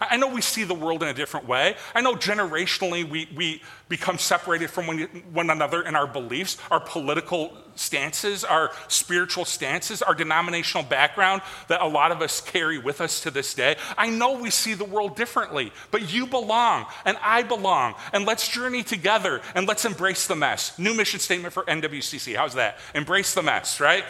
I 0.01 0.17
know 0.17 0.29
we 0.29 0.41
see 0.41 0.65
the 0.65 0.75
world 0.75 1.03
in 1.03 1.09
a 1.09 1.15
different 1.15 1.49
way. 1.49 1.77
I 1.95 2.01
know 2.01 2.15
generationally 2.15 3.09
we, 3.09 3.29
we 3.35 3.63
become 3.89 4.19
separated 4.19 4.71
from 4.71 4.87
one, 4.87 4.99
one 5.33 5.51
another 5.51 5.83
in 5.83 5.97
our 5.97 6.07
beliefs, 6.07 6.57
our 6.71 6.81
political 6.81 7.57
stances, 7.75 8.45
our 8.45 8.71
spiritual 8.89 9.45
stances, 9.45 10.03
our 10.03 10.15
denominational 10.15 10.85
background 10.85 11.43
that 11.69 11.81
a 11.81 11.87
lot 11.87 12.13
of 12.13 12.21
us 12.21 12.41
carry 12.41 12.79
with 12.79 13.01
us 13.01 13.21
to 13.23 13.31
this 13.31 13.55
day. 13.55 13.77
I 13.97 14.11
know 14.11 14.39
we 14.39 14.51
see 14.51 14.75
the 14.75 14.85
world 14.85 15.17
differently, 15.17 15.73
but 15.91 16.13
you 16.13 16.27
belong 16.27 16.87
and 17.05 17.17
I 17.23 17.43
belong. 17.43 17.95
And 18.13 18.27
let's 18.27 18.49
journey 18.49 18.83
together 18.83 19.41
and 19.55 19.67
let's 19.67 19.85
embrace 19.85 20.27
the 20.27 20.37
mess. 20.37 20.79
New 20.79 20.95
mission 20.95 21.21
statement 21.21 21.55
for 21.55 21.63
NWCC. 21.65 22.37
How's 22.37 22.55
that? 22.55 22.79
Embrace 22.95 23.35
the 23.35 23.43
mess, 23.43 23.81
right? 23.81 24.05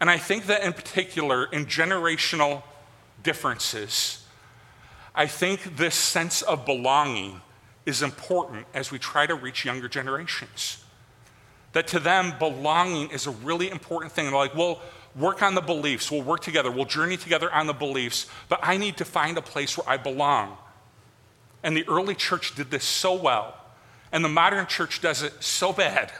And 0.00 0.08
I 0.08 0.18
think 0.18 0.46
that 0.46 0.62
in 0.62 0.72
particular, 0.72 1.46
in 1.46 1.66
generational 1.66 2.62
differences, 3.22 4.24
I 5.14 5.26
think 5.26 5.76
this 5.76 5.94
sense 5.94 6.42
of 6.42 6.64
belonging 6.64 7.40
is 7.84 8.02
important 8.02 8.66
as 8.74 8.92
we 8.92 8.98
try 8.98 9.26
to 9.26 9.34
reach 9.34 9.64
younger 9.64 9.88
generations. 9.88 10.84
That 11.72 11.88
to 11.88 11.98
them, 11.98 12.34
belonging 12.38 13.10
is 13.10 13.26
a 13.26 13.30
really 13.30 13.70
important 13.70 14.12
thing. 14.12 14.26
they're 14.26 14.34
like, 14.34 14.54
well, 14.54 14.80
work 15.16 15.42
on 15.42 15.54
the 15.54 15.60
beliefs. 15.60 16.10
We'll 16.10 16.22
work 16.22 16.40
together. 16.40 16.70
We'll 16.70 16.84
journey 16.84 17.16
together 17.16 17.52
on 17.52 17.66
the 17.66 17.72
beliefs. 17.72 18.26
But 18.48 18.60
I 18.62 18.76
need 18.76 18.96
to 18.98 19.04
find 19.04 19.36
a 19.36 19.42
place 19.42 19.76
where 19.76 19.88
I 19.88 19.96
belong. 19.96 20.56
And 21.62 21.76
the 21.76 21.86
early 21.88 22.14
church 22.14 22.54
did 22.54 22.70
this 22.70 22.84
so 22.84 23.14
well. 23.14 23.56
And 24.12 24.24
the 24.24 24.28
modern 24.28 24.66
church 24.66 25.00
does 25.00 25.22
it 25.22 25.32
so 25.42 25.72
bad. 25.72 26.12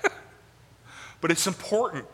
but 1.20 1.30
it's 1.30 1.46
important. 1.46 2.06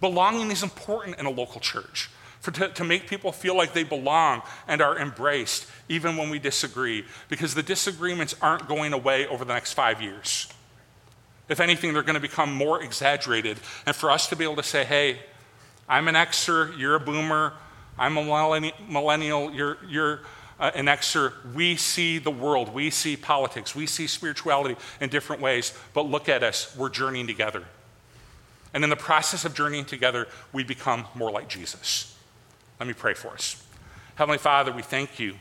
Belonging 0.00 0.50
is 0.50 0.62
important 0.62 1.18
in 1.18 1.26
a 1.26 1.30
local 1.30 1.60
church. 1.60 2.10
For 2.40 2.50
to, 2.52 2.68
to 2.68 2.84
make 2.84 3.08
people 3.08 3.32
feel 3.32 3.56
like 3.56 3.72
they 3.72 3.82
belong 3.82 4.42
and 4.68 4.80
are 4.80 4.98
embraced, 4.98 5.66
even 5.88 6.16
when 6.16 6.30
we 6.30 6.38
disagree, 6.38 7.04
because 7.28 7.54
the 7.54 7.62
disagreements 7.62 8.36
aren't 8.40 8.68
going 8.68 8.92
away 8.92 9.26
over 9.26 9.44
the 9.44 9.52
next 9.52 9.72
five 9.72 10.00
years. 10.00 10.46
If 11.48 11.60
anything, 11.60 11.92
they're 11.92 12.02
going 12.02 12.14
to 12.14 12.20
become 12.20 12.52
more 12.52 12.82
exaggerated. 12.82 13.58
And 13.84 13.96
for 13.96 14.10
us 14.10 14.28
to 14.28 14.36
be 14.36 14.44
able 14.44 14.56
to 14.56 14.62
say, 14.62 14.84
hey, 14.84 15.18
I'm 15.88 16.08
an 16.08 16.14
Xer, 16.14 16.76
you're 16.78 16.96
a 16.96 17.00
boomer, 17.00 17.52
I'm 17.98 18.16
a 18.16 18.72
millennial, 18.88 19.52
you're, 19.52 19.78
you're 19.88 20.20
uh, 20.58 20.72
an 20.74 20.86
Xer, 20.86 21.32
we 21.54 21.76
see 21.76 22.18
the 22.18 22.30
world, 22.30 22.74
we 22.74 22.90
see 22.90 23.16
politics, 23.16 23.74
we 23.74 23.86
see 23.86 24.06
spirituality 24.06 24.76
in 25.00 25.08
different 25.08 25.42
ways, 25.42 25.72
but 25.94 26.02
look 26.02 26.28
at 26.28 26.42
us, 26.42 26.74
we're 26.76 26.88
journeying 26.88 27.26
together. 27.26 27.64
And 28.76 28.84
in 28.84 28.90
the 28.90 28.94
process 28.94 29.46
of 29.46 29.54
journeying 29.54 29.86
together, 29.86 30.28
we 30.52 30.62
become 30.62 31.06
more 31.14 31.30
like 31.30 31.48
Jesus. 31.48 32.14
Let 32.78 32.86
me 32.86 32.92
pray 32.92 33.14
for 33.14 33.28
us. 33.28 33.64
Heavenly 34.16 34.36
Father, 34.36 34.70
we 34.70 34.82
thank 34.82 35.18
you 35.18 35.36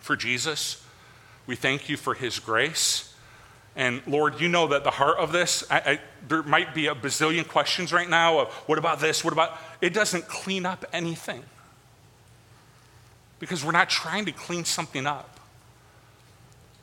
for 0.00 0.14
Jesus. 0.14 0.84
We 1.46 1.56
thank 1.56 1.88
you 1.88 1.96
for 1.96 2.12
his 2.12 2.38
grace. 2.38 3.14
And 3.76 4.02
Lord, 4.06 4.42
you 4.42 4.48
know 4.48 4.66
that 4.66 4.84
the 4.84 4.90
heart 4.90 5.16
of 5.16 5.32
this, 5.32 5.64
I, 5.70 5.76
I, 5.78 6.00
there 6.28 6.42
might 6.42 6.74
be 6.74 6.86
a 6.86 6.94
bazillion 6.94 7.48
questions 7.48 7.94
right 7.94 8.10
now 8.10 8.40
of 8.40 8.48
what 8.66 8.76
about 8.76 9.00
this? 9.00 9.24
What 9.24 9.32
about? 9.32 9.58
It 9.80 9.94
doesn't 9.94 10.28
clean 10.28 10.66
up 10.66 10.84
anything. 10.92 11.44
Because 13.38 13.64
we're 13.64 13.72
not 13.72 13.88
trying 13.88 14.26
to 14.26 14.32
clean 14.32 14.66
something 14.66 15.06
up. 15.06 15.40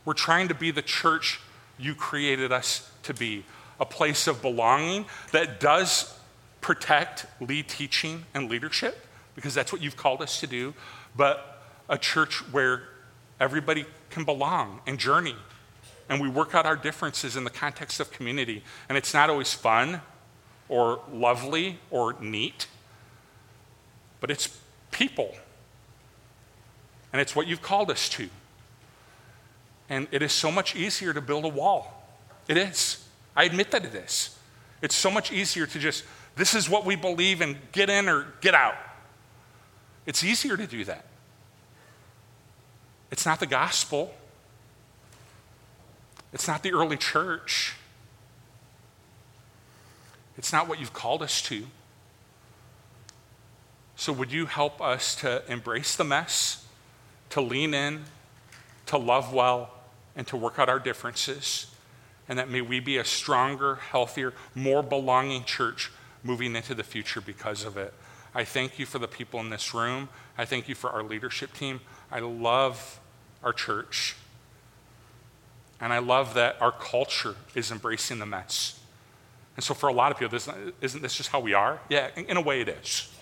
We're 0.05 0.13
trying 0.13 0.47
to 0.47 0.55
be 0.55 0.71
the 0.71 0.81
church 0.81 1.39
you 1.77 1.93
created 1.93 2.51
us 2.51 2.89
to 3.03 3.13
be 3.13 3.45
a 3.81 3.85
place 3.85 4.27
of 4.27 4.41
belonging 4.41 5.05
that 5.33 5.59
does 5.59 6.17
protect 6.61 7.25
lead 7.41 7.67
teaching 7.67 8.23
and 8.33 8.49
leadership, 8.49 9.07
because 9.35 9.53
that's 9.53 9.73
what 9.73 9.81
you've 9.81 9.97
called 9.97 10.21
us 10.21 10.39
to 10.39 10.47
do, 10.47 10.73
but 11.17 11.63
a 11.89 11.97
church 11.97 12.35
where 12.51 12.83
everybody 13.39 13.85
can 14.11 14.23
belong 14.23 14.79
and 14.85 14.99
journey. 14.99 15.35
And 16.07 16.21
we 16.21 16.29
work 16.29 16.53
out 16.53 16.65
our 16.65 16.75
differences 16.75 17.35
in 17.35 17.43
the 17.43 17.49
context 17.49 17.99
of 17.99 18.11
community. 18.11 18.63
And 18.87 18.97
it's 18.97 19.13
not 19.13 19.29
always 19.29 19.53
fun 19.53 20.01
or 20.69 21.01
lovely 21.11 21.79
or 21.89 22.13
neat, 22.21 22.67
but 24.19 24.29
it's 24.29 24.59
people. 24.91 25.35
And 27.11 27.19
it's 27.21 27.35
what 27.35 27.47
you've 27.47 27.61
called 27.61 27.89
us 27.89 28.09
to. 28.09 28.29
And 29.89 30.07
it 30.11 30.21
is 30.21 30.31
so 30.31 30.51
much 30.51 30.75
easier 30.75 31.13
to 31.13 31.21
build 31.21 31.45
a 31.45 31.49
wall. 31.49 32.07
It 32.47 32.57
is. 32.57 33.00
I 33.35 33.45
admit 33.45 33.71
that 33.71 33.85
it 33.85 33.95
is. 33.95 34.37
It's 34.81 34.95
so 34.95 35.11
much 35.11 35.31
easier 35.31 35.65
to 35.65 35.79
just, 35.79 36.03
this 36.35 36.53
is 36.53 36.69
what 36.69 36.85
we 36.85 36.95
believe 36.95 37.41
and 37.41 37.57
get 37.71 37.89
in 37.89 38.09
or 38.09 38.27
get 38.41 38.53
out. 38.53 38.75
It's 40.05 40.23
easier 40.23 40.57
to 40.57 40.67
do 40.67 40.83
that. 40.85 41.05
It's 43.11 43.25
not 43.25 43.39
the 43.39 43.45
gospel, 43.45 44.13
it's 46.31 46.47
not 46.47 46.63
the 46.63 46.71
early 46.71 46.95
church, 46.95 47.75
it's 50.37 50.53
not 50.53 50.67
what 50.67 50.79
you've 50.79 50.93
called 50.93 51.21
us 51.21 51.41
to. 51.43 51.65
So, 53.97 54.11
would 54.13 54.31
you 54.31 54.47
help 54.47 54.81
us 54.81 55.15
to 55.17 55.43
embrace 55.51 55.95
the 55.95 56.03
mess, 56.03 56.65
to 57.31 57.41
lean 57.41 57.73
in, 57.73 58.05
to 58.87 58.97
love 58.97 59.31
well, 59.33 59.69
and 60.15 60.25
to 60.27 60.37
work 60.37 60.57
out 60.57 60.69
our 60.69 60.79
differences? 60.79 61.70
And 62.31 62.39
that 62.39 62.49
may 62.49 62.61
we 62.61 62.79
be 62.79 62.95
a 62.95 63.03
stronger, 63.03 63.75
healthier, 63.75 64.31
more 64.55 64.81
belonging 64.81 65.43
church 65.43 65.91
moving 66.23 66.55
into 66.55 66.73
the 66.73 66.81
future 66.81 67.19
because 67.19 67.65
of 67.65 67.75
it. 67.75 67.93
I 68.33 68.45
thank 68.45 68.79
you 68.79 68.85
for 68.85 68.99
the 68.99 69.07
people 69.09 69.41
in 69.41 69.49
this 69.49 69.73
room. 69.73 70.07
I 70.37 70.45
thank 70.45 70.69
you 70.69 70.73
for 70.73 70.89
our 70.91 71.03
leadership 71.03 71.51
team. 71.51 71.81
I 72.09 72.21
love 72.21 73.01
our 73.43 73.51
church. 73.51 74.15
And 75.81 75.91
I 75.91 75.99
love 75.99 76.33
that 76.35 76.55
our 76.61 76.71
culture 76.71 77.35
is 77.53 77.69
embracing 77.69 78.19
the 78.19 78.25
mess. 78.25 78.79
And 79.57 79.63
so, 79.65 79.73
for 79.73 79.89
a 79.89 79.93
lot 79.93 80.13
of 80.13 80.17
people, 80.17 80.33
isn't, 80.37 80.73
isn't 80.79 81.01
this 81.01 81.15
just 81.15 81.31
how 81.31 81.41
we 81.41 81.53
are? 81.53 81.81
Yeah, 81.89 82.11
in 82.15 82.37
a 82.37 82.41
way, 82.41 82.61
it 82.61 82.69
is. 82.69 83.13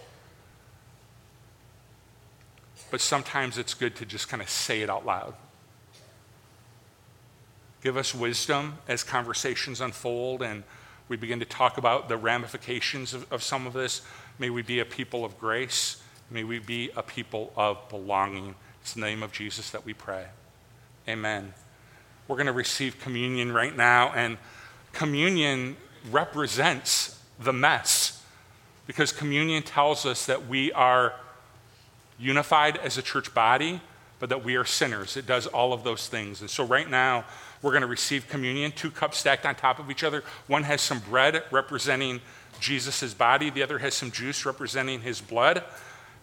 But 2.92 3.02
sometimes 3.02 3.58
it's 3.58 3.74
good 3.74 3.96
to 3.96 4.06
just 4.06 4.30
kind 4.30 4.44
of 4.44 4.52
say 4.52 4.82
it 4.82 4.90
out 4.92 5.04
loud. 5.04 5.34
Give 7.82 7.98
us 7.98 8.14
wisdom 8.14 8.78
as 8.88 9.04
conversations 9.04 9.82
unfold 9.82 10.42
and 10.42 10.64
we 11.10 11.18
begin 11.18 11.40
to 11.40 11.46
talk 11.46 11.78
about 11.78 12.08
the 12.08 12.18
ramifications 12.18 13.16
of, 13.16 13.32
of 13.32 13.42
some 13.42 13.66
of 13.66 13.74
this. 13.74 14.04
May 14.38 14.52
we 14.52 14.62
be 14.62 14.80
a 14.80 14.86
people 14.86 15.26
of 15.26 15.40
grace. 15.40 16.02
May 16.30 16.44
we 16.44 16.60
be 16.60 16.92
a 16.96 17.02
people 17.02 17.52
of 17.56 17.90
belonging. 17.90 18.54
It's 18.82 18.94
the 18.94 19.02
name 19.02 19.24
of 19.24 19.32
Jesus 19.32 19.72
that 19.72 19.86
we 19.86 19.94
pray. 19.94 20.26
Amen. 21.08 21.54
We're 22.28 22.36
going 22.36 22.46
to 22.46 22.54
receive 22.54 23.00
communion 23.00 23.52
right 23.52 23.76
now, 23.76 24.12
and 24.14 24.38
communion 24.94 25.78
represents 26.12 27.20
the 27.40 27.52
mess 27.52 28.24
because 28.86 29.12
communion 29.12 29.64
tells 29.64 30.06
us 30.06 30.28
that 30.28 30.48
we 30.48 30.72
are 30.74 31.16
unified 32.20 32.78
as 32.78 33.00
a 33.00 33.02
church 33.02 33.34
body, 33.34 33.82
but 34.20 34.30
that 34.30 34.44
we 34.44 34.56
are 34.56 34.66
sinners. 34.66 35.18
It 35.18 35.26
does 35.26 35.48
all 35.48 35.74
of 35.74 35.84
those 35.84 36.08
things. 36.08 36.42
And 36.42 36.50
so, 36.50 36.64
right 36.64 36.90
now, 36.90 37.26
we're 37.62 37.72
going 37.72 37.82
to 37.82 37.88
receive 37.88 38.28
communion, 38.28 38.72
two 38.72 38.92
cups 38.92 39.18
stacked 39.18 39.46
on 39.46 39.56
top 39.56 39.80
of 39.80 39.92
each 39.92 40.04
other. 40.04 40.24
One 40.48 40.64
has 40.64 40.82
some 40.82 41.00
bread 41.00 41.44
representing 41.52 42.22
Jesus' 42.60 43.14
body, 43.14 43.50
the 43.50 43.64
other 43.64 43.78
has 43.80 43.94
some 43.94 44.12
juice 44.12 44.46
representing 44.46 45.02
his 45.02 45.22
blood. 45.22 45.64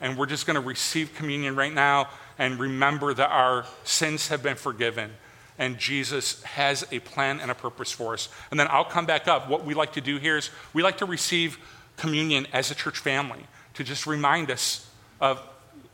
And 0.01 0.19
we're 0.19 0.27
just 0.27 0.47
going 0.47 0.57
to 0.57 0.67
receive 0.67 1.15
communion 1.15 1.57
right 1.57 1.73
now 1.73 2.11
and 2.39 2.59
remember 2.59 3.15
that 3.15 3.31
our 3.31 3.65
sins 3.85 4.29
have 4.29 4.43
been 4.43 4.57
forgiven 4.57 5.11
and 5.59 5.79
Jesus 5.79 6.43
has 6.43 6.87
a 6.93 6.99
plan 7.01 7.41
and 7.41 7.51
a 7.51 7.55
purpose 7.55 7.91
for 7.91 8.13
us. 8.13 8.29
And 8.51 8.61
then 8.61 8.69
I'll 8.71 8.85
come 8.85 9.07
back 9.07 9.27
up. 9.27 9.49
What 9.49 9.65
we 9.65 9.75
like 9.75 9.95
to 9.95 10.01
do 10.01 10.19
here 10.19 10.37
is 10.37 10.51
we 10.75 10.83
like 10.83 10.99
to 10.99 11.07
receive 11.07 11.59
communion 11.97 12.47
as 12.53 12.71
a 12.71 12.75
church 12.75 12.99
family 12.99 13.47
to 13.75 13.85
just 13.85 14.07
remind 14.07 14.51
us 14.51 14.89
of, 15.21 15.41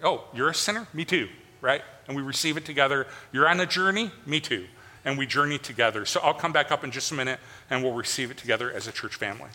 oh, 0.03 0.25
you're 0.35 0.49
a 0.49 0.55
sinner? 0.55 0.89
Me 0.93 1.05
too, 1.05 1.29
right? 1.61 1.83
And 2.09 2.17
we 2.17 2.23
receive 2.23 2.57
it 2.57 2.65
together. 2.65 3.07
You're 3.31 3.49
on 3.49 3.61
a 3.61 3.67
journey? 3.67 4.11
Me 4.27 4.41
too. 4.41 4.67
And 5.05 5.19
we 5.19 5.27
journey 5.27 5.59
together. 5.59 6.07
So 6.07 6.21
I'll 6.21 6.35
come 6.35 6.53
back 6.53 6.71
up 6.71 6.85
in 6.85 6.91
just 6.91 7.11
a 7.11 7.15
minute 7.15 7.41
and 7.71 7.83
we'll 7.83 7.93
receive 7.93 8.31
it 8.31 8.37
together 8.37 8.71
as 8.71 8.87
a 8.87 8.93
church 8.93 9.17
family. 9.17 9.51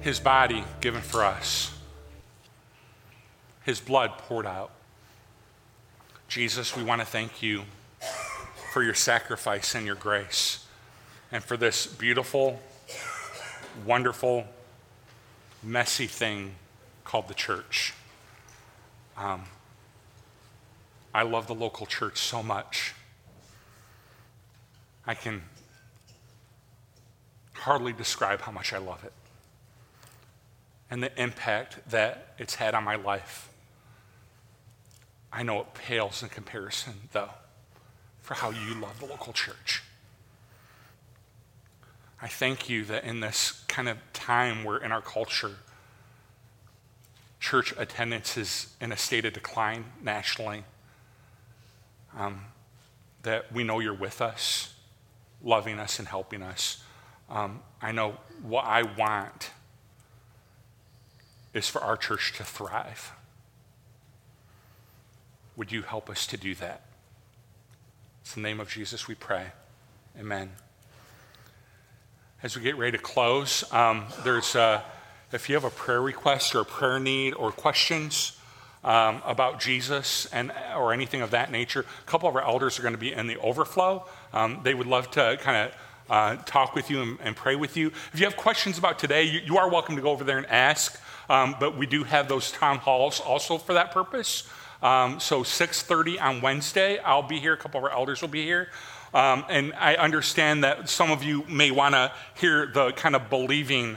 His 0.00 0.20
body 0.20 0.64
given 0.80 1.02
for 1.02 1.24
us, 1.24 1.76
His 3.64 3.80
blood 3.80 4.12
poured 4.18 4.46
out. 4.46 4.70
Jesus, 6.28 6.74
we 6.74 6.82
want 6.82 7.00
to 7.00 7.06
thank 7.06 7.42
you 7.42 7.62
for 8.72 8.82
your 8.82 8.94
sacrifice 8.94 9.74
and 9.74 9.86
your 9.86 9.94
grace, 9.94 10.66
and 11.30 11.44
for 11.44 11.56
this 11.56 11.86
beautiful, 11.86 12.60
wonderful, 13.86 14.44
messy 15.62 16.06
thing 16.06 16.54
called 17.04 17.28
the 17.28 17.34
church. 17.34 17.92
Um, 19.16 19.44
I 21.14 21.22
love 21.22 21.46
the 21.46 21.54
local 21.54 21.86
church 21.86 22.18
so 22.18 22.42
much. 22.42 22.94
I 25.06 25.14
can 25.14 25.42
hardly 27.52 27.92
describe 27.92 28.40
how 28.42 28.52
much 28.52 28.72
I 28.72 28.78
love 28.78 29.04
it 29.04 29.12
and 30.90 31.02
the 31.02 31.20
impact 31.20 31.78
that 31.90 32.34
it's 32.38 32.56
had 32.56 32.74
on 32.74 32.84
my 32.84 32.96
life. 32.96 33.48
I 35.32 35.42
know 35.42 35.60
it 35.60 35.74
pales 35.74 36.22
in 36.22 36.28
comparison, 36.28 36.94
though, 37.12 37.30
for 38.20 38.34
how 38.34 38.50
you 38.50 38.74
love 38.80 39.00
the 39.00 39.06
local 39.06 39.32
church. 39.32 39.82
I 42.22 42.28
thank 42.28 42.68
you 42.68 42.84
that 42.84 43.04
in 43.04 43.20
this 43.20 43.64
kind 43.66 43.88
of 43.88 43.98
time 44.12 44.62
where 44.62 44.76
in 44.78 44.92
our 44.92 45.02
culture, 45.02 45.56
church 47.40 47.74
attendance 47.76 48.36
is 48.36 48.74
in 48.80 48.92
a 48.92 48.96
state 48.96 49.24
of 49.24 49.32
decline 49.32 49.84
nationally, 50.02 50.64
um, 52.16 52.42
that 53.22 53.52
we 53.52 53.64
know 53.64 53.80
you're 53.80 53.92
with 53.92 54.22
us, 54.22 54.73
loving 55.44 55.78
us 55.78 55.98
and 55.98 56.08
helping 56.08 56.42
us. 56.42 56.82
Um, 57.30 57.60
I 57.80 57.92
know 57.92 58.16
what 58.42 58.64
I 58.64 58.82
want 58.82 59.50
is 61.52 61.68
for 61.68 61.80
our 61.82 61.96
church 61.96 62.32
to 62.38 62.44
thrive. 62.44 63.12
Would 65.56 65.70
you 65.70 65.82
help 65.82 66.10
us 66.10 66.26
to 66.28 66.36
do 66.36 66.54
that? 66.56 66.82
It's 68.22 68.34
the 68.34 68.40
name 68.40 68.58
of 68.58 68.68
Jesus 68.68 69.06
we 69.06 69.14
pray. 69.14 69.46
Amen. 70.18 70.50
As 72.42 72.56
we 72.56 72.62
get 72.62 72.76
ready 72.76 72.96
to 72.96 73.02
close, 73.02 73.64
um, 73.72 74.06
there's 74.24 74.56
if 75.32 75.48
you 75.48 75.54
have 75.56 75.64
a 75.64 75.70
prayer 75.70 76.00
request 76.00 76.54
or 76.54 76.60
a 76.60 76.64
prayer 76.64 77.00
need 77.00 77.34
or 77.34 77.50
questions 77.50 78.38
um, 78.84 79.20
about 79.24 79.60
Jesus 79.60 80.26
and 80.26 80.52
or 80.76 80.92
anything 80.92 81.22
of 81.22 81.30
that 81.32 81.50
nature, 81.50 81.80
a 81.80 82.10
couple 82.10 82.28
of 82.28 82.36
our 82.36 82.42
elders 82.42 82.78
are 82.78 82.82
going 82.82 82.94
to 82.94 82.98
be 82.98 83.12
in 83.12 83.26
the 83.26 83.36
overflow. 83.38 84.06
Um, 84.34 84.60
they 84.64 84.74
would 84.74 84.88
love 84.88 85.10
to 85.12 85.38
kind 85.40 85.68
of 85.68 85.74
uh, 86.10 86.36
talk 86.44 86.74
with 86.74 86.90
you 86.90 87.00
and, 87.00 87.18
and, 87.22 87.36
pray 87.36 87.56
with 87.56 87.76
you. 87.76 87.92
If 88.12 88.18
you 88.20 88.26
have 88.26 88.36
questions 88.36 88.76
about 88.76 88.98
today, 88.98 89.22
you, 89.22 89.40
you 89.40 89.56
are 89.56 89.70
welcome 89.70 89.96
to 89.96 90.02
go 90.02 90.10
over 90.10 90.24
there 90.24 90.36
and 90.36 90.46
ask. 90.46 91.00
Um, 91.30 91.56
but 91.58 91.78
we 91.78 91.86
do 91.86 92.04
have 92.04 92.28
those 92.28 92.50
town 92.50 92.78
halls 92.78 93.20
also 93.20 93.56
for 93.56 93.72
that 93.72 93.92
purpose. 93.92 94.46
Um, 94.82 95.18
so 95.18 95.42
6:30 95.42 96.20
on 96.20 96.40
Wednesday, 96.42 96.98
I'll 96.98 97.22
be 97.22 97.38
here. 97.38 97.54
A 97.54 97.56
couple 97.56 97.78
of 97.78 97.84
our 97.84 97.90
elders 97.90 98.20
will 98.20 98.28
be 98.28 98.44
here. 98.44 98.68
Um, 99.14 99.44
and 99.48 99.72
I 99.74 99.94
understand 99.94 100.64
that 100.64 100.88
some 100.88 101.10
of 101.12 101.22
you 101.22 101.44
may 101.48 101.70
want 101.70 101.94
to 101.94 102.12
hear 102.34 102.66
the 102.66 102.90
kind 102.92 103.14
of 103.14 103.30
believing 103.30 103.96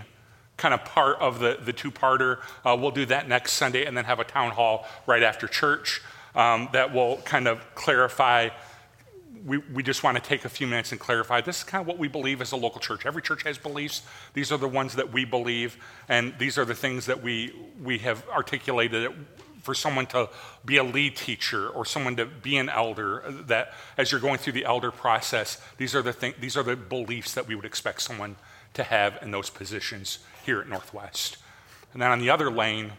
kind 0.55 0.73
of 0.73 0.85
part 0.85 1.19
of 1.19 1.39
the, 1.39 1.57
the 1.63 1.73
two-parter. 1.73 2.39
Uh, 2.63 2.77
we'll 2.79 2.91
do 2.91 3.05
that 3.07 3.27
next 3.27 3.53
Sunday 3.53 3.85
and 3.85 3.97
then 3.97 4.05
have 4.05 4.19
a 4.19 4.23
town 4.23 4.51
hall 4.51 4.85
right 5.07 5.23
after 5.23 5.47
church 5.47 6.01
um, 6.35 6.69
that 6.71 6.93
will 6.93 7.17
kind 7.17 7.47
of 7.47 7.63
clarify 7.75 8.49
we, 9.47 9.59
we 9.59 9.81
just 9.81 10.03
want 10.03 10.17
to 10.17 10.21
take 10.21 10.43
a 10.43 10.49
few 10.49 10.67
minutes 10.67 10.91
and 10.91 10.99
clarify 10.99 11.39
this 11.39 11.59
is 11.59 11.63
kind 11.63 11.81
of 11.81 11.87
what 11.87 11.97
we 11.97 12.09
believe 12.09 12.41
as 12.41 12.51
a 12.51 12.57
local 12.57 12.81
church. 12.81 13.05
Every 13.05 13.21
church 13.21 13.43
has 13.43 13.57
beliefs. 13.57 14.01
These 14.33 14.51
are 14.51 14.57
the 14.57 14.67
ones 14.67 14.95
that 14.95 15.13
we 15.13 15.23
believe, 15.23 15.77
and 16.09 16.37
these 16.37 16.57
are 16.57 16.65
the 16.65 16.75
things 16.75 17.05
that 17.05 17.23
we, 17.23 17.55
we 17.81 17.97
have 17.99 18.27
articulated 18.27 19.13
for 19.61 19.73
someone 19.73 20.05
to 20.07 20.29
be 20.65 20.77
a 20.77 20.83
lead 20.83 21.15
teacher 21.15 21.69
or 21.69 21.85
someone 21.85 22.17
to 22.17 22.25
be 22.25 22.57
an 22.57 22.67
elder. 22.67 23.23
That 23.47 23.73
as 23.97 24.11
you're 24.11 24.19
going 24.19 24.37
through 24.37 24.53
the 24.53 24.65
elder 24.65 24.91
process, 24.91 25.61
these 25.77 25.95
are 25.95 26.01
the, 26.01 26.13
thing, 26.13 26.33
these 26.41 26.57
are 26.57 26.63
the 26.63 26.75
beliefs 26.75 27.33
that 27.35 27.47
we 27.47 27.55
would 27.55 27.65
expect 27.65 28.01
someone 28.01 28.35
to 28.73 28.83
have 28.83 29.17
in 29.21 29.31
those 29.31 29.49
positions 29.49 30.19
here 30.45 30.59
at 30.59 30.67
Northwest. 30.67 31.37
And 31.93 32.01
then 32.01 32.11
on 32.11 32.19
the 32.19 32.29
other 32.29 32.51
lane, 32.51 32.91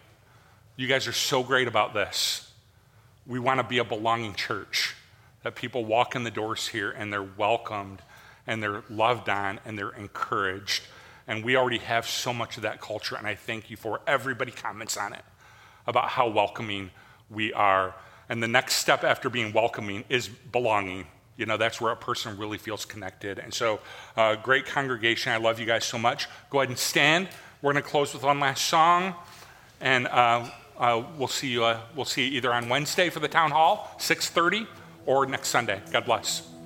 you 0.76 0.88
guys 0.88 1.07
are 1.07 1.12
so 1.12 1.42
great 1.42 1.68
about 1.68 1.92
this. 1.92 2.51
We 3.26 3.38
want 3.38 3.61
to 3.61 3.64
be 3.64 3.78
a 3.78 3.84
belonging 3.84 4.34
church 4.34 4.94
that 5.49 5.55
people 5.55 5.82
walk 5.82 6.14
in 6.14 6.24
the 6.24 6.30
doors 6.30 6.68
here 6.68 6.90
and 6.90 7.11
they're 7.11 7.22
welcomed 7.22 8.03
and 8.46 8.62
they're 8.62 8.82
loved 8.90 9.30
on 9.30 9.59
and 9.64 9.78
they're 9.78 9.94
encouraged. 9.94 10.82
And 11.26 11.42
we 11.42 11.57
already 11.57 11.78
have 11.78 12.07
so 12.07 12.34
much 12.34 12.59
of 12.59 12.64
that 12.64 12.82
culture, 12.82 13.16
and 13.16 13.26
I 13.26 13.34
thank 13.34 13.70
you 13.70 13.78
for 13.78 14.03
everybody 14.07 14.51
comments 14.53 14.99
on 14.99 15.14
it 15.14 15.24
about 15.86 16.11
how 16.11 16.28
welcoming 16.28 16.90
we 17.30 17.55
are. 17.55 17.94
And 18.28 18.42
the 18.42 18.49
next 18.49 18.74
step 18.74 19.05
after 19.05 19.30
being 19.30 19.55
welcoming 19.55 20.05
is 20.11 20.28
belonging. 20.28 21.07
You 21.38 21.46
know, 21.46 21.57
that's 21.57 21.80
where 21.80 21.92
a 21.92 21.96
person 21.96 22.36
really 22.36 22.59
feels 22.59 22.84
connected. 22.84 23.38
And 23.38 23.55
so, 23.55 23.80
uh, 24.18 24.36
great 24.36 24.66
congregation. 24.66 25.32
I 25.32 25.38
love 25.38 25.59
you 25.59 25.64
guys 25.64 25.86
so 25.86 25.96
much. 25.96 26.26
Go 26.51 26.61
ahead 26.61 26.68
and 26.68 26.78
stand. 26.78 27.26
We're 27.62 27.72
going 27.72 27.82
to 27.82 27.88
close 27.88 28.12
with 28.12 28.22
one 28.22 28.38
last 28.38 28.66
song. 28.66 29.14
And 29.80 30.09
uh, 30.09 30.51
uh, 30.76 31.05
we'll 31.16 31.26
see 31.26 31.49
you. 31.49 31.64
Uh, 31.64 31.80
we'll 31.96 32.05
see 32.05 32.28
you 32.28 32.36
either 32.36 32.53
on 32.53 32.68
Wednesday 32.68 33.09
for 33.09 33.20
the 33.20 33.28
town 33.28 33.51
hall, 33.51 33.94
6:30, 33.99 34.66
or 35.09 35.24
next 35.24 35.48
Sunday. 35.48 35.80
God 35.90 36.04
bless. 36.04 36.57